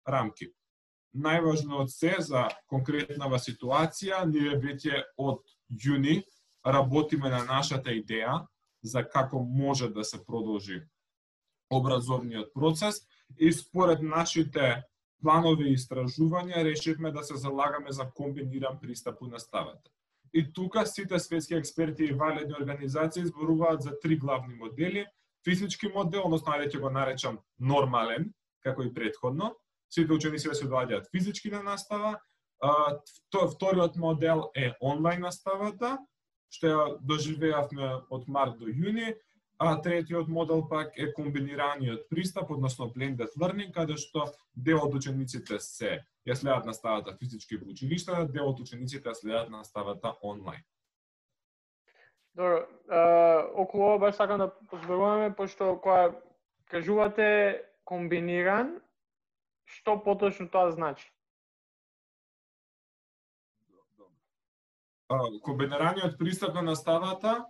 рамки. 0.07 0.51
Најважно 1.11 1.81
од 1.83 1.91
се 1.91 2.15
за 2.23 2.47
конкретнава 2.71 3.39
ситуација, 3.39 4.23
ние 4.25 4.55
веќе 4.55 5.03
од 5.17 5.43
јуни 5.69 6.21
работиме 6.63 7.29
на 7.29 7.43
нашата 7.43 7.91
идеја 7.91 8.45
за 8.81 9.03
како 9.03 9.43
може 9.43 9.89
да 9.89 10.03
се 10.03 10.23
продолжи 10.25 10.81
образовниот 11.69 12.53
процес 12.53 13.03
и 13.37 13.51
според 13.51 14.01
нашите 14.01 14.83
планови 15.21 15.69
и 15.69 15.77
истражувања 15.77 16.63
решивме 16.63 17.11
да 17.11 17.23
се 17.23 17.35
залагаме 17.37 17.91
за 17.91 18.09
комбиниран 18.15 18.79
пристап 18.81 19.21
у 19.21 19.27
наставата. 19.27 19.89
И 20.33 20.53
тука 20.53 20.85
сите 20.85 21.19
светски 21.19 21.53
експерти 21.53 22.03
и 22.03 22.13
валидни 22.13 22.53
организации 22.59 23.25
зборуваат 23.25 23.81
за 23.81 23.99
три 23.99 24.17
главни 24.17 24.55
модели. 24.55 25.05
Физички 25.43 25.87
модел, 25.87 26.25
односно 26.25 26.53
ајде 26.53 26.69
ќе 26.71 26.79
го 26.79 26.89
наречам 26.89 27.39
нормален, 27.59 28.31
како 28.63 28.83
и 28.83 28.93
предходно. 28.93 29.55
Сите 29.89 30.13
ученици 30.13 30.47
да 30.47 30.55
се 30.55 30.69
доаѓаат 30.69 31.09
физички 31.11 31.51
на 31.51 31.63
настава. 31.63 32.19
Вториот 33.55 33.95
модел 33.95 34.51
е 34.55 34.71
онлайн 34.81 35.21
наставата, 35.21 35.97
што 36.51 36.67
ја 36.67 36.85
доживеавме 37.01 37.89
од 38.09 38.27
март 38.27 38.59
до 38.59 38.69
јуни, 38.69 39.15
а 39.63 39.81
третиот 39.81 40.27
модел 40.27 40.67
пак 40.67 40.97
е 40.97 41.13
комбинираниот 41.13 42.09
пристап, 42.09 42.49
односно 42.49 42.85
blended 42.85 43.29
learning, 43.37 43.71
каде 43.71 43.93
што 43.93 44.25
дел 44.57 44.81
од 44.81 44.95
учениците 44.97 45.59
се 45.61 46.01
ја 46.25 46.33
следат 46.33 46.65
наставата 46.65 47.13
физички 47.13 47.59
во 47.61 47.69
училишта, 47.69 48.25
дел 48.25 48.49
од 48.49 48.59
учениците 48.59 49.05
ја 49.05 49.13
следат 49.13 49.51
наставата 49.53 50.15
онлайн. 50.23 50.65
Добро, 52.33 52.65
а, 52.89 53.45
околу 53.53 53.83
ова 53.83 53.99
баш 53.99 54.15
сакам 54.15 54.39
да 54.41 54.49
позборуваме, 54.49 55.35
пошто 55.35 55.77
кога 55.77 56.17
кажувате 56.65 57.61
комбиниран, 57.85 58.81
што 59.65 60.01
поточно 60.01 60.49
тоа 60.49 60.71
значи? 60.71 61.05
комбинираниот 65.43 66.17
пристап 66.17 66.55
на 66.55 66.61
наставата 66.61 67.45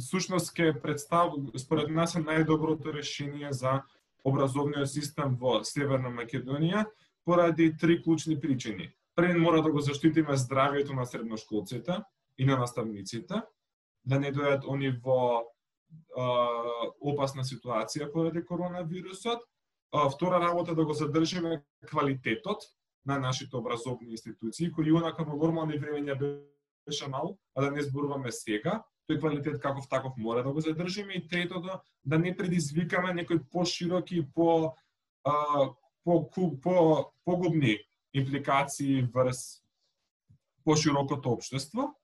сушност 0.00 0.54
ке 0.54 0.72
представ 0.82 1.32
според 1.58 1.90
нас 1.90 2.14
е 2.14 2.22
најдоброто 2.22 2.92
решение 2.94 3.52
за 3.52 3.82
образовниот 4.24 4.88
систем 4.88 5.36
во 5.40 5.64
Северна 5.64 6.10
Македонија 6.10 6.86
поради 7.24 7.76
три 7.76 8.02
клучни 8.02 8.40
причини. 8.40 8.92
Пред 9.14 9.36
мора 9.36 9.62
да 9.62 9.72
го 9.72 9.80
заштитиме 9.80 10.36
здравјето 10.36 10.94
на 10.94 11.06
средношколците 11.06 12.02
и 12.38 12.44
на 12.46 12.58
наставниците, 12.58 13.42
да 14.04 14.18
не 14.20 14.32
дојат 14.32 14.64
они 14.70 14.90
во 14.90 15.42
е, 15.42 16.26
опасна 17.00 17.44
ситуација 17.44 18.12
поради 18.12 18.44
коронавирусот. 18.44 19.42
А, 19.92 20.08
втора 20.10 20.40
работа 20.40 20.74
да 20.74 20.84
го 20.84 20.92
задржиме 20.92 21.64
квалитетот 21.86 22.62
на 23.06 23.18
нашите 23.18 23.56
образовни 23.56 24.10
институции, 24.10 24.72
кои 24.72 24.92
онака 24.92 25.24
во 25.24 25.36
нормални 25.36 25.80
времења 25.80 26.16
беше 26.86 27.08
мал, 27.08 27.38
а 27.54 27.62
да 27.64 27.70
не 27.70 27.82
зборуваме 27.82 28.32
сега, 28.32 28.82
тој 29.08 29.18
квалитет 29.18 29.60
каков 29.60 29.88
таков 29.88 30.16
мора 30.16 30.42
да 30.44 30.52
го 30.52 30.60
задржиме 30.60 31.14
и 31.14 31.28
третото 31.28 31.80
да 32.04 32.18
не 32.18 32.36
предизвикаме 32.36 33.14
некои 33.14 33.38
пошироки 33.38 34.26
по 34.34 34.74
а, 35.24 35.34
по 36.04 36.30
по 36.30 37.12
погубни 37.24 37.78
импликации 38.14 39.02
врз 39.02 39.62
поширокото 40.64 41.32
општество. 41.32 41.94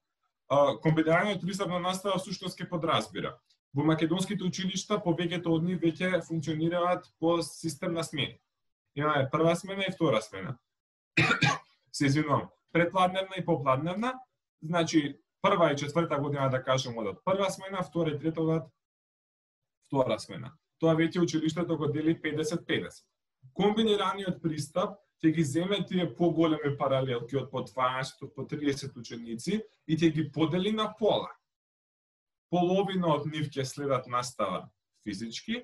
Комбинираниот 0.82 1.40
пристап 1.40 1.68
на 1.68 1.78
настава 1.78 2.18
всушност 2.18 2.58
ќе 2.58 2.68
подразбира. 2.68 3.34
Во 3.74 3.84
македонските 3.84 4.44
училишта 4.44 5.00
повеќето 5.02 5.50
од 5.50 5.64
нив 5.66 5.80
веќе 5.82 6.22
функционираат 6.24 7.08
по 7.20 7.40
систем 7.42 7.92
на 7.92 8.04
смени. 8.04 8.38
Имаме 8.94 9.28
прва 9.32 9.56
смена 9.56 9.84
и 9.88 9.92
втора 9.92 10.22
смена. 10.22 10.56
Се 11.92 12.06
извинувам, 12.06 12.48
предпладневна 12.72 13.36
и 13.38 13.44
попладневна, 13.44 14.14
значи 14.62 15.18
прва 15.44 15.72
и 15.72 15.76
четврта 15.76 16.18
година 16.18 16.50
да 16.50 16.62
кажем 16.64 16.98
одат 16.98 17.18
прва 17.24 17.50
смена, 17.50 17.82
втора 17.82 18.10
и 18.10 18.18
трета 18.18 18.42
одат 18.42 18.68
втора 19.86 20.18
смена. 20.18 20.54
Тоа 20.80 20.96
веќе 20.96 21.20
училиштето 21.20 21.76
го 21.76 21.88
дели 21.92 22.16
50-50. 22.20 23.04
Комбинираниот 23.52 24.40
пристап 24.42 24.96
ќе 25.20 25.32
ги 25.36 25.44
земе 25.44 25.82
тие 25.84 26.08
поголеми 26.16 26.72
паралелки 26.80 27.36
од 27.36 27.50
по 27.52 27.60
20 27.60 28.24
од 28.24 28.32
по 28.34 28.46
30 28.48 28.96
ученици 28.96 29.60
и 29.86 29.96
ќе 29.96 30.12
ги 30.16 30.30
подели 30.32 30.72
на 30.72 30.88
пола. 30.98 31.28
Половина 32.50 33.12
од 33.14 33.28
нив 33.28 33.50
ќе 33.52 33.68
следат 33.68 34.08
настава 34.08 34.70
физички, 35.04 35.60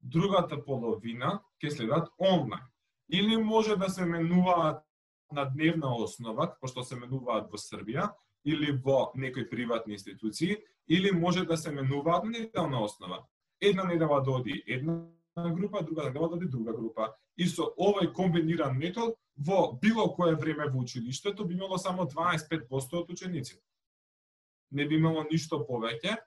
другата 0.00 0.60
половина 0.60 1.40
ќе 1.62 1.72
следат 1.72 2.12
онлайн. 2.18 2.68
Или 3.08 3.36
може 3.36 3.76
да 3.76 3.88
се 3.88 4.04
менуваат 4.04 4.84
на 5.32 5.44
дневна 5.44 5.96
основа, 5.96 6.52
пошто 6.60 6.84
се 6.84 6.96
менуваат 6.96 7.48
во 7.50 7.58
Србија, 7.60 8.12
или 8.44 8.72
во 8.72 9.12
некои 9.14 9.48
приватни 9.48 9.92
институции, 9.94 10.56
или 10.88 11.12
може 11.12 11.44
да 11.44 11.56
се 11.56 11.72
менуваат 11.72 12.24
на 12.24 12.30
неделна 12.30 12.84
основа. 12.84 13.24
Една 13.60 13.84
недела 13.84 14.22
да 14.22 14.30
оди 14.30 14.62
една 14.66 15.06
група, 15.36 15.82
друга 15.82 16.04
недела 16.04 16.28
да 16.28 16.34
оди 16.34 16.46
друга 16.46 16.72
група. 16.72 17.14
И 17.38 17.46
со 17.48 17.72
овој 17.78 18.12
комбиниран 18.12 18.76
метод, 18.76 19.16
во 19.36 19.72
било 19.80 20.12
кое 20.14 20.34
време 20.36 20.68
во 20.68 20.80
училиштето 20.80 21.46
би 21.46 21.54
имало 21.54 21.78
само 21.78 22.04
25% 22.04 22.68
од 22.92 23.10
учениците. 23.10 23.62
Не 24.70 24.84
би 24.86 24.96
имало 24.96 25.24
ништо 25.30 25.64
повеќе 25.64 26.18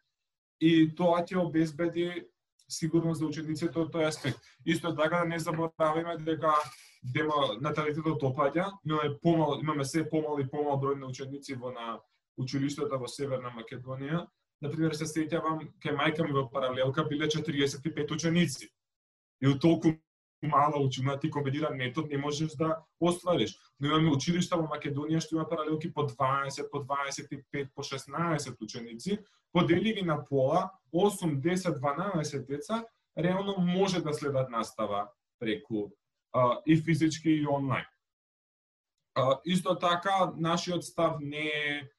и 0.60 0.96
тоа 0.96 1.22
ќе 1.22 1.38
обезбеди 1.38 2.26
сигурност 2.70 3.20
за 3.20 3.26
учениците 3.26 3.80
од 3.80 3.94
тој 3.94 4.08
аспект. 4.08 4.40
Исто 4.66 4.96
така 4.96 5.24
да 5.24 5.26
не 5.26 5.40
забораваме 5.40 6.18
дека 6.18 6.54
дема 7.14 7.58
наталитетот 7.62 8.22
опаѓа, 8.22 8.72
имаме 8.86 9.18
помал, 9.22 9.60
имаме 9.62 9.86
се 9.86 10.10
помал 10.10 10.40
и 10.40 10.50
помал 10.50 10.80
број 10.82 11.00
на 11.00 11.08
ученици 11.08 11.56
во 11.56 11.72
на 11.72 12.00
училиштата 12.38 12.98
во 12.98 13.08
Северна 13.08 13.52
Македонија. 13.54 14.26
На 14.62 14.72
пример 14.72 14.96
се 14.96 15.06
сеќавам, 15.06 15.62
кај 15.84 15.96
мајка 15.96 16.26
ми 16.26 16.34
во 16.34 16.48
паралелка 16.50 17.04
биле 17.04 17.28
45 17.28 18.12
ученици. 18.12 18.70
И 19.42 19.60
толку 19.60 19.94
мала 20.48 20.80
учена 20.80 21.20
ти 21.20 21.30
комбиниран 21.30 21.78
метод 21.78 22.08
не 22.12 22.18
можеш 22.18 22.56
да 22.56 22.78
оствариш. 23.00 23.58
Но 23.80 23.88
имаме 23.88 24.12
училишта 24.16 24.58
во 24.58 24.68
Македонија 24.72 25.20
што 25.20 25.36
има 25.36 25.48
паралелки 25.50 25.94
по 25.94 26.08
20, 26.08 26.70
по 26.72 26.84
25, 26.84 27.70
по 27.76 27.84
16 27.84 28.62
ученици, 28.62 29.20
подели 29.52 29.94
ги 29.94 30.02
на 30.02 30.26
пола, 30.26 30.72
8, 30.94 31.40
10, 31.40 31.80
12 31.80 32.46
деца, 32.48 32.86
реално 33.18 33.56
може 33.60 34.02
да 34.02 34.14
следат 34.14 34.50
настава 34.50 35.08
преку 35.40 35.90
а, 36.34 36.60
и 36.66 36.78
физички 36.78 37.30
и 37.30 37.48
онлайн. 37.48 37.86
А, 39.16 39.40
исто 39.46 39.80
така, 39.80 40.32
нашиот 40.38 40.84
став 40.84 41.18
не 41.20 41.46
е 41.48 41.90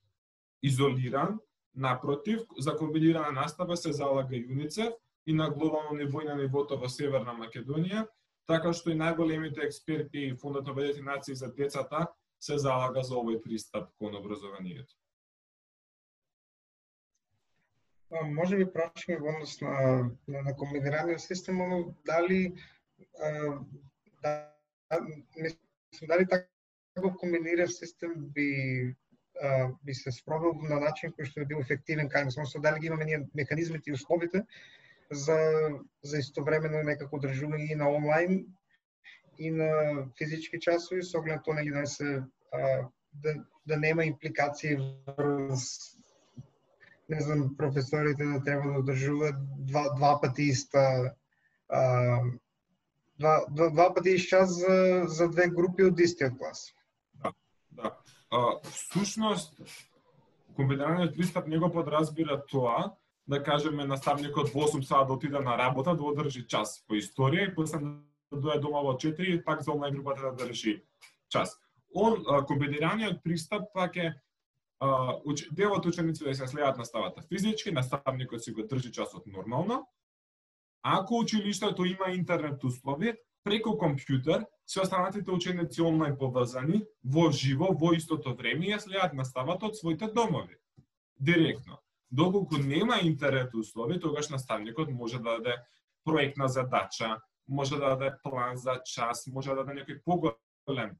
изолиран, 0.62 1.38
напротив, 1.74 2.40
за 2.58 2.76
комбинирана 2.76 3.32
настава 3.32 3.76
се 3.76 3.92
залага 3.92 4.36
ЮНИЦЕФ 4.36 4.92
и 5.26 5.32
на 5.32 5.50
глобално 5.50 5.98
ниво 5.98 6.20
и 6.20 6.24
на 6.24 6.34
нивото 6.34 6.78
во 6.78 6.88
Северна 6.88 7.34
Македонија, 7.34 8.06
така 8.46 8.72
што 8.72 8.92
и 8.92 8.98
најголемите 8.98 9.64
експерти 9.66 10.28
и 10.28 10.36
Фондот 10.42 10.66
на 10.66 10.72
Обединети 10.72 11.02
нации 11.02 11.34
за 11.34 11.50
децата 11.52 12.06
се 12.40 12.58
залага 12.58 13.02
за 13.02 13.14
овој 13.18 13.42
пристап 13.42 13.90
кон 13.98 14.14
образованието. 14.16 14.94
може 18.10 18.56
би 18.56 18.66
прашање 18.70 19.18
во 19.20 19.32
однос 19.32 19.60
на, 19.60 19.72
на, 20.30 20.42
на 20.42 20.52
комбинираниот 20.56 21.20
систем, 21.20 21.58
дали 22.06 22.54
а, 23.20 23.58
да, 24.22 24.52
мислам, 25.36 26.08
дали 26.08 26.26
таков 26.28 27.16
комбиниран 27.20 27.68
систем 27.68 28.14
би 28.16 28.94
а, 29.42 29.68
би 29.82 29.94
се 29.94 30.12
спровел 30.12 30.54
на 30.54 30.80
начин 30.80 31.12
кој 31.12 31.26
што 31.26 31.40
би 31.40 31.52
бил 31.52 31.60
ефективен 31.60 32.08
кај 32.08 32.24
нас, 32.24 32.56
дали 32.62 32.80
ги 32.80 32.86
имаме 32.86 33.04
ние 33.04 33.26
механизмите 33.34 33.90
и 33.90 33.94
условите 33.94 34.46
за 35.10 35.38
за 36.02 36.18
истовремено 36.18 36.82
некако 36.82 37.18
одржување 37.18 37.72
и 37.72 37.74
на 37.74 37.90
онлайн 37.90 38.46
и 39.38 39.50
на 39.50 40.06
физички 40.18 40.60
часови 40.60 41.02
со 41.02 41.18
оглед 41.18 41.44
тоа 41.44 41.54
нели 41.54 41.70
да 41.70 41.86
се 41.86 42.22
а, 42.52 42.88
да, 43.12 43.34
да 43.66 43.76
нема 43.76 44.04
импликации 44.04 44.76
врз 44.76 45.96
не 47.08 47.20
знам 47.20 47.56
професорите 47.56 48.24
да 48.24 48.42
треба 48.42 48.72
да 48.72 48.78
одржуваат 48.78 49.36
два 49.66 49.88
два 49.94 50.20
пати 50.20 50.42
иста 50.42 51.14
а, 51.68 52.20
два, 53.18 53.44
два, 53.50 53.70
два 53.70 53.94
пати 53.94 54.10
и 54.10 54.18
час 54.18 54.50
за, 54.50 55.04
за 55.06 55.28
две 55.28 55.48
групи 55.48 55.82
од 55.82 56.00
истиот 56.00 56.38
клас. 56.38 56.72
Да, 57.14 57.32
да. 57.70 57.96
А, 58.30 58.60
всушност, 58.62 59.54
комбинираниот 60.56 61.16
пристап 61.16 61.46
него 61.46 61.70
подразбира 61.70 62.44
тоа 62.46 62.96
да 63.26 63.42
кажеме 63.42 63.84
наставникот 63.84 64.48
во 64.54 64.66
8 64.66 64.82
саат 64.82 65.08
да 65.08 65.14
отиде 65.14 65.38
на 65.38 65.58
работа 65.58 65.96
да 65.96 66.02
одржи 66.02 66.46
час 66.46 66.84
по 66.86 66.94
историја 66.94 67.50
и 67.50 67.54
после 67.54 67.78
да 67.78 68.38
дојде 68.38 68.60
дома 68.60 68.80
во 68.80 68.94
4 68.94 69.20
и 69.20 69.44
пак 69.44 69.62
за 69.62 69.72
онлайн 69.72 69.94
групата 69.94 70.22
да 70.22 70.46
држи 70.46 70.82
час. 71.28 71.58
Он 71.94 72.24
комбинираниот 72.46 73.22
пристап 73.22 73.72
пак 73.74 73.96
е 73.96 74.14
уч, 75.24 75.48
дел 75.50 75.72
од 75.72 75.86
да 75.86 76.34
се 76.34 76.46
следат 76.46 76.78
наставата 76.78 77.22
физички, 77.22 77.72
наставникот 77.72 78.44
си 78.44 78.52
го 78.52 78.62
држи 78.62 78.92
часот 78.92 79.26
нормално. 79.26 79.88
Ако 80.82 81.18
училиштето 81.18 81.84
има 81.84 82.10
интернет 82.14 82.64
услови, 82.64 83.16
преку 83.44 83.70
компјутер, 83.78 84.44
се 84.66 84.80
останатите 84.80 85.30
ученици 85.30 85.82
онлайн 85.82 86.16
поврзани, 86.18 86.82
во 87.04 87.30
живо, 87.30 87.72
во 87.74 87.92
истото 87.94 88.34
време, 88.34 88.66
ја 88.66 88.78
следат 88.78 89.14
наставата 89.14 89.66
од 89.66 89.76
своите 89.76 90.06
домови. 90.06 90.58
Директно. 91.20 91.78
Доколку 92.10 92.58
нема 92.58 93.00
интернет 93.02 93.54
услови, 93.54 94.00
тогаш 94.00 94.28
наставникот 94.28 94.90
може 94.90 95.18
да 95.18 95.38
даде 95.38 95.56
проектна 96.04 96.48
задача, 96.48 97.20
може 97.48 97.76
да 97.76 97.96
даде 97.96 98.14
план 98.22 98.56
за 98.56 98.80
час, 98.84 99.26
може 99.26 99.50
да 99.50 99.64
даде 99.64 99.80
некој 99.80 100.02
поголем 100.04 100.96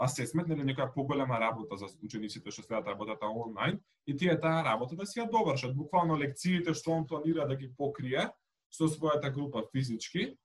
асесмент, 0.00 0.48
нели 0.48 0.64
некоја 0.64 0.92
поголема 0.94 1.38
работа 1.40 1.76
за 1.76 1.90
учениците 2.02 2.50
што 2.50 2.62
следат 2.62 2.86
работата 2.88 3.26
онлайн 3.26 3.80
и 4.06 4.16
тие 4.16 4.38
таа 4.40 4.64
работа 4.64 4.96
да 4.96 5.06
си 5.06 5.20
ја 5.20 5.30
довршат. 5.30 5.76
Буквално 5.76 6.16
лекциите 6.16 6.74
што 6.74 6.92
он 6.92 7.06
планира 7.06 7.46
да 7.46 7.56
ги 7.56 7.68
покрие 7.76 8.30
со 8.70 8.88
својата 8.88 9.30
група 9.30 9.66
физички, 9.72 10.36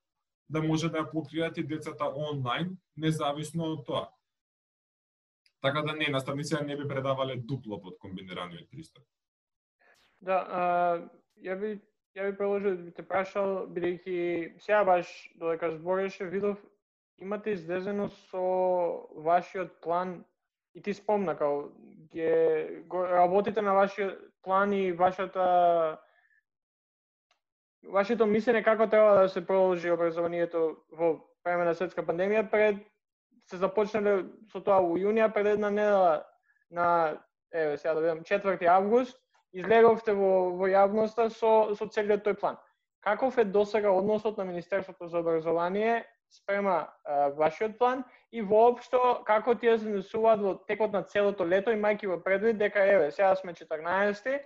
да 0.49 0.61
може 0.61 0.89
да 0.89 1.03
ја 1.03 1.11
покријат 1.11 1.57
и 1.57 1.63
децата 1.63 2.09
онлайн, 2.09 2.77
независно 2.97 3.71
од 3.71 3.85
тоа. 3.85 4.09
Така 5.61 5.81
да 5.81 5.93
не, 5.93 6.09
наставниците 6.11 6.63
не 6.63 6.77
би 6.77 6.87
предавале 6.87 7.35
дупло 7.35 7.81
под 7.81 7.97
комбинираниот 7.99 8.69
пристап. 8.69 9.03
Да, 10.25 10.37
а, 10.49 10.61
ја 11.37 11.55
би 11.59 11.75
ја 12.15 12.29
би 12.31 12.37
предложил 12.37 12.77
да 12.77 12.83
би 12.83 12.91
те 12.95 13.03
прашал, 13.03 13.67
бидејќи 13.75 14.59
сега 14.63 14.83
баш 14.87 15.09
додека 15.35 15.71
збореше, 15.75 16.25
видов 16.31 16.57
имате 17.19 17.51
излезено 17.51 18.07
со 18.09 18.45
вашиот 19.27 19.81
план 19.81 20.23
и 20.73 20.81
ти 20.81 20.93
спомна 20.93 21.35
као 21.37 21.69
ќе 22.13 22.87
работите 22.91 23.61
на 23.61 23.73
вашиот 23.73 24.17
план 24.43 24.73
и 24.73 24.91
вашата 24.91 25.45
вашето 27.83 28.25
мислење 28.25 28.63
како 28.63 28.87
треба 28.89 29.21
да 29.21 29.29
се 29.29 29.45
продолжи 29.45 29.91
образованието 29.91 30.77
во 30.91 31.11
време 31.45 31.65
на 31.65 31.75
светска 31.75 32.01
пандемија 32.01 32.49
пред 32.51 32.81
се 33.45 33.57
започнале 33.61 34.23
со 34.51 34.59
тоа 34.63 34.81
во 34.81 34.97
јуни 34.97 35.27
пред 35.33 35.53
една 35.53 35.69
недела 35.69 36.25
на 36.71 36.87
еве 37.51 37.77
сега 37.77 37.93
да 37.93 38.01
видам 38.01 38.23
4 38.23 38.65
август 38.67 39.24
излеговте 39.55 40.13
во 40.13 40.31
во 40.59 40.67
јавноста 40.71 41.29
со 41.29 41.75
со 41.75 41.87
целиот 41.87 42.25
тој 42.27 42.39
план. 42.39 42.57
Каков 43.01 43.37
е 43.37 43.45
досега 43.45 43.91
односот 43.91 44.37
на 44.37 44.43
Министерството 44.43 45.07
за 45.07 45.19
образование 45.19 46.05
спрема 46.31 46.89
а, 47.03 47.29
вашиот 47.29 47.77
план 47.77 48.03
и 48.31 48.41
воопшто 48.41 49.23
како 49.25 49.55
тие 49.55 49.77
се 49.77 49.89
несуваат 49.89 50.41
во 50.41 50.55
текот 50.67 50.91
на 50.91 51.03
целото 51.03 51.45
лето 51.47 51.71
имајќи 51.71 52.09
во 52.11 52.17
предвид 52.23 52.57
дека 52.57 52.83
еве 52.83 53.11
сега 53.11 53.35
сме 53.35 53.53
14 53.53 54.39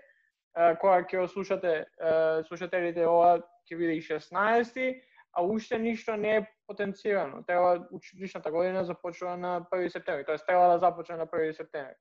кога 0.82 1.04
ќе 1.04 1.28
слушате 1.28 1.86
слушателите 2.48 3.08
ова 3.08 3.40
ќе 3.70 3.78
биде 3.78 3.96
и 3.98 4.02
16 4.02 5.02
а 5.34 5.44
уште 5.44 5.80
ништо 5.80 6.18
не 6.18 6.36
е 6.36 6.46
потенцирано. 6.68 7.44
Треба 7.44 7.88
училишната 7.92 8.52
година 8.52 8.84
започнува 8.84 9.38
на 9.38 9.66
1 9.72 9.88
септември, 9.88 10.26
тоест 10.26 10.46
треба 10.46 10.68
да 10.68 10.80
започне 10.80 11.16
на 11.16 11.28
1 11.28 11.52
септември. 11.52 11.94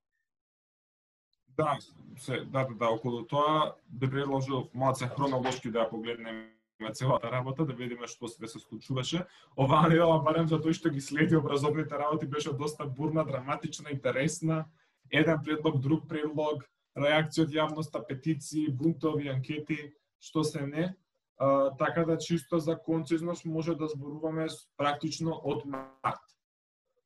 Да, 1.59 1.79
се, 2.19 2.37
да, 2.37 2.65
да, 2.65 2.75
да, 2.75 2.89
околу 2.89 3.25
тоа 3.27 3.75
би 3.91 4.11
предложил 4.11 4.69
малце 4.75 5.09
хронолошки 5.11 5.73
да 5.75 5.83
ја 5.83 5.91
погледнеме 5.91 6.93
целата 6.95 7.31
работа, 7.33 7.67
да 7.67 7.75
видиме 7.75 8.07
што 8.07 8.29
се 8.29 8.47
се 8.47 8.59
случуваше. 8.59 9.27
Оваа 9.59 9.89
недела, 9.91 10.23
барем 10.23 10.47
за 10.47 10.63
тој 10.63 10.79
што 10.79 10.91
ги 10.95 11.01
следи 11.03 11.35
образовните 11.35 11.99
работи, 11.99 12.31
беше 12.31 12.53
доста 12.55 12.87
бурна, 12.87 13.25
драматична, 13.27 13.91
интересна. 13.91 14.71
Еден 15.11 15.43
предлог, 15.43 15.81
друг 15.83 16.07
предлог, 16.07 16.63
реакција 16.95 17.43
од 17.43 17.51
јавноста, 17.51 18.07
петиции, 18.07 18.71
бунтови, 18.71 19.29
анкети, 19.29 19.95
што 20.21 20.45
се 20.45 20.63
не. 20.63 20.95
А, 21.39 21.75
така 21.75 22.05
да 22.05 22.19
чисто 22.19 22.59
за 22.59 22.79
концизност 22.79 23.45
може 23.45 23.75
да 23.75 23.89
зборуваме 23.89 24.47
практично 24.77 25.35
од 25.43 25.67
март. 25.67 26.23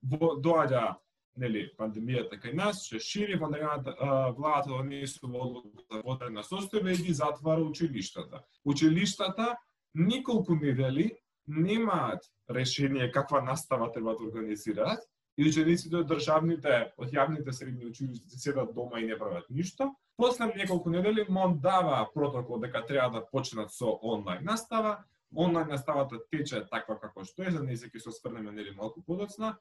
Доаѓа 0.05 0.97
нели 1.37 1.71
пандемијата 1.79 2.39
кај 2.41 2.55
нас, 2.55 2.87
се 2.89 3.01
шири, 3.01 3.39
пандемијата 3.41 3.95
владата 4.37 4.69
да 4.69 4.77
донесува 4.77 5.39
одлука 5.39 5.83
да 5.91 5.97
за 5.97 6.03
водена 6.05 6.43
состојба 6.43 6.93
и 6.93 7.03
ги 7.03 7.15
затвара 7.15 7.63
училиштата. 7.63 8.43
Училиштата 8.65 9.57
николку 9.95 10.55
недели 10.55 11.13
немаат 11.47 12.23
решение 12.51 13.13
каква 13.13 13.41
настава 13.41 13.93
треба 13.93 14.17
да 14.17 14.25
организираат, 14.25 15.01
и 15.39 15.49
учениците 15.49 15.97
од 15.97 16.11
државните, 16.11 16.93
од 17.01 17.13
јавните 17.15 17.53
средни 17.57 17.87
училишта 17.89 18.39
седат 18.39 18.75
дома 18.77 19.01
и 19.01 19.07
не 19.09 19.17
прават 19.19 19.49
ништо. 19.51 19.93
После 20.17 20.47
неколку 20.57 20.91
недели 20.91 21.25
МОН 21.29 21.59
дава 21.61 22.09
протокол 22.15 22.61
дека 22.61 22.85
треба 22.87 23.11
да 23.11 23.27
почнат 23.31 23.73
со 23.73 23.99
онлайн 24.03 24.45
настава. 24.45 25.05
Онлайн 25.37 25.69
наставата 25.69 26.19
тече 26.31 26.67
таква 26.71 26.99
како 27.01 27.25
што 27.25 27.47
е, 27.47 27.51
за 27.51 27.65
неја 27.65 27.89
ќе 27.89 27.99
се 27.99 28.09
осврнеме 28.13 28.53
нели 28.53 28.75
малку 28.77 29.01
подоцна, 29.01 29.57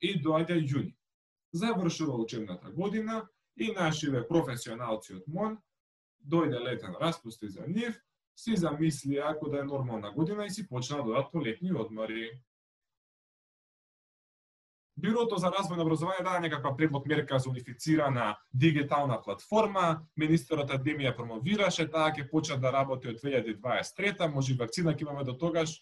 и 0.00 0.14
доаѓа 0.22 0.58
јуни. 0.60 0.94
Завршува 1.52 2.16
учебната 2.16 2.70
година 2.70 3.26
и 3.56 3.72
нашиве 3.72 4.26
професионалци 4.28 5.18
од 5.18 5.26
МОН 5.26 5.58
дојде 6.22 6.62
летен 6.62 6.94
распуст 7.00 7.42
за 7.42 7.66
нив, 7.66 7.98
си 8.36 8.56
замисли 8.56 9.18
ако 9.18 9.48
да 9.48 9.60
е 9.60 9.64
нормална 9.64 10.12
година 10.12 10.46
и 10.46 10.50
си 10.50 10.68
почна 10.68 10.96
да 10.96 11.02
дојдат 11.02 11.44
летни 11.44 11.72
одмори. 11.72 12.30
Бирото 14.96 15.36
за 15.36 15.48
развој 15.50 15.76
на 15.76 15.82
образование 15.82 16.22
даде 16.22 16.40
некаква 16.40 16.76
предлог 16.76 17.06
мерка 17.06 17.38
за 17.38 17.50
унифицирана 17.50 18.36
дигитална 18.52 19.16
платформа, 19.22 20.06
министерот 20.16 20.70
Адемија 20.70 21.16
промовираше 21.16 21.88
таа 21.90 22.12
ќе 22.12 22.28
почне 22.30 22.58
да 22.60 22.72
работи 22.72 23.08
од 23.08 23.18
2023, 23.22 24.28
може 24.28 24.52
и 24.52 24.56
вакцина 24.56 24.94
ќе 24.94 25.02
имаме 25.02 25.24
до 25.24 25.32
тогаш. 25.32 25.80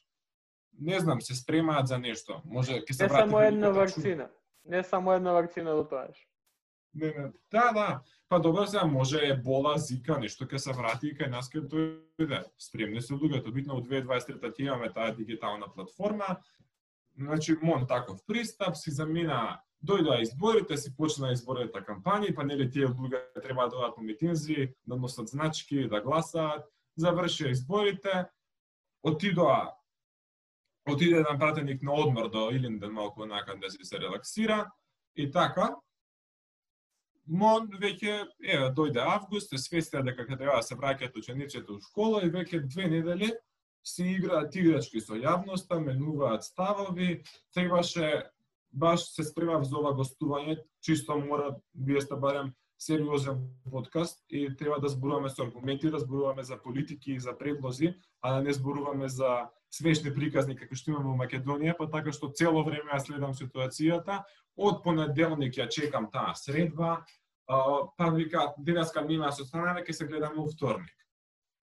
Не 0.78 1.00
знам, 1.00 1.20
се 1.20 1.34
спремаат 1.34 1.88
за 1.88 1.98
нешто. 1.98 2.40
Може 2.44 2.80
ќе 2.80 2.92
се 2.92 3.02
Не 3.02 3.08
само 3.08 3.40
една 3.40 3.70
вакцина. 3.70 4.28
Не 4.64 4.82
само 4.84 5.12
една 5.12 5.32
вакцина 5.32 5.74
до 5.76 5.84
тоаш. 5.84 6.26
Не, 6.94 7.06
не. 7.06 7.32
Да, 7.52 7.72
да. 7.72 8.00
Па 8.28 8.40
добро 8.40 8.66
се 8.66 8.84
може 8.84 9.18
е 9.18 9.36
бола, 9.36 9.78
зика, 9.78 10.18
нешто 10.18 10.44
ќе 10.44 10.56
се 10.56 10.72
врати 10.72 11.10
и 11.10 11.16
кај 11.16 11.30
нас 11.30 11.50
ќе 11.50 11.66
дојде. 11.66 12.44
Спремни 12.58 13.02
се 13.02 13.14
луѓето. 13.14 13.52
Битно 13.52 13.76
во 13.76 13.84
2023 13.84 14.40
ќе 14.40 14.66
имаме 14.66 14.92
таа 14.92 15.14
дигитална 15.14 15.68
платформа, 15.74 16.40
Значи, 17.20 17.56
мон 17.62 17.86
таков 17.86 18.24
пристап 18.26 18.76
си 18.76 18.90
замина 18.90 19.60
дојдоа 19.84 20.20
изборите, 20.22 20.76
си 20.76 20.92
почна 20.96 21.32
изборната 21.32 21.80
кампања, 21.84 22.34
па 22.36 22.44
нели 22.44 22.68
тие 22.70 22.88
луѓе 22.88 23.42
треба 23.42 23.68
да 23.68 23.76
одат 23.76 23.94
по 23.96 24.02
митинзи, 24.02 24.72
да 24.86 24.96
носат 24.96 25.28
значки, 25.28 25.88
да 25.88 26.00
гласаат, 26.00 26.64
завршија 27.00 27.50
изборите, 27.52 28.26
отидоа 29.02 29.72
отиде 30.92 31.20
на 31.20 31.38
пратеник 31.38 31.82
на 31.82 31.92
одмор 31.92 32.30
до 32.30 32.50
Илинден 32.50 32.92
малку 32.92 33.26
накан 33.26 33.60
да 33.60 33.70
се 33.70 34.00
релаксира 34.00 34.70
и 35.16 35.30
така. 35.30 35.74
Мон 37.26 37.68
веќе 37.78 38.26
еве 38.42 38.72
дојде 38.74 39.02
август, 39.06 39.52
е 39.52 39.58
свестија 39.58 40.02
дека 40.02 40.26
треба 40.26 40.56
да 40.56 40.62
се 40.66 40.74
враќаат 40.74 41.16
учениците 41.16 41.72
у 41.72 41.78
школа 41.80 42.24
и 42.26 42.30
веќе 42.30 42.66
две 42.66 42.88
недели 42.90 43.30
си 43.86 44.04
играат 44.16 44.56
играчки 44.56 45.00
со 45.00 45.14
јавноста, 45.14 45.78
менуваат 45.78 46.44
ставови, 46.44 47.22
требаше 47.54 48.30
баш 48.72 49.06
се 49.14 49.24
спремав 49.24 49.64
за 49.64 49.78
ова 49.78 49.94
гостување, 49.94 50.58
чисто 50.82 51.18
мора, 51.18 51.56
вие 51.74 52.00
сте 52.00 52.16
барем 52.16 52.52
сериозен 52.80 53.42
подкаст 53.70 54.24
и 54.30 54.48
треба 54.56 54.80
да 54.80 54.88
зборуваме 54.88 55.28
со 55.28 55.42
аргументи, 55.44 55.90
да 55.90 55.98
зборуваме 55.98 56.42
за 56.42 56.56
политики 56.62 57.12
и 57.12 57.20
за 57.20 57.36
предлози, 57.38 57.94
а 58.22 58.34
да 58.34 58.42
не 58.42 58.52
зборуваме 58.52 59.08
за 59.08 59.48
смешни 59.70 60.14
приказни 60.14 60.56
како 60.56 60.74
што 60.74 60.90
имаме 60.90 61.12
во 61.12 61.16
Македонија, 61.20 61.76
па 61.78 61.90
така 61.92 62.12
што 62.12 62.32
цело 62.32 62.64
време 62.64 62.88
ја 62.90 63.02
следам 63.04 63.36
ситуацијата. 63.36 64.22
Од 64.56 64.80
понеделник 64.82 65.60
ја 65.60 65.68
чекам 65.68 66.08
таа 66.10 66.32
средба, 66.34 67.04
па 67.46 68.10
вика 68.16 68.54
денеска 68.58 69.04
мина 69.04 69.30
со 69.32 69.44
останаме, 69.44 69.84
ќе 69.84 69.92
се 69.92 70.08
гледаме 70.08 70.40
во 70.40 70.48
вторник 70.48 70.96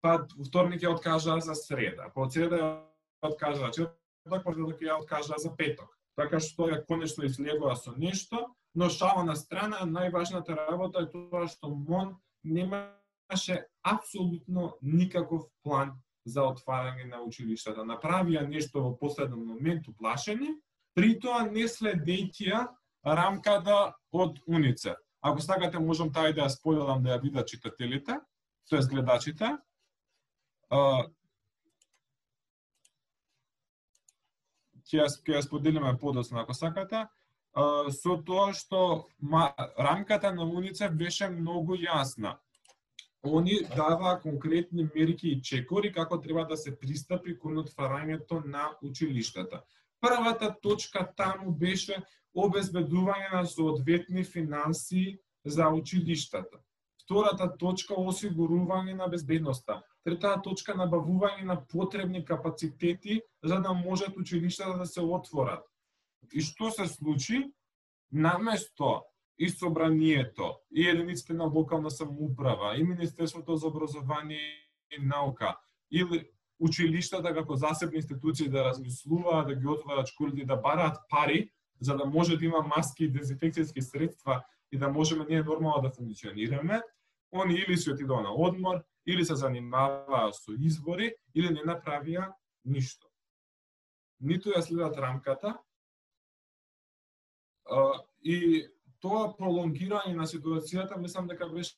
па 0.01 0.17
вторник 0.47 0.83
ја 0.83 0.93
откажа 0.95 1.39
за 1.43 1.55
среда, 1.57 2.11
па 2.15 2.27
од 2.27 2.35
среда 2.35 2.59
ја 2.61 3.29
откажа 3.31 3.65
за 3.65 3.71
четврток, 3.75 3.97
па 4.29 4.53
четврток 4.53 4.83
ја 4.85 4.99
откажа 5.01 5.39
за 5.43 5.53
петок. 5.57 5.89
Така 6.17 6.39
што 6.39 6.69
ја 6.71 6.81
конечно 6.87 7.25
излегува 7.25 7.75
со 7.75 7.93
нешто, 7.97 8.47
но 8.77 8.89
шала 8.93 9.23
на 9.25 9.33
страна, 9.35 9.79
најважната 9.89 10.53
работа 10.53 11.01
е 11.01 11.07
тоа 11.09 11.47
што 11.49 11.71
МОН 11.73 12.11
немаше 12.45 13.63
апсолутно 13.81 14.75
никаков 14.81 15.47
план 15.65 15.95
за 16.29 16.45
отварање 16.45 17.07
на 17.09 17.23
училиштата. 17.25 17.81
Направија 17.81 18.45
нешто 18.45 18.83
во 18.85 18.93
последен 18.99 19.41
момент 19.41 19.87
уплашени, 19.89 20.53
при 20.93 21.17
тоа 21.17 21.47
не 21.49 21.65
следејќи 21.65 22.53
рамката 23.01 23.95
од 24.13 24.37
УНИЦЕ. 24.45 24.93
Ако 25.25 25.41
сакате, 25.41 25.81
можам 25.81 26.13
таа 26.13 26.29
да 26.29 26.45
ја 26.45 26.53
споделам 26.53 27.01
да 27.01 27.15
ја 27.15 27.21
видат 27.23 27.49
читателите 27.49 28.21
тоа 28.69 28.85
гледачите, 28.93 29.55
ќе 34.85 35.01
ја, 35.01 35.09
ја 35.33 35.41
споделиме 35.41 35.97
подоцна 35.97 36.45
ако 36.45 36.53
сакате, 36.53 37.07
а, 37.07 37.16
со 37.57 38.17
тоа 38.21 38.53
што 38.53 39.07
ма, 39.19 39.53
рамката 39.77 40.31
на 40.31 40.45
УНИЦЕФ 40.45 40.91
беше 40.93 41.29
многу 41.29 41.75
јасна. 41.75 42.37
Они 43.23 43.63
даваа 43.75 44.19
конкретни 44.21 44.87
мерки 44.95 45.29
и 45.29 45.41
чекори 45.41 45.91
како 45.91 46.19
треба 46.21 46.45
да 46.45 46.57
се 46.57 46.75
пристапи 46.79 47.37
кон 47.37 47.57
отварањето 47.57 48.45
на 48.45 48.69
училиштата. 48.83 49.63
Првата 49.99 50.53
точка 50.61 51.01
таму 51.17 51.51
беше 51.51 52.03
обезбедување 52.35 53.33
на 53.33 53.45
соодветни 53.45 54.23
финансии 54.23 55.17
за 55.45 55.69
училиштата. 55.69 56.61
Втората 57.03 57.47
точка 57.57 57.95
осигурување 57.95 58.93
на 58.93 59.07
безбедноста. 59.07 59.81
Третата 60.05 60.41
точка 60.41 60.75
набавување 60.75 61.43
на 61.43 61.57
потребни 61.65 62.23
капацитети 62.25 63.21
за 63.43 63.59
да 63.59 63.73
можат 63.73 64.17
училиштата 64.17 64.77
да 64.77 64.85
се 64.85 65.01
отворат. 65.01 65.65
И 66.33 66.41
што 66.41 66.71
се 66.71 66.87
случи? 66.87 67.43
Наместо 68.11 69.03
и 69.37 69.49
собранието, 69.49 70.55
и 70.71 70.87
единиците 70.89 71.33
на 71.33 71.45
локална 71.45 71.91
самоуправа, 71.91 72.75
и 72.77 72.83
Министерството 72.83 73.55
за 73.55 73.67
образование 73.67 74.39
и 74.91 75.01
наука, 75.01 75.57
или 75.91 76.29
училиштата 76.59 77.33
како 77.33 77.55
засебни 77.55 77.97
институции 77.97 78.49
да 78.49 78.65
размислуваат, 78.65 79.47
да 79.47 79.55
ги 79.55 79.67
отворат 79.67 80.07
школите, 80.07 80.45
да 80.45 80.55
бараат 80.55 80.97
пари, 81.09 81.49
за 81.81 81.97
да 81.97 82.05
може 82.05 82.37
да 82.37 82.45
има 82.45 82.61
маски 82.61 83.05
и 83.05 83.11
дезинфекцијски 83.13 83.79
средства 83.79 84.43
и 84.71 84.77
да 84.77 84.89
можеме 84.89 85.25
ние 85.29 85.43
нормално 85.43 85.81
да 85.81 85.91
функционираме, 85.91 86.81
они 87.31 87.53
или 87.53 87.77
се 87.77 87.91
отидоа 87.91 88.21
на 88.21 88.33
одмор, 88.33 88.83
или 89.05 89.25
се 89.25 89.35
занимаваа 89.35 90.33
со 90.33 90.55
избори, 90.59 91.13
или 91.35 91.49
не 91.53 91.61
направија 91.61 92.33
ништо. 92.65 93.07
Ниту 94.19 94.49
ја 94.49 94.61
следат 94.61 94.97
рамката, 94.97 95.57
и 98.23 98.67
тоа 99.03 99.33
пролонгирање 99.37 100.15
на 100.15 100.27
ситуацијата, 100.29 100.97
мислам 101.01 101.27
дека 101.27 101.49
беше 101.51 101.75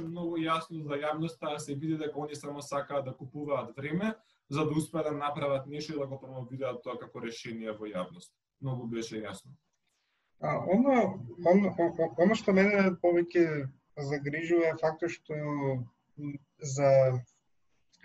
многу 0.00 0.38
јасно 0.40 0.86
за 0.88 0.96
јавноста, 1.02 1.52
да 1.52 1.58
се 1.60 1.74
види 1.74 1.98
дека 2.00 2.20
они 2.20 2.36
само 2.36 2.62
сакаат 2.62 3.04
да 3.04 3.12
купуваат 3.12 3.76
време, 3.76 4.14
за 4.50 4.64
да 4.64 4.78
успеат 4.78 5.04
да 5.04 5.12
направат 5.12 5.66
нешто 5.66 5.92
и 5.92 5.98
да 5.98 6.06
го 6.06 6.20
промовираат 6.20 6.82
тоа 6.82 6.98
како 6.98 7.20
решение 7.20 7.72
во 7.72 7.86
јавност. 7.86 8.32
Многу 8.60 8.86
беше 8.86 9.20
јасно. 9.20 9.52
А, 10.40 10.58
оно, 10.58 11.20
оно, 11.46 11.74
оно 12.18 12.34
што 12.34 12.52
мене 12.52 12.96
повеќе 13.02 13.68
загрижува 13.96 14.72
е 14.72 14.78
фактот 14.80 15.12
што 15.12 15.36
за 16.58 16.90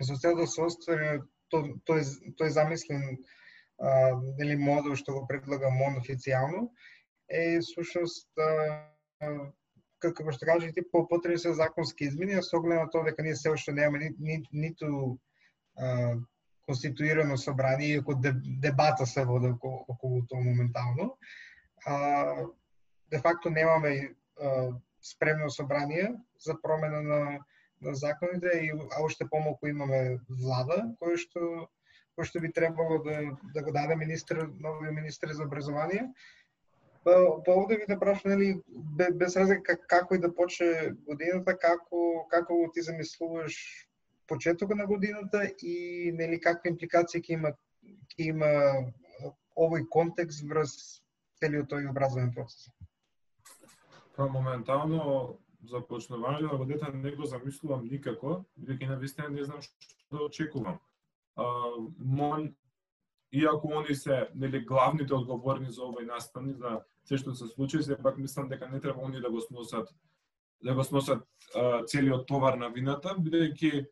за 0.00 0.14
цел 0.14 0.36
да 0.38 0.46
се 0.46 0.62
оствари 0.62 1.08
тој, 1.50 1.72
тој, 1.88 2.04
тој 2.38 2.50
замислен 2.54 3.02
а, 3.10 4.14
нели 4.38 4.54
модел 4.56 4.94
што 4.94 5.16
го 5.16 5.26
предлага 5.26 5.70
МОН 5.74 5.98
официјално 6.02 6.68
е 7.28 7.60
сушност 7.62 8.28
како 9.98 10.32
што 10.32 10.46
кажете, 10.46 10.72
ти 10.72 10.82
по 10.92 11.02
потребни 11.08 11.38
се 11.38 11.52
законски 11.54 12.04
измени, 12.06 12.38
а 12.38 12.42
со 12.42 12.58
оглед 12.58 12.80
на 12.80 12.90
тоа 12.90 13.04
дека 13.04 13.22
ние 13.22 13.36
се 13.36 13.50
уште 13.50 13.72
немаме 13.72 13.98
ни, 13.98 14.10
ни, 14.18 14.42
ниту 14.52 15.18
а, 15.76 16.14
конституирано 16.66 17.36
собрание, 17.36 17.88
иако 17.88 18.14
дебата 18.62 19.06
се 19.06 19.24
води 19.24 19.48
околу, 19.48 19.84
околу 19.88 20.22
тоа 20.28 20.40
моментално. 20.40 21.16
А, 21.86 22.34
де 23.10 23.18
факто 23.18 23.50
немаме 23.50 24.14
а, 24.40 24.70
спремно 25.02 25.50
собрание 25.50 26.14
за 26.40 26.62
промена 26.62 27.02
на, 27.02 27.38
на 27.82 27.94
законите 27.94 28.48
и 28.62 28.72
а 28.96 29.02
уште 29.02 29.26
помалку 29.30 29.66
имаме 29.66 30.18
влада 30.28 30.94
кој 31.02 31.16
што 31.16 31.68
кој 32.18 32.26
што 32.26 32.40
би 32.42 32.50
требало 32.52 32.98
да, 33.02 33.20
да 33.54 33.62
го 33.62 33.72
даде 33.72 33.94
министр, 33.96 34.50
новиот 34.58 34.94
министр 34.94 35.34
за 35.34 35.44
образование. 35.44 36.10
Па, 37.08 37.42
па 37.44 37.52
овде 37.56 37.76
ви 37.76 37.86
да 37.88 37.96
прашам, 37.98 38.30
нели, 38.30 38.62
без 39.16 39.36
разлика 39.36 39.78
како 39.88 40.14
и 40.14 40.20
да 40.20 40.28
почне 40.34 40.90
годината, 41.06 41.54
како, 41.56 42.26
како 42.28 42.56
ти 42.74 42.82
замислуваш 42.84 43.54
почетокот 44.28 44.76
на 44.76 44.86
годината 44.86 45.40
и 45.62 46.12
нели 46.12 46.36
какви 46.40 46.68
импликации 46.74 47.22
ќе 47.24 47.32
има 47.38 47.52
ќе 48.12 48.26
има 48.34 48.50
овој 49.56 49.86
контекст 49.94 50.44
врз 50.50 50.74
целиот 51.40 51.70
тој 51.72 51.88
образовен 51.88 52.28
процес? 52.34 52.68
Па 54.12 54.28
моментално 54.28 55.38
започнувањето 55.72 56.52
на 56.52 56.60
годината 56.60 56.92
не 56.92 57.14
го 57.16 57.24
замислувам 57.24 57.88
никако, 57.88 58.42
бидејќи 58.60 58.90
на 58.92 59.00
вистина 59.00 59.32
не 59.32 59.48
знам 59.48 59.64
што 59.64 60.12
да 60.12 60.28
очекувам. 60.28 60.76
А, 61.40 61.48
мон, 62.20 62.52
иако 63.32 63.72
они 63.80 63.94
се 63.94 64.28
нели 64.34 64.60
главните 64.60 65.14
одговорни 65.14 65.72
за 65.72 65.88
овој 65.88 66.04
настани 66.12 66.52
за 66.52 66.84
се 67.08 67.18
што 67.18 67.34
се 67.34 67.48
случи, 67.48 67.82
сепак 67.82 68.18
мислам 68.18 68.48
дека 68.48 68.68
не 68.68 68.80
треба 68.80 69.02
они 69.04 69.20
да 69.20 69.30
го 69.30 69.40
сносат 69.40 69.88
да 70.62 70.74
го 70.74 70.84
сносат 70.84 71.22
а, 71.54 71.84
целиот 71.84 72.26
товар 72.26 72.58
на 72.58 72.68
вината, 72.68 73.14
бидејќи 73.14 73.86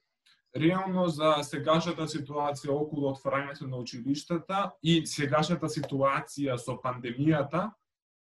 реално 0.57 1.07
за 1.09 1.37
сегашната 1.47 2.09
ситуација 2.11 2.75
околу 2.75 3.13
отворањето 3.13 3.69
на 3.71 3.79
училиштата 3.79 4.73
и 4.83 5.07
сегашната 5.07 5.69
ситуација 5.71 6.57
со 6.59 6.79
пандемијата 6.83 7.71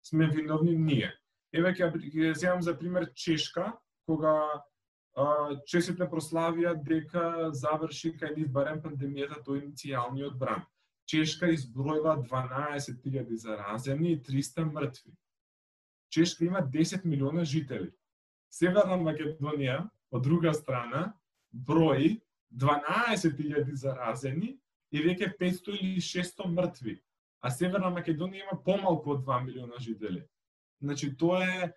сме 0.03 0.27
виновни 0.27 0.75
ние. 0.75 1.11
Еве 1.53 1.73
ќе 1.75 1.91
ќе 1.93 2.33
земам 2.33 2.61
за 2.61 2.77
пример 2.77 3.11
Чешка, 3.13 3.73
кога 4.09 4.33
а, 5.15 5.55
чесите 5.67 6.07
прославија 6.09 6.73
дека 6.81 7.51
заврши 7.53 8.15
кај 8.17 8.37
нив 8.37 8.51
барем 8.51 8.81
пандемијата 8.81 9.43
до 9.45 9.59
иницијалниот 9.59 10.37
бран. 10.39 10.65
Чешка 11.11 11.49
избројва 11.51 12.13
12.000 12.23 13.35
заразени 13.35 14.13
и 14.13 14.19
300 14.23 14.63
мртви. 14.63 15.11
Чешка 16.09 16.45
има 16.45 16.61
10 16.63 17.05
милиона 17.05 17.43
жители. 17.43 17.91
Северна 18.47 18.95
Македонија, 18.95 19.89
од 20.11 20.23
друга 20.23 20.53
страна, 20.55 21.11
брои 21.51 22.21
12.000 22.55 23.75
заразени 23.75 24.55
и 24.91 25.03
веќе 25.03 25.33
500 25.35 25.75
или 25.81 25.99
600 25.99 26.47
мртви. 26.47 26.97
А 27.41 27.51
Северна 27.51 27.91
Македонија 27.91 28.47
има 28.47 28.63
помалку 28.63 29.17
од 29.17 29.27
2 29.27 29.43
милиона 29.43 29.83
жители. 29.83 30.23
Значи, 30.79 31.11
тоа 31.17 31.43
е 31.43 31.71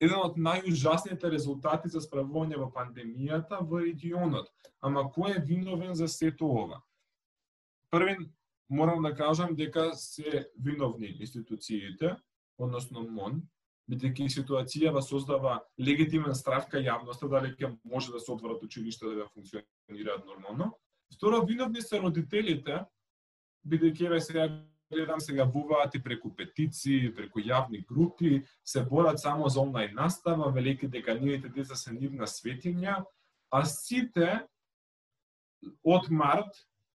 еден 0.00 0.18
од 0.18 0.34
најужасните 0.34 1.30
резултати 1.30 1.88
за 1.88 2.02
справување 2.02 2.58
во 2.58 2.72
пандемијата 2.74 3.62
во 3.62 3.86
регионот. 3.86 4.50
Ама 4.82 5.06
кој 5.14 5.38
е 5.38 5.44
виновен 5.46 5.94
за 5.94 6.08
сето 6.10 6.50
ова? 6.50 6.82
Првен 7.94 8.32
морам 8.70 9.02
да 9.02 9.14
кажам 9.14 9.54
дека 9.54 9.92
се 9.94 10.48
виновни 10.60 11.16
институциите, 11.20 12.16
односно 12.58 13.02
МОН, 13.10 13.42
бидејќи 13.90 14.28
ситуацијава 14.32 15.02
создава 15.04 15.58
легитимен 15.78 16.34
страв 16.34 16.68
кај 16.72 16.88
јавноста 16.88 17.28
дали 17.28 17.52
ќе 17.52 17.74
може 17.84 18.12
да 18.12 18.20
се 18.20 18.32
отворат 18.32 18.62
училишта 18.62 19.12
да 19.12 19.28
функционираат 19.28 20.26
нормално. 20.26 20.72
Второ, 21.12 21.44
виновни 21.44 21.82
се 21.82 22.00
родителите, 22.00 22.84
бидејќи 23.66 24.06
еве 24.06 24.20
сега 24.20 24.48
гледам 24.92 25.20
сега 25.20 25.44
буваат 25.46 25.94
и 25.94 26.02
преку 26.02 26.30
петиции, 26.36 27.12
преку 27.14 27.40
јавни 27.40 27.84
групи, 27.86 28.44
се 28.64 28.84
борат 28.84 29.20
само 29.20 29.48
за 29.48 29.60
онлайн 29.60 29.94
настава, 29.94 30.52
велики 30.52 30.88
дека 30.88 31.14
нивните 31.14 31.48
деца 31.48 31.74
се 31.74 31.92
нивна 31.92 32.26
светиња, 32.26 33.02
а 33.50 33.64
сите 33.64 34.44
од 35.84 36.10
март 36.10 36.54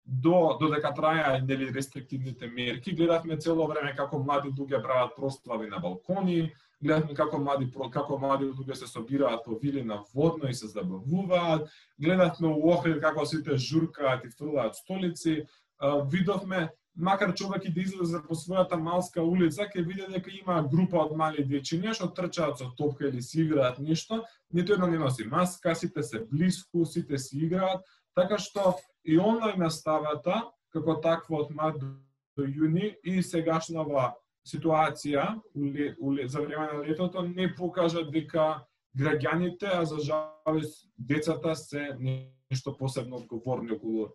до 0.06 0.58
додека 0.60 0.92
траја 0.94 1.40
нели 1.42 1.72
рестриктивните 1.74 2.48
мерки, 2.48 2.94
гледавме 2.96 3.38
цело 3.38 3.68
време 3.68 3.96
како 3.98 4.20
млади 4.20 4.50
луѓе 4.50 4.82
прават 4.84 5.16
прослави 5.18 5.68
на 5.68 5.80
балкони, 5.82 6.52
гледавме 6.82 7.16
како 7.18 7.40
млади 7.42 7.72
како 7.92 8.18
млади 8.18 8.46
луѓе 8.46 8.74
се 8.74 8.88
собираат 8.88 9.44
по 9.46 9.58
вили 9.62 9.84
на 9.84 10.04
водно 10.14 10.50
и 10.50 10.54
се 10.54 10.68
забавуваат, 10.68 11.70
гледавме 12.00 12.48
у 12.48 12.72
Охрид 12.72 13.02
како 13.02 13.26
сите 13.26 13.58
журкаат 13.58 14.26
и 14.26 14.30
фрлаат 14.38 14.76
столици, 14.76 15.44
видовме 16.12 16.70
макар 16.96 17.34
човек 17.34 17.66
и 17.66 17.74
да 17.74 17.82
излезе 17.82 18.22
по 18.28 18.36
својата 18.36 18.78
малска 18.80 19.24
улица, 19.24 19.68
ќе 19.68 19.84
види 19.84 20.06
дека 20.08 20.32
има 20.32 20.62
група 20.72 21.02
од 21.04 21.18
мали 21.18 21.44
дечиња 21.44 21.94
што 21.98 22.08
трчаат 22.08 22.62
со 22.62 22.70
топка 22.78 23.10
или 23.10 23.22
си 23.22 23.42
играат 23.42 23.80
нешто, 23.80 24.24
ниту 24.54 24.74
едно 24.74 24.88
не 24.88 25.00
носи 25.00 25.26
маска, 25.28 25.76
сите 25.76 26.04
се 26.04 26.24
блиску, 26.32 26.86
сите 26.86 27.18
си 27.18 27.38
играат, 27.46 27.84
така 28.16 28.38
што 28.40 28.76
и 29.04 29.20
онлайн 29.20 29.60
наставата, 29.60 30.42
како 30.74 30.98
таква 31.04 31.44
од 31.44 31.52
март 31.56 31.82
до 32.36 32.44
јуни 32.44 32.96
и 33.04 33.22
сегашнава 33.24 34.14
ситуација 34.46 35.40
за 36.28 36.42
време 36.42 36.66
на 36.74 36.84
летото 36.84 37.22
не 37.22 37.50
покажа 37.56 38.04
дека 38.04 38.66
граѓаните, 38.98 39.70
а 39.74 39.86
за 39.86 40.00
жалост 40.00 40.88
децата 40.98 41.56
се 41.56 41.96
нешто 42.00 42.76
посебно 42.78 43.18
одговорни 43.18 43.76
околу 43.76 44.14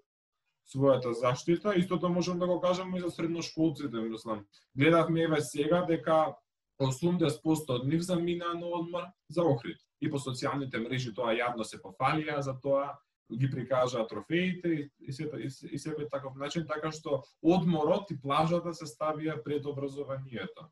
својата 0.70 1.12
заштита. 1.12 1.74
Истото 1.76 2.08
можам 2.08 2.38
да 2.38 2.46
го 2.46 2.60
кажам 2.60 2.94
и 2.96 3.00
за 3.00 3.10
средношколците, 3.10 3.96
мислам. 3.96 4.46
Гледавме 4.76 5.22
еве 5.22 5.40
сега 5.40 5.82
дека 5.88 6.36
80% 6.80 7.74
од 7.74 7.86
нив 7.86 8.02
заминаа 8.02 8.54
на 8.54 8.66
одмор 8.66 9.10
за 9.28 9.42
Охрид. 9.42 9.76
И 10.00 10.10
по 10.10 10.16
социјалните 10.16 10.80
мрежи 10.80 11.12
тоа 11.14 11.34
јавно 11.34 11.64
се 11.64 11.82
пофалија 11.82 12.40
за 12.40 12.54
тоа, 12.62 12.94
ги 13.36 13.50
прикажаа 13.50 14.06
трофеите 14.06 14.90
и 15.00 15.12
се 15.12 15.30
и, 15.38 15.50
се, 15.50 15.66
и 15.66 15.78
себе 15.78 16.08
таков 16.08 16.36
начин, 16.36 16.66
така 16.66 16.92
што 16.92 17.22
одморот 17.42 18.10
и 18.10 18.18
плажата 18.20 18.74
се 18.74 18.86
ставија 18.86 19.42
пред 19.42 19.66
образованието. 19.66 20.70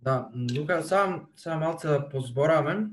Да, 0.00 0.30
Лука, 0.56 0.82
сам, 0.82 1.28
сам 1.36 1.60
малце 1.60 1.88
да 1.88 2.08
позбораме, 2.08 2.90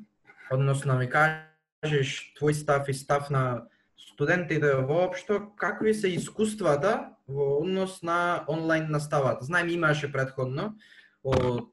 односно 0.52 0.94
да 0.94 1.00
ми 1.00 1.10
кажеш 1.10 2.34
твој 2.40 2.52
став 2.52 2.90
и 2.90 2.94
став 2.94 3.30
на 3.30 3.68
студентите 3.98 4.76
воопшто, 4.76 5.54
какви 5.56 5.94
се 5.94 6.08
искуствата 6.08 7.12
во 7.28 7.62
однос 7.62 8.02
на 8.02 8.46
онлайн 8.50 8.90
наставата? 8.90 9.46
Знаем 9.46 9.70
имаше 9.70 10.12
предходно 10.12 10.76
од 11.24 11.70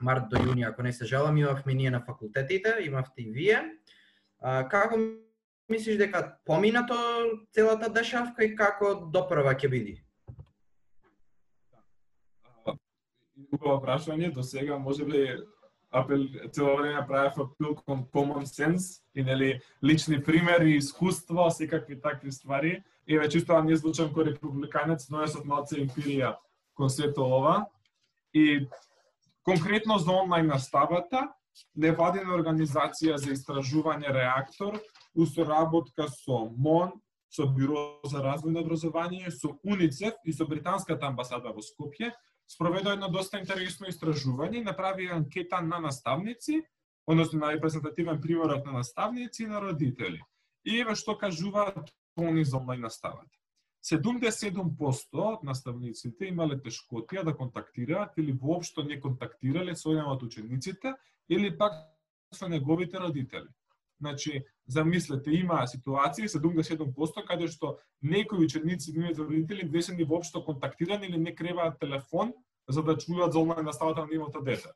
март 0.00 0.28
до 0.28 0.40
јуни, 0.40 0.66
ако 0.68 0.82
не 0.82 0.92
се 0.92 1.04
жалам, 1.04 1.36
имавме 1.36 1.74
ние 1.74 1.90
на 1.90 2.00
факултетите, 2.00 2.76
имавте 2.80 3.22
и 3.22 3.30
вие. 3.30 3.62
А, 4.44 4.68
како 4.68 4.98
мислиш 5.72 5.96
дека 5.96 6.20
поминато 6.44 6.96
целата 7.56 7.88
дешавка 7.88 8.44
и 8.44 8.52
како 8.56 8.90
допрва 9.12 9.54
ќе 9.56 9.70
биде? 9.72 9.94
Убаво 13.54 13.78
прашање, 13.80 14.28
до 14.34 14.42
сега 14.44 14.76
може 14.78 15.06
би 15.08 15.22
апел 15.94 16.26
цело 16.52 16.76
време 16.76 17.06
правев 17.06 17.38
апел 17.38 17.72
кон 17.74 18.04
common 18.12 18.44
sense 18.44 19.00
и 19.14 19.22
нели 19.22 19.60
лични 19.84 20.22
примери, 20.22 20.76
искуства, 20.76 21.50
секакви 21.50 22.00
такви 22.00 22.32
ствари. 22.32 22.82
И 23.06 23.16
веќе 23.16 23.32
чисто 23.32 23.54
да 23.54 23.62
не 23.64 23.76
звучам 23.76 24.12
кој 24.12 24.34
републиканец, 24.34 25.08
но 25.08 25.24
јас 25.24 25.38
од 25.40 25.48
малце 25.48 25.80
емпирија 25.80 26.34
кон 26.76 26.92
сето 26.92 27.24
ова. 27.24 27.64
И 28.34 28.68
конкретно 29.44 29.98
за 29.98 30.12
онлайн 30.12 30.46
наставата, 30.52 31.30
невладина 31.74 32.34
организација 32.34 33.16
за 33.18 33.32
истражување 33.34 34.12
реактор, 34.14 34.78
усоработка 35.14 36.08
со 36.08 36.44
МОН, 36.50 36.92
со 37.28 37.46
Бюро 37.46 38.00
за 38.06 38.22
развој 38.22 38.54
на 38.54 38.62
образование, 38.62 39.30
со 39.30 39.56
УНИЦЕФ 39.62 40.22
и 40.24 40.32
со 40.32 40.46
Британската 40.46 41.06
амбасада 41.06 41.52
во 41.52 41.62
Скопје, 41.62 42.12
спроведо 42.46 42.92
едно 42.94 43.08
доста 43.08 43.40
интересно 43.40 43.90
истражување 43.90 44.60
и 44.60 44.64
направи 44.64 45.10
анкета 45.10 45.60
на 45.60 45.80
наставници, 45.80 46.62
односно 47.06 47.40
на 47.40 47.52
репрезентативен 47.52 48.20
примерок 48.20 48.66
на 48.66 48.72
наставници 48.72 49.42
и 49.42 49.46
на 49.46 49.60
родители. 49.60 50.22
И 50.64 50.78
еве 50.78 50.94
што 50.94 51.18
кажуваат 51.18 51.90
они 52.16 52.44
за 52.44 52.56
онлайн 52.58 52.80
наставата. 52.80 53.43
77% 53.84 55.20
од 55.20 55.42
наставниците 55.44 56.30
имале 56.30 56.56
тешкотија 56.64 57.24
да 57.24 57.34
контактираат 57.36 58.16
или 58.18 58.32
воопшто 58.32 58.82
не 58.82 59.00
контактирале 59.00 59.76
со 59.76 59.92
еден 59.92 60.08
од 60.08 60.22
учениците 60.24 60.94
или 61.28 61.50
пак 61.58 61.76
со 62.32 62.48
неговите 62.48 62.98
родители. 62.98 63.48
Значи, 64.00 64.44
замислете, 64.66 65.30
има 65.30 65.66
ситуации 65.66 66.28
77% 66.28 67.26
каде 67.26 67.48
што 67.48 67.78
некои 68.02 68.44
ученици 68.44 68.90
и 68.90 68.96
нивните 68.96 69.22
родители 69.22 69.68
не 69.68 69.82
се 69.82 69.94
ни 69.94 70.04
воопшто 70.04 70.44
контактирани 70.44 71.06
или 71.06 71.18
не 71.18 71.34
креваат 71.34 71.78
телефон 71.78 72.32
за 72.68 72.82
да 72.82 72.96
чујат 72.96 73.32
за 73.32 73.38
онлайн 73.38 73.64
наставата 73.64 74.00
на 74.00 74.06
нивото 74.06 74.40
дете. 74.40 74.72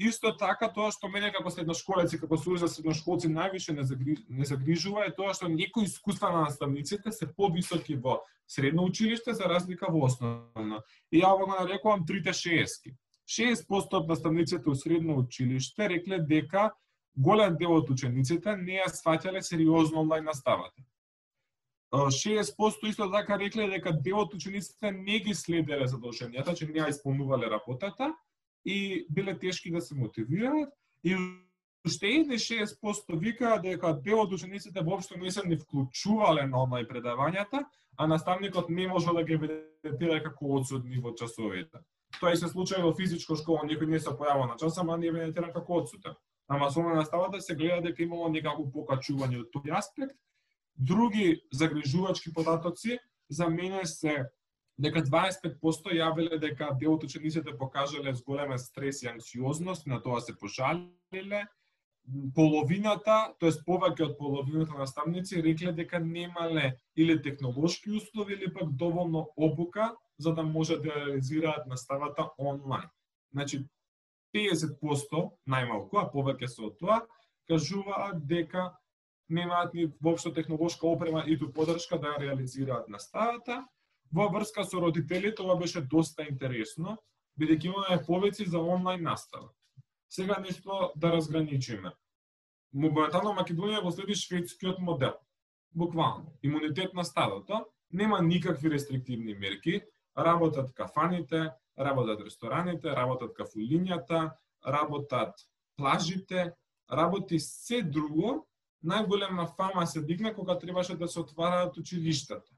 Исто 0.00 0.30
така, 0.32 0.70
тоа 0.72 0.88
што 0.94 1.10
мене 1.12 1.28
како 1.28 1.50
средношколец 1.52 2.14
и 2.16 2.18
како 2.20 2.38
сојуз 2.40 2.62
за 2.64 2.68
средношколци 2.72 3.28
највише 3.28 3.74
не, 3.76 3.82
загри... 3.84 4.14
не 4.32 4.46
загрижува 4.48 5.04
е 5.04 5.12
тоа 5.12 5.34
што 5.36 5.50
некои 5.52 5.84
искуства 5.84 6.30
на 6.32 6.46
наставниците 6.46 7.12
се 7.12 7.28
повисоки 7.28 7.98
во 8.00 8.22
средно 8.48 8.86
училиште 8.88 9.34
за 9.36 9.44
разлика 9.44 9.90
во 9.92 10.06
основно. 10.08 10.80
И 11.12 11.20
ја 11.20 11.34
го 11.36 11.50
нарекувам 11.50 12.06
трите 12.08 12.32
шески. 12.32 12.94
6% 13.28 13.98
од 14.00 14.08
наставниците 14.08 14.70
у 14.70 14.74
средно 14.74 15.18
училиште 15.20 15.90
рекле 15.92 16.18
дека 16.24 16.70
голем 17.14 17.60
дел 17.60 17.76
од 17.76 17.92
учениците 17.92 18.56
не 18.56 18.80
ја 18.80 18.88
сваќале 18.88 19.44
сериозно 19.44 20.00
онлайн 20.00 20.24
наставата. 20.24 20.80
6% 21.92 22.88
исто 22.88 23.10
така 23.12 23.36
рекле 23.36 23.68
дека 23.68 23.92
дел 23.92 24.24
од 24.24 24.32
учениците 24.34 24.96
не 24.96 25.20
ги 25.20 25.34
следеле 25.34 25.84
задолженијата, 25.84 26.56
че 26.56 26.72
не 26.72 26.80
ја 26.80 26.88
исполнувале 26.88 27.52
работата 27.52 28.14
и 28.64 29.06
биле 29.10 29.38
тешки 29.38 29.70
да 29.70 29.80
се 29.80 29.94
мотивираат 29.94 30.68
и 31.04 31.16
уште 31.86 32.06
едни 32.06 32.38
6% 32.38 33.18
викаа 33.18 33.60
дека 33.62 33.92
дел 34.04 34.20
од 34.20 34.32
учениците 34.32 34.82
воопшто 34.84 35.18
не 35.18 35.30
се 35.30 35.46
ни 35.46 35.56
вклучувале 35.56 36.46
на 36.46 36.62
онлайн 36.62 36.86
предавањата, 36.86 37.64
а 37.96 38.06
наставникот 38.06 38.68
не 38.68 38.88
можел 38.88 39.14
да 39.14 39.24
ги 39.24 39.32
evidentира 39.32 40.22
како 40.22 40.56
одсутни 40.60 41.00
во 41.00 41.14
часовите. 41.14 41.80
Тоа 42.20 42.32
и 42.32 42.36
се 42.36 42.50
случај 42.50 42.82
во 42.84 42.92
физичко 42.96 43.36
школа, 43.36 43.64
некој 43.64 43.88
не 43.88 44.00
се 44.00 44.12
појавува 44.12 44.52
на 44.52 44.56
час, 44.60 44.78
ама 44.78 44.98
не 44.98 45.08
evidentира 45.08 45.52
како 45.52 45.80
одсутен. 45.80 46.16
Ама 46.48 46.70
со 46.70 46.82
наставата 46.82 47.40
се 47.40 47.54
гледа 47.54 47.88
дека 47.88 48.02
имало 48.02 48.28
некако 48.28 48.66
покачување 48.74 49.40
од 49.40 49.52
тој 49.54 49.76
аспект. 49.78 50.16
Други 50.76 51.40
загрижувачки 51.52 52.32
податоци 52.34 52.98
за 53.28 53.48
мене 53.48 53.86
се 53.86 54.26
дека 54.80 55.02
25% 55.04 55.92
јавиле 55.92 56.38
дека 56.40 56.70
дел 56.80 56.94
од 56.96 57.04
учениците 57.04 57.56
покажале 57.58 58.14
зголема 58.16 58.58
стрес 58.58 59.02
и 59.02 59.08
анксиозност, 59.08 59.86
на 59.86 60.00
тоа 60.02 60.20
се 60.20 60.36
пожалиле. 60.40 61.44
Половината, 62.34 63.34
тоест 63.38 63.60
повеќе 63.66 64.06
од 64.08 64.14
половината 64.18 64.78
наставници 64.78 65.42
рекле 65.44 65.72
дека 65.76 66.00
немале 66.00 66.72
или 66.96 67.20
технолошки 67.22 67.92
услови 67.92 68.34
или 68.34 68.52
пак 68.52 68.72
доволно 68.72 69.28
обука 69.36 69.92
за 70.18 70.32
да 70.34 70.42
може 70.42 70.76
да 70.76 70.94
реализираат 70.94 71.66
наставата 71.66 72.30
онлайн. 72.38 72.88
Значи, 73.32 73.66
50% 74.34 75.30
најмалку, 75.46 76.00
а 76.00 76.08
повеќе 76.10 76.48
се 76.48 76.62
од 76.66 76.78
тоа, 76.80 77.00
кажуваат 77.50 78.24
дека 78.26 78.70
немаат 79.28 79.74
ни 79.74 79.90
воопшто 80.00 80.32
технолошка 80.34 80.86
опрема 80.86 81.24
и 81.26 81.38
ту 81.38 81.52
поддршка 81.52 81.98
да 81.98 82.16
реализираат 82.20 82.88
наставата. 82.88 83.64
Во 84.12 84.28
врска 84.28 84.64
со 84.64 84.80
родителите 84.82 85.36
тоа 85.38 85.56
беше 85.56 85.80
доста 85.80 86.26
интересно, 86.26 86.96
бидејќи 87.38 87.70
имаме 87.70 88.02
повеци 88.06 88.44
за 88.44 88.58
онлайн 88.58 89.02
настава. 89.02 89.50
Сега 90.08 90.38
нешто 90.42 90.92
да 90.96 91.12
разграничиме. 91.12 91.92
Моментално 92.72 93.34
Македонија 93.38 93.82
го 93.82 93.90
следи 93.90 94.14
шведскиот 94.14 94.78
модел. 94.78 95.14
Буквално, 95.74 96.34
имунитет 96.42 96.94
на 96.94 97.04
стадото, 97.04 97.66
нема 97.92 98.22
никакви 98.22 98.70
рестриктивни 98.70 99.34
мерки, 99.34 99.82
работат 100.18 100.74
кафаните, 100.74 101.50
работат 101.78 102.20
рестораните, 102.20 102.90
работат 102.96 103.34
кафулињата, 103.36 104.32
работат 104.66 105.34
плажите, 105.76 106.52
работи 106.92 107.38
се 107.38 107.82
друго, 107.82 108.46
најголема 108.84 109.46
фама 109.56 109.86
се 109.86 110.02
дигна 110.02 110.34
кога 110.34 110.58
требаше 110.58 110.96
да 110.96 111.08
се 111.08 111.20
отвараат 111.20 111.76
училиштата. 111.76 112.50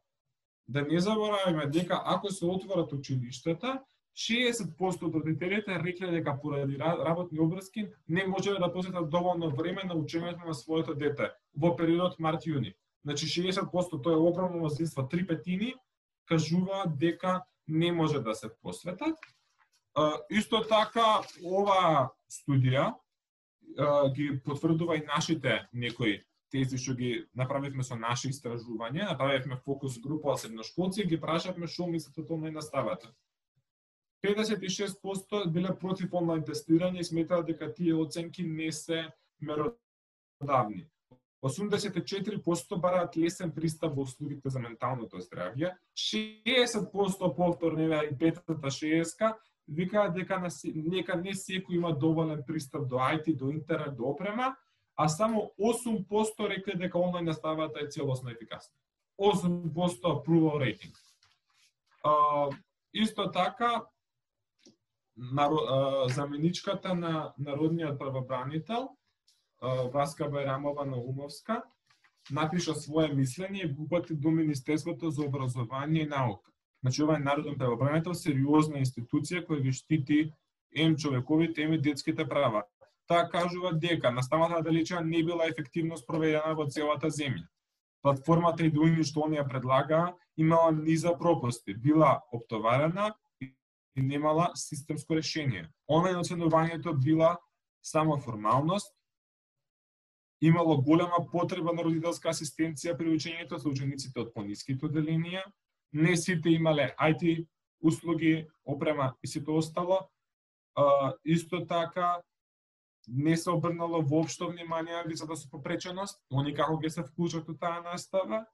Да 0.68 0.82
не 0.82 1.00
забораваме 1.00 1.66
дека 1.66 2.02
ако 2.04 2.30
се 2.30 2.46
отворат 2.46 2.92
училиштата, 2.92 3.82
60% 4.12 5.06
од 5.08 5.14
родителите 5.14 5.78
рекле 5.80 6.10
дека 6.12 6.36
поради 6.40 6.76
работни 6.78 7.40
обврски 7.40 7.88
не 8.08 8.26
можеле 8.26 8.58
да 8.58 8.72
посетат 8.72 9.10
доволно 9.10 9.50
време 9.50 9.84
на 9.84 9.94
учењето 9.96 10.46
на 10.46 10.54
своето 10.54 10.94
дете 10.94 11.32
во 11.56 11.76
периодот 11.76 12.18
март-јуни. 12.20 12.74
Значи 13.04 13.26
60% 13.26 14.02
тоа 14.02 14.12
е 14.12 14.16
огромно 14.16 14.58
мнозинство, 14.58 15.08
три 15.08 15.26
петини 15.26 15.74
кажуваат 16.26 16.98
дека 16.98 17.42
не 17.68 17.92
може 17.92 18.20
да 18.20 18.34
се 18.34 18.48
посветат. 18.62 19.16
Исто 20.30 20.60
така, 20.68 21.24
ова 21.44 22.12
студија 22.28 22.92
ги 24.12 24.40
потврдува 24.44 24.96
и 24.96 25.06
нашите 25.06 25.68
некои 25.72 26.22
тези 26.52 26.78
што 26.78 26.94
ги 26.98 27.10
направивме 27.34 27.84
со 27.86 27.96
наши 27.96 28.28
истражувања, 28.28 29.08
направивме 29.10 29.58
фокус 29.64 29.98
група 30.04 30.34
од 30.34 30.44
средношколци 30.44 31.02
и 31.02 31.08
ги 31.08 31.20
прашавме 31.20 31.66
што 31.66 31.88
мислат 31.88 32.18
од 32.20 32.30
онлайн 32.30 32.58
наставата. 32.60 33.12
56% 34.22 35.46
биле 35.50 35.74
против 35.74 36.14
онлайн 36.14 36.44
тестирање 36.46 37.00
и 37.00 37.04
сметаат 37.08 37.46
дека 37.46 37.72
тие 37.74 37.94
оценки 37.94 38.44
не 38.46 38.70
се 38.72 39.08
меродавни. 39.40 40.86
84% 41.42 42.76
бараат 42.78 43.16
лесен 43.16 43.50
пристап 43.50 43.96
во 43.96 44.04
услугите 44.06 44.50
за 44.50 44.60
менталното 44.62 45.18
здравје, 45.18 45.72
60% 45.98 47.34
повторно 47.36 48.02
и 48.04 48.14
петата 48.18 48.70
шееска 48.70 49.34
викаат 49.66 50.14
дека 50.14 50.38
нека 50.74 51.16
не 51.16 51.34
секој 51.34 51.80
има 51.80 51.92
доволен 51.92 52.44
пристап 52.46 52.86
до 52.86 52.96
IT, 52.96 53.34
до 53.36 53.50
интернет, 53.50 53.96
до 53.96 54.04
опрема, 54.14 54.54
а 55.02 55.08
само 55.08 55.52
8% 55.60 56.48
рекле 56.48 56.74
дека 56.74 56.98
онлайн 56.98 57.24
наставата 57.24 57.78
да 57.78 57.86
е 57.86 57.88
целосно 57.88 58.30
ефикасна. 58.30 58.74
8% 59.20 59.74
approval 60.02 60.56
rating. 60.62 60.94
А, 62.04 62.48
исто 62.94 63.30
така, 63.32 63.84
наро, 65.16 65.54
а, 65.54 66.08
заменичката 66.08 66.94
на 66.94 67.34
народниот 67.38 67.98
правобранител 67.98 68.88
Васка 69.92 70.28
Байрамова 70.30 70.86
на 70.86 70.96
Умовска, 70.96 71.62
напиша 72.30 72.74
свое 72.74 73.08
мислење 73.14 73.64
и 73.64 73.72
го 73.72 73.82
упати 73.82 74.14
до 74.14 74.30
Министерството 74.30 75.10
за 75.10 75.22
образование 75.22 76.02
и 76.02 76.06
наука. 76.06 76.50
Значи, 76.82 77.02
ова 77.02 77.16
е 77.16 77.22
народен 77.22 77.58
правобранител, 77.58 78.14
сериозна 78.14 78.82
институција 78.82 79.46
која 79.46 79.62
ги 79.62 79.72
штити 79.72 80.32
ем 80.74 80.96
човековите, 80.96 81.62
ем 81.62 81.72
и 81.72 81.78
детските 81.78 82.28
права. 82.28 82.64
Таа 83.08 83.28
кажува 83.28 83.72
дека 83.72 84.10
наставата 84.10 84.62
далеча 84.62 85.00
не 85.00 85.22
била 85.24 85.46
ефективно 85.46 85.96
спроведена 85.96 86.54
во 86.54 86.66
целата 86.66 87.10
земја. 87.10 87.46
Платформата 88.02 88.64
и 88.64 88.66
Идуини 88.66 89.04
што 89.04 89.26
оние 89.26 89.44
предлага 89.46 90.14
имала 90.36 90.72
низа 90.72 91.12
пропусти, 91.18 91.74
била 91.74 92.22
оптоварена 92.32 93.14
и 93.40 93.54
немала 93.96 94.50
системско 94.54 95.14
решение. 95.14 95.68
Онлайн 95.88 96.16
оценувањето 96.16 96.94
била 96.98 97.38
само 97.82 98.16
формалност, 98.18 98.94
имало 100.40 100.82
голема 100.82 101.26
потреба 101.32 101.72
на 101.72 101.82
родителска 101.82 102.30
асистенција 102.30 102.96
при 102.98 103.12
учењето 103.14 103.58
со 103.58 103.68
учениците 103.68 104.20
од 104.20 104.32
пониските 104.34 104.86
оделенија, 104.86 105.44
не 105.92 106.16
сите 106.16 106.50
имале 106.50 106.94
IT 106.98 107.46
услуги, 107.82 108.48
опрема 108.64 109.14
и 109.22 109.26
сите 109.26 109.50
остало. 109.50 110.08
Исто 111.24 111.66
така, 111.66 112.22
не 113.08 113.36
се 113.36 113.50
обрнало 113.50 114.02
воопшто 114.02 114.48
внимание 114.48 114.96
на 114.96 115.04
децата 115.04 115.36
со 115.36 115.50
попреченост, 115.50 116.20
они 116.30 116.54
како 116.54 116.78
ќе 116.78 116.88
се 116.88 117.02
вклучат 117.02 117.48
во 117.48 117.54
таа 117.54 117.82
настава, 117.82 118.44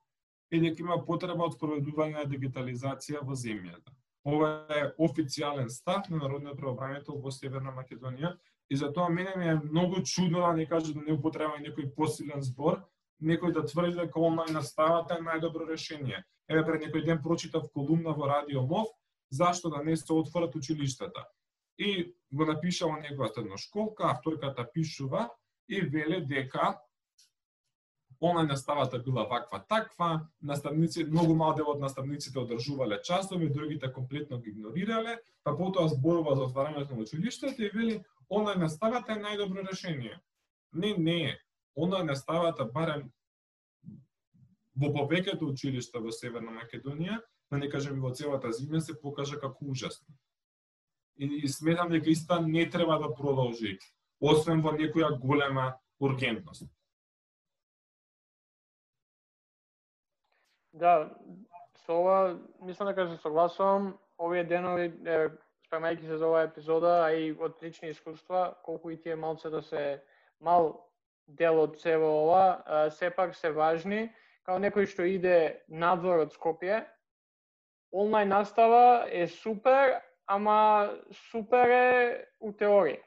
и 0.51 0.61
дека 0.61 0.82
има 0.82 0.99
потреба 1.05 1.44
од 1.44 1.57
спроведување 1.59 2.22
на 2.22 2.28
дигитализација 2.28 3.24
во 3.24 3.36
земјата. 3.36 3.92
Ова 4.24 4.66
е 4.74 4.92
официјален 4.99 5.68
став 5.68 6.09
на 6.11 6.18
Народниот 6.24 6.57
правобранител 6.59 7.20
во 7.22 7.30
Северна 7.30 7.72
Македонија 7.72 8.34
и 8.70 8.76
затоа 8.76 9.09
мене 9.09 9.34
ми 9.36 9.49
е 9.49 9.61
многу 9.64 10.03
чудно 10.03 10.40
да 10.40 10.53
не 10.53 10.66
кажа 10.66 10.92
да 10.94 11.01
не 11.01 11.12
употреба 11.12 11.61
некој 11.61 11.92
посилен 11.94 12.42
збор, 12.42 12.82
некој 13.22 13.53
да 13.53 13.64
тврди 13.64 13.96
дека 13.96 14.20
онлайн 14.20 14.53
наставата 14.53 15.14
е 15.14 15.24
најдобро 15.24 15.68
решение. 15.68 16.24
Еве 16.49 16.64
пред 16.64 16.88
некој 16.88 17.05
ден 17.05 17.22
прочитав 17.22 17.70
колумна 17.72 18.12
во 18.12 18.28
Радио 18.28 18.62
МОВ 18.62 18.88
зашто 19.30 19.70
да 19.70 19.82
не 19.84 19.96
се 19.96 20.12
отворат 20.12 20.55
училиштата. 20.55 21.24
И 21.79 22.14
го 22.33 22.45
напишала 22.45 22.99
неговата 23.01 23.43
школка, 23.57 24.05
авторката 24.11 24.68
пишува 24.72 25.31
и 25.68 25.81
веле 25.81 26.20
дека 26.20 26.79
она 28.20 28.43
наставата 28.43 28.99
била 28.99 29.24
ваква 29.24 29.64
таква, 29.68 30.29
наставници, 30.43 31.05
многу 31.05 31.35
мал 31.35 31.55
дел 31.55 31.70
од 31.70 31.81
наставниците 31.81 32.39
одржувале 32.39 33.03
часови, 33.03 33.51
другите 33.51 33.93
комплетно 33.93 34.41
ги 34.41 34.51
игнорирале, 34.51 35.18
па 35.45 35.55
потоа 35.57 35.89
зборува 35.89 36.35
за 36.35 36.49
отварањето 36.49 36.97
на 36.97 37.07
училиштето 37.07 37.62
и 37.62 37.70
вели 37.70 38.03
она 38.29 38.55
наставата 38.55 39.12
е 39.12 39.22
најдобро 39.22 39.62
решение. 39.70 40.18
Не, 40.72 40.97
не 40.99 41.39
она 41.76 42.03
наставата 42.03 42.64
барем 42.64 43.12
во 44.74 44.91
повеќето 44.91 45.47
училишта 45.47 46.03
во 46.03 46.11
Северна 46.11 46.51
Македонија, 46.51 47.22
да 47.51 47.59
не 47.59 47.70
кажем 47.70 47.97
и 47.97 48.01
во 48.01 48.11
целата 48.11 48.51
земја 48.51 48.81
се 48.81 48.99
покажа 49.01 49.39
како 49.39 49.64
ужасно. 49.64 50.14
И, 51.19 51.27
и 51.45 51.49
сметам 51.49 51.91
дека 51.91 52.11
иста 52.11 52.41
не 52.41 52.71
треба 52.71 52.99
да 52.99 53.14
продолжи, 53.14 53.79
освен 54.21 54.62
во 54.62 54.73
некоја 54.73 55.11
голема 55.19 55.79
ургентност. 56.01 56.71
Да, 60.73 61.11
со 61.87 61.93
ова 61.99 62.39
мислам 62.62 62.93
дека 62.93 63.09
се 63.09 63.16
согласувам. 63.23 63.99
Овие 64.19 64.45
денови, 64.45 64.93
е, 65.07 65.31
спремајќи 65.66 66.07
се 66.07 66.19
за 66.19 66.27
оваа 66.27 66.47
епизода, 66.49 66.93
а 67.07 67.12
и 67.12 67.33
од 67.33 67.59
лични 67.62 67.91
искуства, 67.91 68.55
колку 68.64 68.91
и 68.91 68.97
тие 68.97 69.16
малце 69.16 69.51
да 69.51 69.62
се 69.62 70.03
мал 70.41 70.89
дел 71.27 71.61
од 71.61 71.79
се 71.81 71.97
во 72.01 72.11
ова, 72.25 72.91
сепак 72.91 73.37
се 73.37 73.51
важни. 73.53 74.09
Као 74.49 74.59
некој 74.59 74.89
што 74.89 75.05
иде 75.05 75.61
надвор 75.69 76.25
од 76.25 76.33
Скопје, 76.33 76.87
онлайн 77.93 78.29
настава 78.33 79.07
е 79.12 79.27
супер, 79.29 80.01
ама 80.29 80.93
супер 81.31 81.72
е 81.72 82.24
у 82.41 82.53
теорија. 82.53 83.03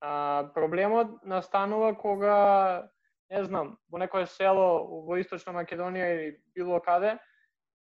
А, 0.00 0.48
проблемот 0.54 1.18
настанува 1.28 1.92
кога 1.98 2.88
не 3.30 3.44
знам, 3.44 3.78
во 3.90 3.98
некое 3.98 4.26
село 4.26 5.04
во 5.06 5.18
Источна 5.20 5.52
Македонија 5.54 6.14
или 6.14 6.30
било 6.54 6.80
каде, 6.80 7.18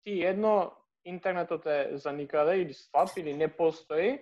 ти 0.02 0.22
едно, 0.24 0.72
интернетот 1.04 1.66
е 1.66 1.90
за 1.94 2.12
никаде 2.12 2.60
или 2.62 2.74
слаб 2.74 3.08
или 3.16 3.34
не 3.34 3.48
постои, 3.48 4.18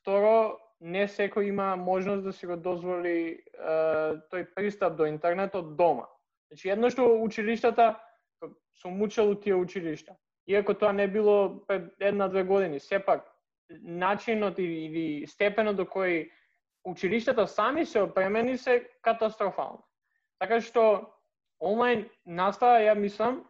второ, 0.00 0.58
не 0.80 1.06
секој 1.08 1.48
има 1.48 1.76
можност 1.76 2.24
да 2.24 2.32
си 2.32 2.46
го 2.46 2.56
дозволи 2.56 3.38
е, 3.38 3.76
тој 4.32 4.54
пристап 4.54 4.96
до 4.96 5.06
интернетот 5.06 5.76
дома. 5.76 6.08
Значи, 6.50 6.68
едно 6.68 6.90
што 6.90 7.06
училиштата, 7.22 7.94
сум 8.74 9.02
учел 9.02 9.30
у 9.30 9.34
тие 9.34 9.54
училишта, 9.54 10.16
иако 10.46 10.74
тоа 10.74 10.92
не 10.92 11.06
било 11.08 11.64
пред 11.66 11.94
една-две 12.00 12.42
години, 12.42 12.80
сепак, 12.80 13.22
начинот 13.70 14.58
или 14.58 15.26
степенот 15.26 15.76
до 15.76 15.84
кој 15.84 16.30
училиштата 16.84 17.46
сами 17.46 17.86
се 17.86 18.02
опремени 18.02 18.58
се 18.58 18.88
катастрофално. 19.02 19.82
Така 20.38 20.60
што 20.60 21.12
онлайн 21.60 22.06
настава, 22.26 22.80
ја 22.84 22.94
мислам, 22.94 23.42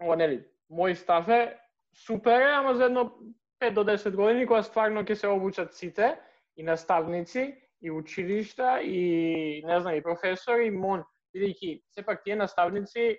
ова 0.00 0.16
нели, 0.16 0.42
мој 0.70 0.94
став 0.94 1.28
е 1.28 1.58
супер 1.94 2.40
е, 2.40 2.52
ама 2.52 2.74
за 2.74 2.84
едно 2.84 3.12
5 3.60 3.74
до 3.74 3.84
10 3.84 4.16
години 4.16 4.46
кога 4.46 4.62
стварно 4.62 5.04
ќе 5.04 5.14
се 5.14 5.28
обучат 5.28 5.74
сите 5.74 6.18
и 6.56 6.62
наставници 6.62 7.54
и 7.80 7.90
училишта 7.90 8.80
и 8.82 9.62
не 9.66 9.80
знам 9.80 9.94
и 9.94 10.02
професори 10.02 10.66
и 10.66 10.70
мон 10.70 11.04
бидејќи 11.34 11.82
сепак 11.94 12.24
тие 12.24 12.36
наставници 12.36 13.18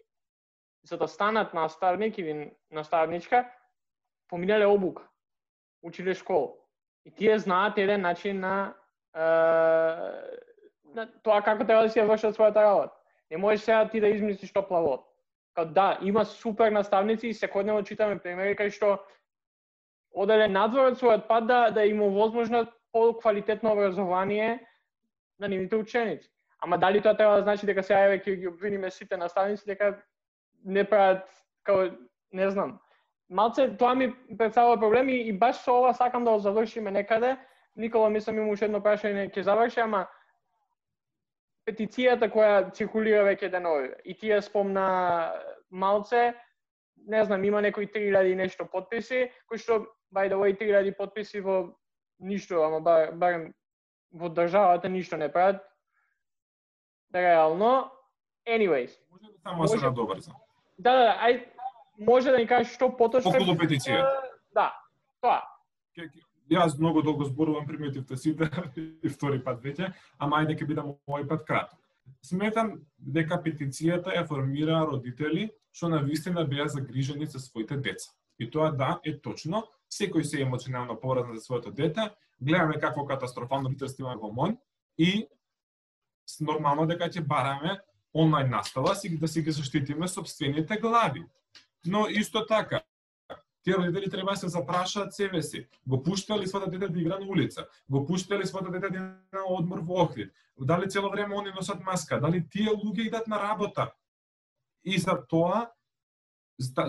за 0.83 0.97
да 0.97 1.07
станат 1.07 1.53
наставник 1.53 2.17
или 2.17 2.51
наставничка 2.71 3.45
поминале 4.29 4.65
обука, 4.65 5.07
училе 5.87 6.13
школа. 6.13 6.53
И 7.05 7.11
тие 7.11 7.39
знаат 7.39 7.77
еден 7.77 8.01
начин 8.01 8.39
на 8.39 8.73
на 10.95 11.07
тоа 11.23 11.41
како 11.41 11.65
треба 11.65 11.83
да 11.85 11.89
си 11.89 11.99
ја 11.99 12.07
вршат 12.07 12.37
својата 12.37 12.63
работа. 12.63 12.93
Не 13.31 13.37
можеш 13.37 13.65
сега 13.65 13.89
ти 13.89 13.99
да 13.99 14.07
измислиш 14.07 14.53
топла 14.53 14.81
вода. 14.81 15.03
Као 15.55 15.65
да, 15.65 15.97
има 16.01 16.25
супер 16.25 16.71
наставници 16.71 17.27
и 17.27 17.33
секојдневно 17.33 17.83
читаме 17.83 18.19
примери 18.19 18.55
кај 18.55 18.69
што 18.69 18.97
оделе 20.13 20.47
надвор 20.47 20.91
од 20.91 20.99
својот 20.99 21.27
пат 21.27 21.47
да, 21.47 21.69
да 21.71 21.85
има 21.85 22.07
возможно 22.13 22.65
по-квалитетно 22.91 23.71
образование 23.73 24.67
на 25.39 25.47
нивните 25.47 25.75
ученици. 25.75 26.29
Ама 26.59 26.77
дали 26.77 27.01
тоа 27.01 27.17
треба 27.17 27.35
да 27.35 27.41
значи 27.41 27.65
дека 27.65 27.83
сега 27.83 28.05
еве 28.05 28.19
ќе 28.19 28.35
ги 28.35 28.47
обвиниме 28.47 28.91
сите 28.91 29.17
наставници 29.17 29.65
дека 29.65 29.97
не 30.65 30.83
прават 30.83 31.25
како 31.63 31.91
не 32.33 32.49
знам. 32.49 32.79
Малце 33.29 33.67
тоа 33.77 33.95
ми 33.95 34.15
представува 34.37 34.79
проблеми 34.79 35.13
и 35.27 35.33
баш 35.33 35.55
со 35.55 35.73
ова 35.79 35.93
сакам 35.93 36.25
да 36.25 36.31
го 36.31 36.39
завршиме 36.39 36.91
некаде. 36.91 37.37
Никола 37.75 38.09
мислам 38.09 38.37
има 38.37 38.51
уште 38.51 38.65
едно 38.65 38.79
прашање 38.79 39.27
ќе 39.29 39.43
заврши, 39.43 39.81
ама 39.83 40.07
петицијата 41.67 42.31
која 42.31 42.71
циркулира 42.73 43.25
веќе 43.27 43.51
денови. 43.51 43.91
И 44.05 44.15
тие 44.15 44.41
спомна 44.41 45.33
малце, 45.69 46.33
не 47.07 47.25
знам, 47.25 47.43
има 47.43 47.61
некои 47.61 47.87
3000 47.87 48.35
нешто 48.35 48.65
подписи, 48.65 49.27
кои 49.47 49.57
што, 49.57 49.85
by 50.15 50.31
the 50.31 50.39
way, 50.39 50.55
3000 50.55 50.95
подписи 50.97 51.43
во 51.43 51.75
ништо, 52.19 52.63
ама 52.63 52.79
бар, 52.79 53.11
барем 53.11 53.53
во 54.11 54.29
државата 54.29 54.89
ништо 54.89 55.17
не 55.17 55.31
прават. 55.31 55.61
Реално. 57.13 57.91
Anyways. 58.47 58.91
Може 59.11 59.31
да 59.31 59.39
само 59.43 59.57
може... 59.57 59.77
се 59.77 59.85
надобрза. 59.85 60.31
Да, 60.79 60.91
да, 60.91 61.19
ај, 61.27 61.43
може 61.97 62.31
да 62.31 62.37
ни 62.37 62.47
кажеш 62.47 62.73
што 62.75 62.89
поточно... 62.97 63.31
Околу 63.31 63.57
петицијата. 63.57 64.31
Да, 64.53 64.71
тоа. 65.21 65.41
Јас 66.51 66.77
многу 66.79 67.01
долго 67.03 67.25
зборувам, 67.25 67.67
приметивте 67.67 68.17
сите 68.17 68.47
и 69.03 69.09
втори 69.09 69.41
пат 69.43 69.59
веќе, 69.63 69.91
ама 70.17 70.43
ајде 70.43 70.55
ќе 70.55 70.67
бидам 70.67 70.93
овој 70.95 71.27
пат 71.27 71.43
краток. 71.45 71.79
Сметам 72.23 72.77
дека 72.97 73.41
петицијата 73.43 74.15
ја 74.15 74.23
формира 74.27 74.85
родители 74.87 75.49
што 75.77 75.89
на 75.89 75.99
вистина 76.01 76.45
беа 76.45 76.65
загрижени 76.67 77.25
за 77.25 77.39
своите 77.39 77.77
деца. 77.77 78.09
И 78.39 78.49
тоа 78.49 78.71
да, 78.71 78.99
е 79.05 79.13
точно, 79.21 79.63
секој 79.93 80.23
се 80.23 80.41
емоционално 80.41 80.97
поврзан 80.99 81.35
за 81.35 81.41
своето 81.41 81.71
дете, 81.71 82.09
гледаме 82.41 82.79
какво 82.79 83.05
катастрофално 83.05 83.69
родителство 83.69 84.05
има 84.05 84.15
во 84.17 84.31
МОН 84.33 84.57
и 84.97 85.27
нормално 86.41 86.87
дека 86.89 87.09
ќе 87.09 87.21
бараме 87.21 87.79
онлайн 88.13 88.49
настава 88.49 88.95
си 88.95 89.17
да 89.17 89.27
си 89.27 89.41
ги 89.41 89.51
заштитиме 89.51 90.07
собствените 90.07 90.77
глави. 90.77 91.25
Но 91.85 92.07
исто 92.09 92.45
така, 92.45 92.81
тие 93.63 93.75
родители 93.75 94.09
треба 94.09 94.31
да 94.31 94.37
се 94.37 94.47
запрашаат 94.47 95.13
себе 95.13 95.41
си. 95.41 95.67
Го 95.87 96.03
пуштали 96.03 96.47
својата 96.47 96.69
дете 96.69 96.87
да 96.87 96.99
игра 96.99 97.19
на 97.19 97.25
улица? 97.27 97.67
Го 97.89 98.05
пуштали 98.05 98.45
својата 98.45 98.71
дете 98.71 98.89
да 98.89 98.99
на 99.33 99.43
одмор 99.47 99.79
во 99.79 100.03
Охрид? 100.03 100.33
Дали 100.59 100.89
цело 100.89 101.09
време 101.09 101.35
они 101.35 101.51
носат 101.51 101.83
маска? 101.83 102.19
Дали 102.19 102.47
тие 102.49 102.69
луѓе 102.69 103.07
идат 103.07 103.27
на 103.27 103.39
работа? 103.39 103.91
И 104.83 104.97
за 104.97 105.27
тоа 105.27 105.71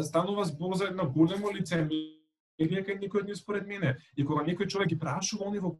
станува 0.02 0.44
збор 0.44 0.74
за 0.74 0.84
едно 0.84 1.10
големо 1.10 1.50
лицемерие 1.50 2.18
кај 2.58 2.98
никој 3.02 3.20
од 3.20 3.26
нив 3.26 3.38
според 3.38 3.66
мене. 3.66 3.98
И 4.16 4.24
кога 4.24 4.44
некој 4.44 4.68
човек 4.68 4.88
ги 4.88 4.98
прашува 4.98 5.48
они 5.48 5.58
во 5.58 5.78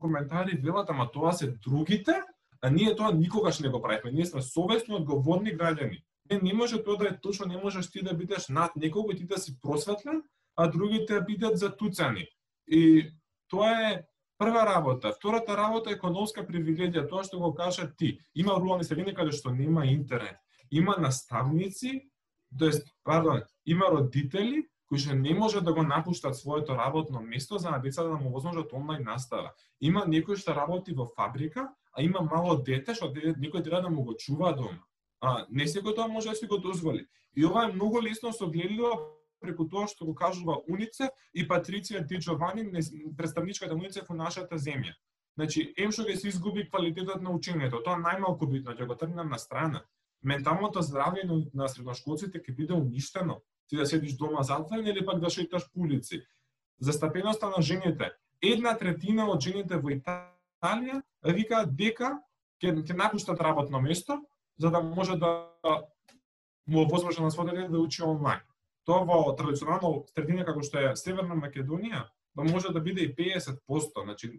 коментари 0.00 0.56
велат, 0.56 0.90
ама 0.90 1.10
тоа 1.12 1.32
се 1.32 1.50
другите, 1.50 2.22
а 2.60 2.70
ние 2.70 2.96
тоа 2.96 3.12
никогаш 3.12 3.60
не 3.60 3.68
го 3.68 3.82
правиме. 3.82 4.12
Ние 4.12 4.26
сме 4.26 4.42
совесно 4.42 4.96
одговорни 4.96 5.56
граѓани. 5.56 6.02
Не, 6.30 6.40
не 6.42 6.54
може 6.54 6.82
тоа 6.82 6.96
да 6.96 7.08
е 7.08 7.20
точно, 7.20 7.46
не 7.46 7.56
можеш 7.56 7.90
ти 7.90 8.02
да 8.02 8.14
бидеш 8.14 8.48
над 8.48 8.76
некого 8.76 9.10
и 9.10 9.16
ти 9.16 9.24
да 9.24 9.38
си 9.38 9.60
просветлен, 9.60 10.22
а 10.56 10.68
другите 10.70 11.20
бидат 11.20 11.58
затуцани. 11.58 12.26
И 12.66 13.10
тоа 13.48 13.90
е 13.90 14.02
прва 14.38 14.66
работа. 14.66 15.12
Втората 15.12 15.56
работа 15.56 15.90
е 15.90 15.98
економска 15.98 16.46
привилегија, 16.46 17.08
тоа 17.08 17.24
што 17.24 17.40
го 17.40 17.54
кажа 17.54 17.90
ти. 17.96 18.18
Има 18.34 18.56
рурални 18.56 18.84
средини 18.84 19.14
каде 19.14 19.34
што 19.36 19.52
нема 19.52 19.86
интернет. 19.86 20.38
Има 20.70 20.96
наставници, 20.98 22.08
тоест, 22.58 22.86
пардон, 23.04 23.42
има 23.66 23.90
родители 23.90 24.66
кои 24.90 24.98
што 24.98 25.14
не 25.14 25.34
може 25.34 25.60
да 25.60 25.72
го 25.72 25.82
напуштат 25.82 26.36
своето 26.36 26.74
работно 26.74 27.20
место 27.22 27.58
за 27.58 27.70
на 27.70 27.78
децата 27.78 28.08
да 28.08 28.16
му 28.16 28.30
возможат 28.30 28.72
онлайн 28.72 29.04
настава. 29.04 29.52
Има 29.80 30.02
некој 30.06 30.34
што 30.40 30.54
работи 30.54 30.94
во 30.94 31.06
фабрика, 31.06 31.68
а 31.92 32.02
има 32.02 32.22
мало 32.26 32.56
дете 32.58 32.94
што 32.94 33.12
некој 33.14 33.62
треба 33.62 33.82
да 33.82 33.90
му 33.90 34.02
го 34.02 34.16
чува 34.18 34.52
дома. 34.52 34.82
А 35.20 35.46
не 35.50 35.66
секој 35.68 35.94
тоа 35.96 36.08
може 36.08 36.30
да 36.30 36.34
си 36.34 36.46
го 36.46 36.58
дозволи. 36.58 37.06
И 37.36 37.44
ова 37.46 37.64
е 37.68 37.72
многу 37.72 38.02
лесно 38.02 38.32
согледливо 38.32 39.20
преку 39.40 39.68
тоа 39.68 39.88
што 39.88 40.04
го 40.04 40.14
кажува 40.14 40.60
Уницев 40.68 41.10
и 41.34 41.46
Патриција 41.48 42.04
Ди 42.06 42.20
Джовани, 42.20 42.64
представничката 43.16 43.74
Уницев 43.74 44.08
во 44.08 44.14
нашата 44.14 44.58
земја. 44.58 44.94
Значи, 45.36 45.72
ем 45.76 45.92
што 45.92 46.04
ќе 46.04 46.16
се 46.16 46.28
изгуби 46.28 46.66
квалитетот 46.68 47.22
на 47.24 47.32
учењето, 47.32 47.82
тоа 47.84 47.96
најмалку 48.00 48.48
битно, 48.50 48.74
ќе 48.76 48.86
го 48.86 48.96
тргнам 48.96 49.30
на 49.30 49.38
страна. 49.38 49.84
Менталното 50.22 50.82
здравје 50.84 51.24
на 51.54 51.68
средношколците 51.68 52.40
ќе 52.40 52.56
биде 52.56 52.74
уништено. 52.76 53.40
Ти 53.68 53.76
да 53.76 53.86
седиш 53.86 54.16
дома 54.18 54.42
затворен 54.42 54.86
или 54.86 55.04
пак 55.06 55.20
да 55.20 55.30
шеташ 55.30 55.70
по 55.72 55.80
улици. 55.80 56.20
Застапеноста 56.80 57.48
на 57.48 57.62
жените. 57.62 58.10
Една 58.42 58.74
третина 58.76 59.28
од 59.30 59.40
жените 59.40 59.78
во 59.78 59.92
Италија 59.94 61.00
викаат 61.24 61.72
дека 61.76 62.18
ќе, 62.60 62.74
ќе 62.84 62.96
напуштат 62.96 63.40
работно 63.40 63.80
место, 63.80 64.18
за 64.60 64.70
да 64.70 64.80
може 64.80 65.16
да 65.16 65.50
му 66.66 66.88
возможно 66.88 67.24
на 67.24 67.30
своите 67.30 67.68
да 67.68 67.80
учи 67.80 68.02
онлайн 68.02 68.40
тоа 68.90 69.04
во 69.06 69.34
традиционално 69.36 70.04
средина 70.10 70.44
како 70.44 70.62
што 70.66 70.80
е 70.82 70.96
Северна 70.98 71.36
Македонија, 71.38 72.06
да 72.36 72.46
може 72.46 72.72
да 72.74 72.80
биде 72.80 73.06
и 73.06 73.14
50%, 73.14 74.04
значи 74.04 74.32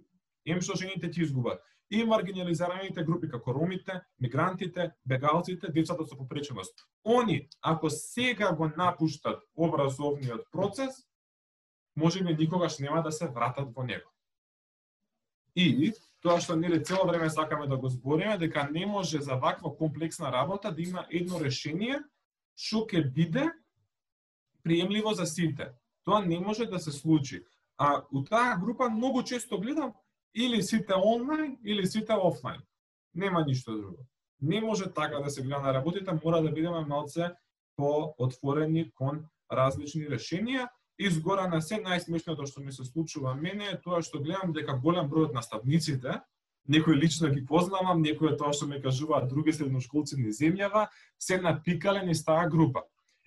им 0.46 0.62
што 0.62 0.78
жените 0.78 1.12
ти 1.12 1.22
изгубат. 1.22 1.62
И 1.92 2.04
маргинализираните 2.08 3.04
групи 3.04 3.28
како 3.30 3.54
ромите, 3.54 4.00
мигрантите, 4.20 4.92
бегалците, 5.06 5.72
децата 5.72 6.06
со 6.08 6.18
попреченост. 6.18 6.88
Они, 7.04 7.50
ако 7.62 7.90
сега 7.90 8.54
го 8.56 8.72
напуштат 8.78 9.44
образовниот 9.56 10.48
процес, 10.52 11.04
може 11.96 12.24
би 12.24 12.34
никогаш 12.34 12.80
нема 12.80 13.04
да 13.04 13.12
се 13.12 13.28
вратат 13.28 13.76
во 13.76 13.84
него. 13.84 14.10
И 15.56 15.94
тоа 16.22 16.40
што 16.42 16.56
нели 16.56 16.84
цело 16.84 17.08
време 17.08 17.30
сакаме 17.30 17.68
да 17.68 17.78
го 17.78 17.90
збориме, 17.90 18.38
дека 18.38 18.70
не 18.72 18.86
може 18.86 19.22
за 19.22 19.36
ваква 19.36 19.76
комплексна 19.78 20.32
работа 20.32 20.72
да 20.72 20.82
има 20.82 21.06
едно 21.10 21.40
решение 21.40 22.00
што 22.56 22.86
ќе 22.86 23.02
биде 23.14 23.50
приемливо 24.64 25.14
за 25.14 25.26
сите. 25.26 25.72
Тоа 26.06 26.22
не 26.26 26.40
може 26.40 26.66
да 26.66 26.80
се 26.80 26.92
случи. 26.92 27.44
А 27.78 28.04
у 28.14 28.24
таа 28.24 28.58
група 28.58 28.90
многу 28.90 29.24
често 29.24 29.60
гледам 29.60 29.94
или 30.36 30.62
сите 30.62 30.94
онлайн 30.94 31.58
или 31.66 31.88
сите 31.88 32.14
офлайн. 32.14 32.62
Нема 33.16 33.44
ништо 33.46 33.78
друго. 33.78 34.06
Не 34.42 34.62
може 34.62 34.94
така 34.94 35.20
да 35.20 35.30
се 35.30 35.42
гледа 35.42 35.62
на 35.62 35.74
работите, 35.74 36.12
мора 36.24 36.42
да 36.42 36.52
бидеме 36.52 36.86
малце 36.86 37.32
поотворени 37.76 38.92
кон 38.94 39.26
различни 39.52 40.08
решенија. 40.10 40.70
И 41.02 41.10
згора 41.10 41.48
на 41.50 41.64
се 41.66 41.80
најсмешното 41.82 42.46
што 42.46 42.62
ми 42.62 42.72
се 42.72 42.84
случува 42.86 43.32
мене 43.34 43.72
е 43.72 43.78
тоа 43.82 44.04
што 44.06 44.20
гледам 44.22 44.52
дека 44.54 44.76
голем 44.78 45.08
број 45.10 45.32
од 45.32 45.34
наставниците, 45.34 46.20
некои 46.70 46.94
лично 46.94 47.30
ги 47.34 47.42
познавам, 47.52 48.04
некои 48.06 48.36
тоа 48.38 48.52
што 48.54 48.68
ми 48.70 48.78
кажуваат 48.84 49.26
други 49.32 49.54
средношколци 49.58 50.20
низ 50.22 50.38
земјава, 50.38 50.84
се 51.18 51.40
напикалени 51.42 52.14
с 52.14 52.22
таа 52.28 52.44
група. 52.50 52.84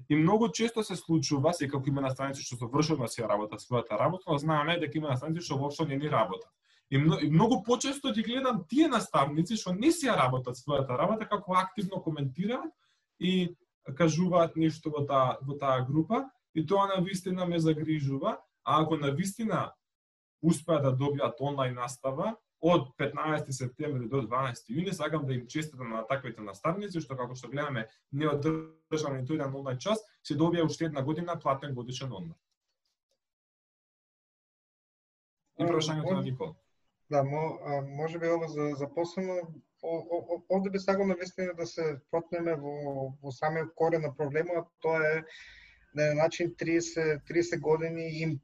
И 0.08 0.14
многу 0.14 0.48
често 0.48 0.84
се 0.84 0.96
случува, 0.96 1.52
секако 1.52 1.90
има 1.90 2.04
наставници 2.04 2.46
што 2.46 2.60
совршено 2.60 3.08
си 3.08 3.26
работат 3.26 3.64
својата 3.64 3.98
работа, 3.98 4.30
но 4.30 4.38
знаеме 4.38 4.78
дека 4.78 4.98
има 4.98 5.10
наставници 5.10 5.42
што 5.42 5.58
воопшто 5.58 5.88
не 5.90 5.96
ни 5.96 6.10
работат. 6.10 6.50
И, 6.90 6.98
многу, 6.98 7.26
и 7.26 7.30
многу 7.30 7.62
почесто 7.62 8.12
ги 8.12 8.22
гледам 8.22 8.62
тие 8.70 8.86
наставници 8.88 9.56
што 9.56 9.74
не 9.74 9.90
си 9.90 10.06
работат 10.06 10.62
својата 10.62 10.94
работа, 10.94 11.26
како 11.26 11.58
активно 11.58 11.98
коментираат 11.98 12.70
и 13.18 13.56
кажуваат 13.98 14.54
нешто 14.54 14.94
во 14.94 15.02
таа 15.02 15.38
во 15.42 15.58
таа 15.58 15.82
група 15.82 16.22
и 16.54 16.66
тоа 16.66 16.86
на 16.86 17.02
вистина 17.02 17.46
ме 17.46 17.58
загрижува, 17.58 18.38
а 18.64 18.82
ако 18.82 18.96
на 18.96 19.10
вистина 19.10 19.72
успеа 20.42 20.80
да 20.80 20.92
добијат 20.92 21.40
онлайн 21.40 21.74
настава, 21.74 22.36
од 22.64 22.88
15 22.98 23.50
септември 23.52 24.08
до 24.08 24.22
12 24.24 24.70
јуни 24.72 24.92
сакам 24.92 25.26
да 25.26 25.34
им 25.34 25.46
честитам 25.46 25.90
на 25.90 26.06
таквите 26.08 26.40
наставници 26.40 27.00
што 27.04 27.16
како 27.16 27.36
што 27.36 27.50
гледаме 27.52 27.88
не 28.12 28.28
одржан 28.28 29.18
ниту 29.18 29.36
еден 29.36 29.52
онлайн 29.52 29.78
час, 29.78 30.00
се 30.24 30.36
добија 30.40 30.64
уште 30.64 30.88
една 30.88 31.02
година 31.02 31.36
платен 31.40 31.74
годишен 31.74 32.12
онлайн. 32.12 32.38
И 35.58 35.64
прашањето 35.64 36.14
на 36.14 36.22
Никол. 36.22 36.54
Да, 37.10 37.22
мо, 37.22 37.58
а, 37.62 37.80
може 37.82 38.18
би 38.18 38.28
ова 38.32 38.48
за, 38.48 38.70
за 38.78 38.88
посебно, 38.94 39.36
овде 40.48 40.70
би 40.70 40.78
сакал 40.78 41.06
на 41.06 41.14
вистина 41.14 41.52
да 41.54 41.66
се 41.66 42.00
протнеме 42.10 42.56
во, 42.56 43.12
во 43.22 43.30
самиот 43.30 43.74
корен 43.76 44.02
на 44.02 44.14
проблемот, 44.16 44.72
тоа 44.80 45.04
е 45.04 45.22
на 45.94 46.14
начин 46.14 46.54
30, 46.60 47.20
30 47.30 47.60
години 47.60 48.08
им, 48.22 48.40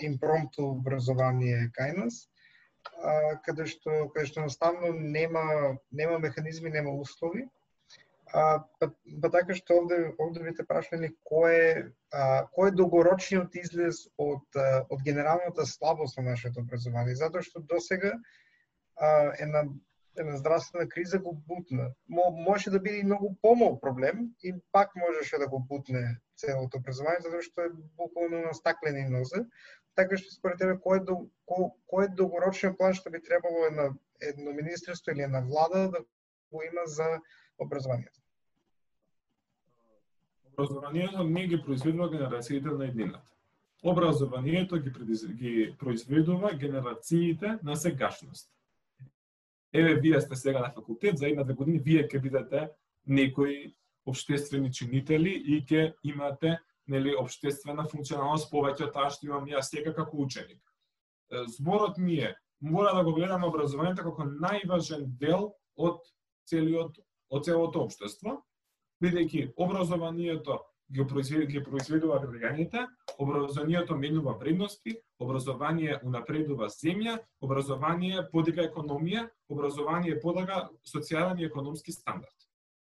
импромту 0.00 0.68
образование 0.76 1.70
кај 1.78 1.96
нас 1.96 2.28
каде 3.46 3.66
што 3.70 4.08
каде 4.14 4.26
што 4.30 4.46
наставно 4.46 4.92
нема 4.92 5.44
нема 5.90 6.18
механизми, 6.18 6.70
нема 6.70 6.94
услови. 7.04 7.48
А, 8.32 8.64
па, 8.80 8.88
па 9.22 9.28
така 9.30 9.54
што 9.54 9.76
овде 9.82 9.98
овде 10.18 10.42
ви 10.42 10.54
те 10.56 10.64
прашале 10.64 11.12
кој 11.30 11.56
е 11.58 11.72
а, 12.12 12.48
кој 12.56 12.72
е 12.72 12.76
долгорочниот 12.80 13.56
излез 13.62 14.06
од 14.16 14.60
од 14.62 15.02
генералната 15.08 15.66
слабост 15.66 16.18
на 16.18 16.30
нашето 16.32 16.64
образование, 16.64 17.18
затоа 17.18 17.42
што 17.42 17.60
досега 17.74 18.14
а, 18.96 19.32
една 19.38 19.66
една 20.16 20.36
здравствена 20.36 20.88
криза 20.88 21.18
го 21.18 21.32
бутна. 21.48 21.90
Мо, 22.08 22.30
може 22.30 22.70
да 22.70 22.80
биде 22.80 22.98
и 22.98 23.04
многу 23.04 23.34
помал 23.42 23.80
проблем 23.80 24.34
и 24.42 24.54
пак 24.72 24.96
можеше 24.96 25.38
да 25.38 25.48
го 25.48 25.60
бутне 25.60 26.18
целото 26.36 26.78
образование, 26.78 27.22
затоа 27.22 27.42
што 27.42 27.68
е 27.68 27.74
буквално 27.96 28.46
на 28.46 28.54
стаклени 28.54 29.08
нозе 29.08 29.46
така 29.94 30.16
што 30.16 30.32
според 30.32 30.58
тебе 30.58 30.78
кој 30.80 31.02
е 31.02 31.16
кој, 31.48 31.68
кој 31.90 32.06
е 32.06 32.14
долгорочен 32.16 32.76
план 32.76 32.94
што 32.96 33.10
би 33.10 33.20
требало 33.20 33.68
на 33.70 33.90
едно 34.20 34.52
министерство 34.52 35.12
или 35.12 35.22
една 35.22 35.40
влада 35.40 35.88
да 35.90 36.00
го 36.52 36.62
има 36.62 36.86
за 36.86 37.20
образованието? 37.58 38.20
Образованието 40.52 41.24
не 41.24 41.46
ги 41.46 41.62
произведува 41.62 42.10
генерациите 42.10 42.68
на 42.68 42.84
еднината. 42.84 43.28
Образованието 43.84 44.76
ги, 44.76 44.90
ги 45.34 45.76
произведува 45.78 46.54
генерациите 46.54 47.58
на 47.62 47.76
сегашност. 47.76 48.50
Еве, 49.72 49.94
вие 49.94 50.20
сте 50.20 50.36
сега 50.36 50.60
на 50.60 50.72
факултет, 50.72 51.18
за 51.18 51.28
една-две 51.28 51.54
години 51.54 51.78
вие 51.78 52.08
ќе 52.08 52.20
бидете 52.20 52.68
некои 53.06 53.74
обштествени 54.06 54.72
чинители 54.72 55.30
и 55.30 55.62
ќе 55.62 55.92
имате 56.02 56.58
нели 56.86 57.14
обштествена 57.16 57.86
функционалност 57.90 58.50
повеќе 58.52 58.88
од 58.88 58.94
таа 58.94 59.10
што 59.10 59.26
имам 59.28 59.46
јас 59.46 59.70
сега 59.70 59.94
како 59.94 60.18
ученик. 60.24 60.60
Зборот 61.56 61.98
ми 61.98 62.18
е 62.20 62.34
мора 62.60 62.94
да 62.94 63.04
го 63.04 63.14
гледаме 63.14 63.46
образованието 63.46 64.02
како 64.02 64.26
најважен 64.26 65.06
дел 65.18 65.52
од 65.76 66.02
целиот 66.50 66.98
од 67.32 67.44
целото 67.44 67.86
општество, 67.86 68.42
бидејќи 69.02 69.52
образованието 69.56 70.58
ги 70.92 71.06
произведува, 71.08 71.48
ги 71.48 71.62
произведува 71.64 72.18
граѓаните, 72.20 72.84
образованието 73.18 73.96
менува 73.96 74.36
вредности, 74.38 74.98
образование 75.18 75.98
унапредува 76.04 76.68
земја, 76.68 77.16
образование 77.40 78.26
подига 78.32 78.66
економија, 78.68 79.28
образование 79.48 80.18
подига 80.20 80.68
социјален 80.84 81.40
и 81.40 81.48
економски 81.48 81.92
стандард. 81.92 82.36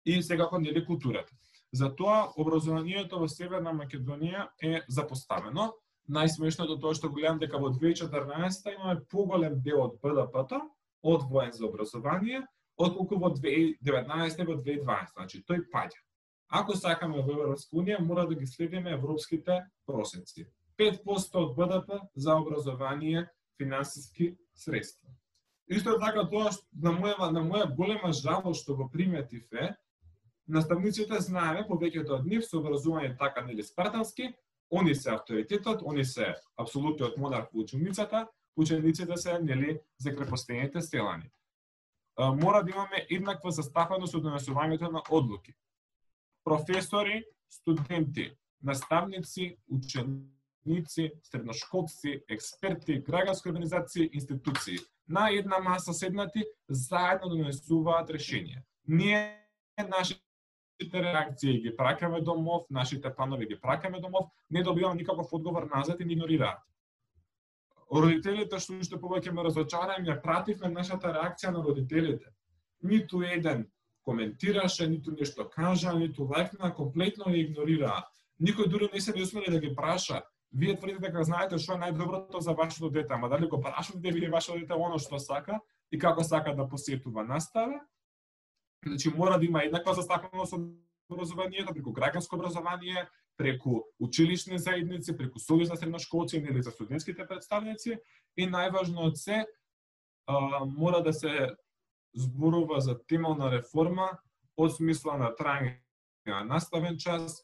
И 0.09 0.23
секако 0.23 0.57
нели 0.57 0.81
културата. 0.85 1.33
Затоа 1.71 2.31
образованието 2.41 3.19
во 3.21 3.27
Северна 3.29 3.69
Македонија 3.77 4.47
е 4.57 4.79
запоставено. 4.89 5.67
Најсмешното 6.09 6.79
тоа 6.81 6.95
што 6.97 7.11
гледам 7.13 7.37
дека 7.37 7.59
во 7.61 7.69
2014 7.75 8.71
имаме 8.73 9.03
поголем 9.11 9.59
дел 9.61 9.83
од 9.83 9.99
БДП-то 10.01 10.63
одвоен 11.03 11.51
за 11.53 11.67
образование, 11.67 12.41
отколку 12.75 13.19
во 13.21 13.29
2019 13.35 14.45
во 14.47 14.55
2020, 14.57 15.13
Значи 15.13 15.43
тој 15.45 15.61
паѓа. 15.69 16.01
Ако 16.49 16.73
сакаме 16.73 17.21
во 17.21 17.35
Европска 17.35 17.77
унија, 17.77 17.99
мора 18.01 18.25
да 18.25 18.33
ги 18.33 18.47
следиме 18.47 18.95
европските 18.97 19.59
просеци. 19.85 20.47
5% 20.81 21.37
од 21.37 21.53
БДП 21.53 21.99
за 22.15 22.35
образование 22.35 23.27
финансиски 23.61 24.33
средства. 24.55 25.13
Исто 25.69 25.99
така 26.01 26.25
тоа 26.25 26.49
што 26.49 26.65
на 26.81 26.95
моја 26.97 27.29
на 27.29 27.45
моја 27.45 27.69
голема 27.77 28.09
жалост 28.09 28.63
што 28.63 28.75
го 28.75 28.89
приметив 28.89 29.45
е 29.53 29.69
Наставниците 30.49 31.19
знаеме 31.21 31.67
повеќето 31.69 32.15
од 32.17 32.25
нив 32.25 32.45
се 32.45 32.57
образување 32.57 33.17
така 33.17 33.43
нели 33.45 33.63
спартански, 33.63 34.31
они 34.73 34.95
се 34.95 35.11
авторитетот, 35.13 35.83
они 35.85 36.05
се 36.05 36.33
апсолутниот 36.57 37.17
монарх 37.17 37.51
во 37.53 37.61
ученицата, 37.61 38.25
учениците 38.57 39.17
се 39.17 39.39
нели 39.39 39.79
закрепостените 39.97 40.81
селани. 40.81 41.29
Мора 42.17 42.63
да 42.63 42.71
имаме 42.71 43.05
еднаква 43.09 43.51
застапеност 43.51 44.15
од 44.15 44.23
донесувањето 44.25 44.89
на 44.91 45.03
одлуки. 45.09 45.53
Професори, 46.43 47.23
студенти, 47.49 48.31
наставници, 48.63 49.57
ученици, 49.69 51.11
средношколци, 51.23 52.23
експерти, 52.29 53.03
граѓански 53.03 53.49
организации, 53.49 54.09
институции. 54.13 54.77
На 55.07 55.29
една 55.29 55.59
маса 55.59 55.93
седнати, 55.93 56.43
заедно 56.69 57.29
да 57.29 57.35
донесуваат 57.35 58.09
решение. 58.09 58.63
Ние 58.87 59.45
нашите 59.89 60.28
реакции 60.93 61.61
ги 61.61 61.75
пракаме 61.75 62.21
домов, 62.21 62.63
нашите 62.69 63.15
планови 63.15 63.47
ги 63.47 63.59
пракаме 63.61 63.99
домов, 63.99 64.25
не 64.51 64.63
добиваме 64.63 64.95
никаков 64.95 65.33
одговор 65.33 65.69
назад 65.75 65.99
и 65.99 66.05
ни 66.05 66.13
игнорираат. 66.13 66.59
Родителите 67.91 68.59
што 68.59 68.77
уште 68.77 68.99
повеќе 69.01 69.31
ме 69.33 69.43
разочараа, 69.43 69.97
ја 70.05 70.21
пративме 70.21 70.69
нашата 70.69 71.09
реакција 71.09 71.51
на 71.51 71.63
родителите. 71.65 72.29
Ниту 72.83 73.21
еден 73.21 73.65
коментираше, 74.05 74.87
ниту 74.87 75.11
нешто 75.11 75.49
кажа, 75.49 75.93
ниту 75.93 76.29
лайкна, 76.29 76.73
комплетно 76.73 77.25
ја 77.33 77.41
игнорираа. 77.45 78.03
Никој 78.39 78.69
дури 78.69 78.89
не 78.93 79.01
се 79.01 79.13
не 79.15 79.23
усмели 79.23 79.51
да 79.51 79.59
ги 79.59 79.75
праша. 79.75 80.21
Вие 80.53 80.77
тврдите 80.77 81.01
дека 81.01 81.23
знаете 81.23 81.57
што 81.57 81.75
е 81.75 81.81
најдоброто 81.83 82.39
за 82.41 82.53
вашето 82.53 82.89
дете, 82.89 83.13
ама 83.13 83.29
дали 83.29 83.47
го 83.47 83.59
прашувате 83.61 84.11
вие 84.11 84.29
вашето 84.29 84.59
дете 84.59 84.73
оно 84.73 84.97
што 84.97 85.19
сака 85.19 85.59
и 85.91 85.99
како 85.99 86.23
сака 86.23 86.55
да 86.55 86.67
посетува 86.69 87.23
настава? 87.23 87.81
Значи 88.85 89.09
мора 89.09 89.39
да 89.39 89.45
има 89.45 89.63
еднаква 89.63 89.93
застапеност 89.93 90.53
од 90.53 90.61
образованието, 91.09 91.67
да 91.67 91.73
преку 91.73 91.91
граѓанско 91.91 92.35
образование, 92.35 93.07
преку 93.37 93.81
училишни 93.99 94.59
заедници, 94.59 95.17
преку 95.17 95.39
сојуз 95.39 95.69
на 95.69 95.75
средношколци 95.75 96.37
или 96.37 96.61
за 96.61 96.71
студентските 96.71 97.27
представници 97.27 97.97
и 98.37 98.47
најважно 98.47 99.07
од 99.09 99.17
се 99.17 99.45
а, 100.27 100.65
мора 100.65 101.01
да 101.03 101.13
се 101.13 101.49
зборува 102.15 102.79
за 102.79 102.97
темална 103.07 103.51
реформа 103.51 104.19
од 104.57 104.75
смисла 104.75 105.17
на 105.17 105.31
трајање 105.35 105.79
на 106.27 106.43
наставен 106.43 106.97
час, 106.97 107.43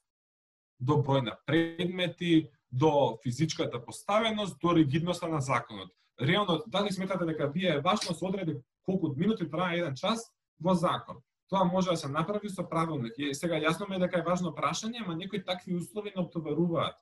до 0.80 1.00
број 1.00 1.24
на 1.24 1.36
предмети, 1.48 2.50
до 2.72 3.18
физичката 3.24 3.80
поставеност, 3.86 4.60
до 4.62 4.76
ригидноста 4.76 5.28
на 5.28 5.40
законот. 5.42 5.92
Реално, 6.22 6.64
дали 6.68 6.92
сметате 6.92 7.26
дека 7.26 7.48
вие 7.48 7.76
е 7.76 7.82
важно 7.82 8.16
се 8.16 8.26
одреди 8.26 8.58
колку 8.84 9.14
минути 9.18 9.50
трае 9.50 9.78
еден 9.80 9.96
час 9.96 10.35
во 10.60 10.74
закон? 10.74 11.22
Тоа 11.50 11.64
може 11.64 11.90
да 11.90 11.98
се 11.98 12.08
направи 12.08 12.50
со 12.50 12.64
правилник. 12.70 13.14
И 13.18 13.34
сега 13.34 13.60
јасно 13.62 13.90
ми 13.90 13.96
е 13.96 14.00
дека 14.00 14.20
е 14.20 14.26
важно 14.26 14.54
прашање, 14.56 15.04
ама 15.04 15.16
некои 15.16 15.44
такви 15.44 15.76
услови 15.76 16.12
не 16.16 16.22
обтоваруваат. 16.22 16.96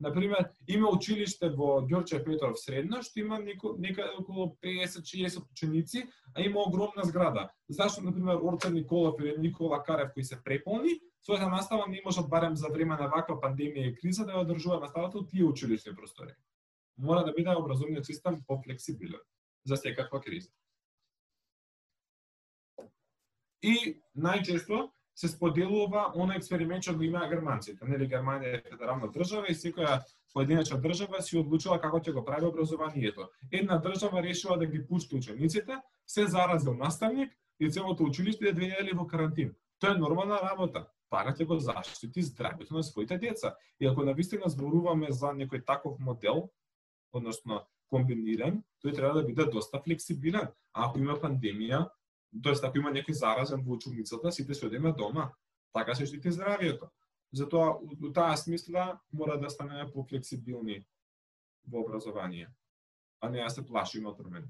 Например, 0.00 0.50
има 0.68 0.90
училиште 0.92 1.48
во 1.48 1.80
Ѓорче 1.80 2.20
Петров 2.24 2.58
средно, 2.60 3.00
што 3.02 3.20
има 3.20 3.38
неко, 3.40 3.72
нека 3.78 4.10
околу 4.18 4.50
50-60 4.62 5.40
ученици, 5.50 6.04
а 6.34 6.42
има 6.42 6.60
огромна 6.60 7.04
зграда. 7.04 7.48
Зашто, 7.68 8.02
например, 8.04 8.36
Орце 8.42 8.70
Николов 8.70 9.16
или 9.20 9.38
Никола 9.38 9.82
Карев 9.82 10.12
кои 10.12 10.24
се 10.24 10.36
преполни, 10.44 11.00
својата 11.24 11.48
настава 11.50 11.88
не 11.88 12.02
можат 12.04 12.28
барем 12.28 12.56
за 12.56 12.68
време 12.68 12.96
на 13.00 13.08
ваква 13.08 13.40
пандемија 13.40 13.88
и 13.88 13.94
криза 13.96 14.26
да 14.28 14.36
ја 14.36 14.44
одржува 14.44 14.80
наставата 14.84 15.18
од 15.18 15.30
тие 15.30 15.48
училишни 15.48 15.96
простори. 15.96 16.36
Мора 16.98 17.24
да 17.24 17.32
биде 17.32 17.56
образовниот 17.56 18.04
систем 18.06 18.42
пофлексибилен 18.46 19.24
за 19.64 19.76
секаква 19.76 20.20
криза. 20.20 20.50
И 23.62 24.02
најчесто 24.16 24.88
се 25.16 25.30
споделува 25.32 26.10
оној 26.14 26.36
експеримент 26.36 26.84
што 26.84 26.96
го 26.96 27.06
имаа 27.06 27.28
германците. 27.30 27.84
Нели 27.88 28.08
Германија 28.08 28.58
е 28.58 28.62
федерална 28.68 29.08
држава 29.12 29.48
и 29.48 29.56
секоја 29.56 30.02
поединечна 30.34 30.76
држава 30.80 31.22
си 31.24 31.38
одлучила 31.40 31.80
како 31.80 32.00
ќе 32.00 32.12
го 32.12 32.24
прави 32.24 32.44
образованието. 32.46 33.30
Една 33.50 33.78
држава 33.80 34.22
решила 34.22 34.58
да 34.58 34.66
ги 34.66 34.86
пушти 34.86 35.16
учениците, 35.16 35.78
се 36.06 36.26
заразил 36.26 36.74
наставник 36.74 37.32
и 37.60 37.70
целото 37.70 38.04
училиште 38.04 38.48
е 38.48 38.52
две 38.52 38.92
во 38.94 39.06
карантин. 39.06 39.54
Тоа 39.78 39.94
е 39.94 39.98
нормална 39.98 40.36
работа. 40.42 40.86
Пара 41.08 41.32
ќе 41.32 41.46
го 41.46 41.56
заштити 41.58 42.22
здравјето 42.22 42.76
на 42.76 42.82
своите 42.82 43.16
деца. 43.18 43.54
И 43.80 43.86
ако 43.86 44.04
навистина 44.04 44.48
зборуваме 44.52 45.12
за 45.12 45.32
некој 45.32 45.64
таков 45.64 45.98
модел, 45.98 46.50
односно 47.12 47.62
комбиниран, 47.88 48.62
тој 48.84 48.94
треба 48.94 49.22
да 49.22 49.24
биде 49.24 49.46
доста 49.46 49.80
флексибилен. 49.80 50.52
А 50.72 50.88
ако 50.88 50.98
има 50.98 51.16
пандемија, 51.16 51.86
тоест 52.42 52.64
ако 52.64 52.78
има 52.78 52.92
некој 52.92 53.12
заразен 53.12 53.62
во 53.64 53.76
училницата, 53.76 54.32
сите 54.32 54.54
се 54.54 54.66
одиме 54.66 54.92
дома. 54.92 55.30
Така 55.72 55.94
се 55.94 56.06
штити 56.06 56.30
здравието. 56.30 56.88
Затоа, 57.32 57.78
у 57.80 58.12
таа 58.12 58.36
смисла, 58.36 58.98
мора 59.12 59.38
да 59.38 59.50
станеме 59.50 59.90
пофлексибилни 59.92 60.84
во 61.68 61.80
образование, 61.80 62.48
а 63.20 63.28
не 63.30 63.42
да 63.42 63.50
се 63.50 63.66
плашиме 63.66 64.08
од 64.08 64.18
промени. 64.18 64.46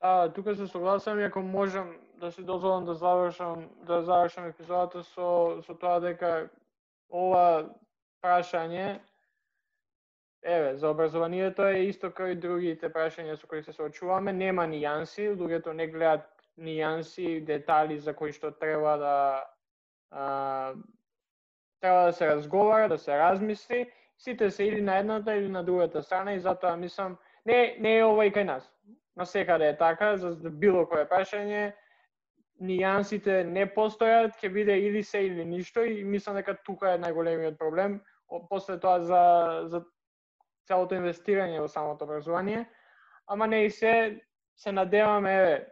А, 0.00 0.32
тука 0.32 0.54
се 0.56 0.66
согласам 0.66 1.18
и 1.20 1.24
ако 1.24 1.42
можам 1.42 1.96
да 2.20 2.32
се 2.32 2.42
дозволам 2.42 2.84
да 2.84 2.94
завршам 2.94 3.70
да 3.86 4.02
завршам 4.02 4.46
епизодата 4.46 5.02
со 5.02 5.62
со 5.66 5.74
тоа 5.74 6.00
дека 6.00 6.50
ова 7.10 7.70
прашање 8.22 9.00
Еве, 10.44 10.76
за 10.76 10.90
образованието 10.90 11.62
е 11.62 11.84
исто 11.86 12.10
како 12.10 12.32
и 12.32 12.34
другите 12.34 12.88
прашања 12.90 13.36
со 13.38 13.46
кои 13.46 13.62
се 13.62 13.72
соочуваме, 13.72 14.32
нема 14.32 14.64
нијанси, 14.66 15.28
луѓето 15.38 15.72
не 15.72 15.86
гледаат 15.86 16.26
нијанси, 16.58 17.44
детали 17.44 17.98
за 17.98 18.14
кои 18.14 18.32
што 18.32 18.50
треба 18.50 18.96
да 18.98 19.16
а, 20.10 20.74
треба 21.80 22.04
да 22.04 22.12
се 22.12 22.26
разговара, 22.26 22.88
да 22.88 22.98
се 22.98 23.18
размисли, 23.18 23.92
сите 24.18 24.50
се 24.50 24.64
или 24.64 24.82
на 24.82 24.98
едната 24.98 25.34
или 25.34 25.48
на 25.48 25.64
другата 25.64 26.02
страна 26.02 26.32
и 26.32 26.40
затоа 26.40 26.76
мислам 26.76 27.16
не 27.46 27.76
не 27.78 27.98
е 27.98 28.04
ова 28.04 28.26
и 28.26 28.32
кај 28.32 28.44
нас. 28.44 28.72
На 29.16 29.26
секаде 29.26 29.68
е 29.68 29.76
така, 29.76 30.16
за 30.16 30.50
било 30.50 30.86
кое 30.86 31.08
прашање 31.08 31.72
нијансите 32.62 33.42
не 33.44 33.66
постојат, 33.66 34.36
ќе 34.38 34.52
биде 34.52 34.78
или 34.78 35.02
се 35.02 35.24
или 35.26 35.44
ништо 35.44 35.82
и 35.84 36.04
мислам 36.04 36.36
дека 36.36 36.54
тука 36.64 36.94
е 36.94 37.00
најголемиот 37.02 37.58
проблем. 37.58 38.00
После 38.48 38.78
тоа 38.80 39.00
за 39.00 39.22
за 39.66 39.82
целото 40.68 40.94
инвестирање 40.94 41.60
во 41.60 41.68
самото 41.68 42.04
образование, 42.04 42.68
ама 43.26 43.46
не 43.46 43.64
и 43.64 43.70
се 43.70 44.20
се 44.56 44.72
надеваме 44.72 45.34
еве 45.34 45.66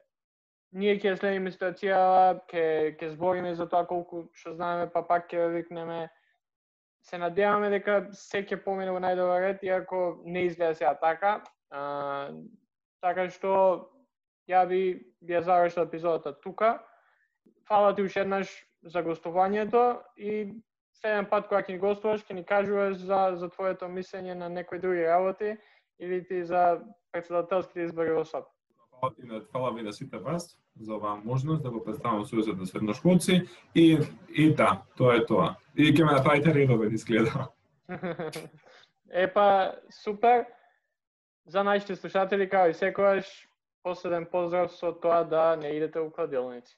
ние 0.73 0.97
ќе 0.99 1.17
следиме 1.19 1.51
ситуацијава, 1.51 2.41
ќе 2.51 2.97
ќе 2.99 3.13
збориме 3.15 3.55
за 3.59 3.67
тоа 3.67 3.87
колку 3.87 4.29
што 4.39 4.55
знаеме, 4.55 4.91
па 4.93 5.03
пак 5.07 5.29
ќе 5.31 5.49
викнеме. 5.55 6.09
Се 7.03 7.19
надеваме 7.19 7.71
дека 7.73 8.11
се 8.13 8.45
ќе 8.45 8.61
помине 8.65 8.93
во 8.93 9.01
најдобар 9.03 9.41
ред, 9.47 9.65
иако 9.65 10.21
не 10.25 10.47
изгледа 10.47 10.75
сега 10.75 10.95
така. 11.01 11.41
А, 11.71 12.31
така 13.03 13.29
што 13.31 13.53
ја 14.51 14.67
би 14.69 14.83
би 15.21 15.35
ја 15.35 15.43
завршил 15.47 15.85
епизодата 15.85 16.35
тука. 16.41 16.79
Фала 17.69 17.95
ти 17.95 18.03
уште 18.03 18.21
еднаш 18.21 18.53
за 18.83 19.03
гостувањето 19.03 20.03
и 20.17 20.53
следен 21.01 21.27
пат 21.27 21.49
кога 21.49 21.63
ќе 21.63 21.75
ни 21.75 21.83
гостуваш, 21.83 22.23
ќе 22.23 22.37
ни 22.37 22.45
кажуваш 22.45 22.97
за 23.03 23.37
за 23.37 23.49
твоето 23.51 23.89
мислење 23.89 24.35
на 24.35 24.49
некои 24.49 24.79
други 24.79 25.07
работи 25.07 25.57
или 25.99 26.25
ти 26.25 26.45
за 26.45 26.81
председателските 27.13 27.83
избори 27.89 28.13
во 28.13 28.25
САП 28.25 28.47
фала 29.53 29.75
ви 29.75 29.83
на 29.83 29.93
сите 29.93 30.19
вас 30.19 30.59
за 30.81 30.95
оваа 30.95 31.17
можност 31.25 31.63
да 31.63 31.71
го 31.71 31.85
представам 31.85 32.25
Сојузот 32.25 32.59
на 32.59 32.67
средношколци 32.67 33.43
и 33.75 33.99
и 34.29 34.55
да, 34.55 34.83
тоа 34.97 35.17
е 35.17 35.27
тоа. 35.27 35.57
И 35.77 35.93
ќе 35.93 36.05
ме 36.05 36.13
направите 36.13 36.55
редовен 36.55 36.95
изгледа. 36.95 37.49
Епа, 39.11 39.75
супер. 39.91 40.47
За 41.47 41.65
нашите 41.65 41.97
слушатели, 41.97 42.49
као 42.49 42.71
и 42.71 42.75
секојаш, 42.75 43.27
последен 43.83 44.27
поздрав 44.31 44.73
со 44.73 44.93
тоа 44.93 45.25
да 45.25 45.57
не 45.57 45.73
идете 45.77 46.01
у 46.01 46.11
кладилници. 46.11 46.77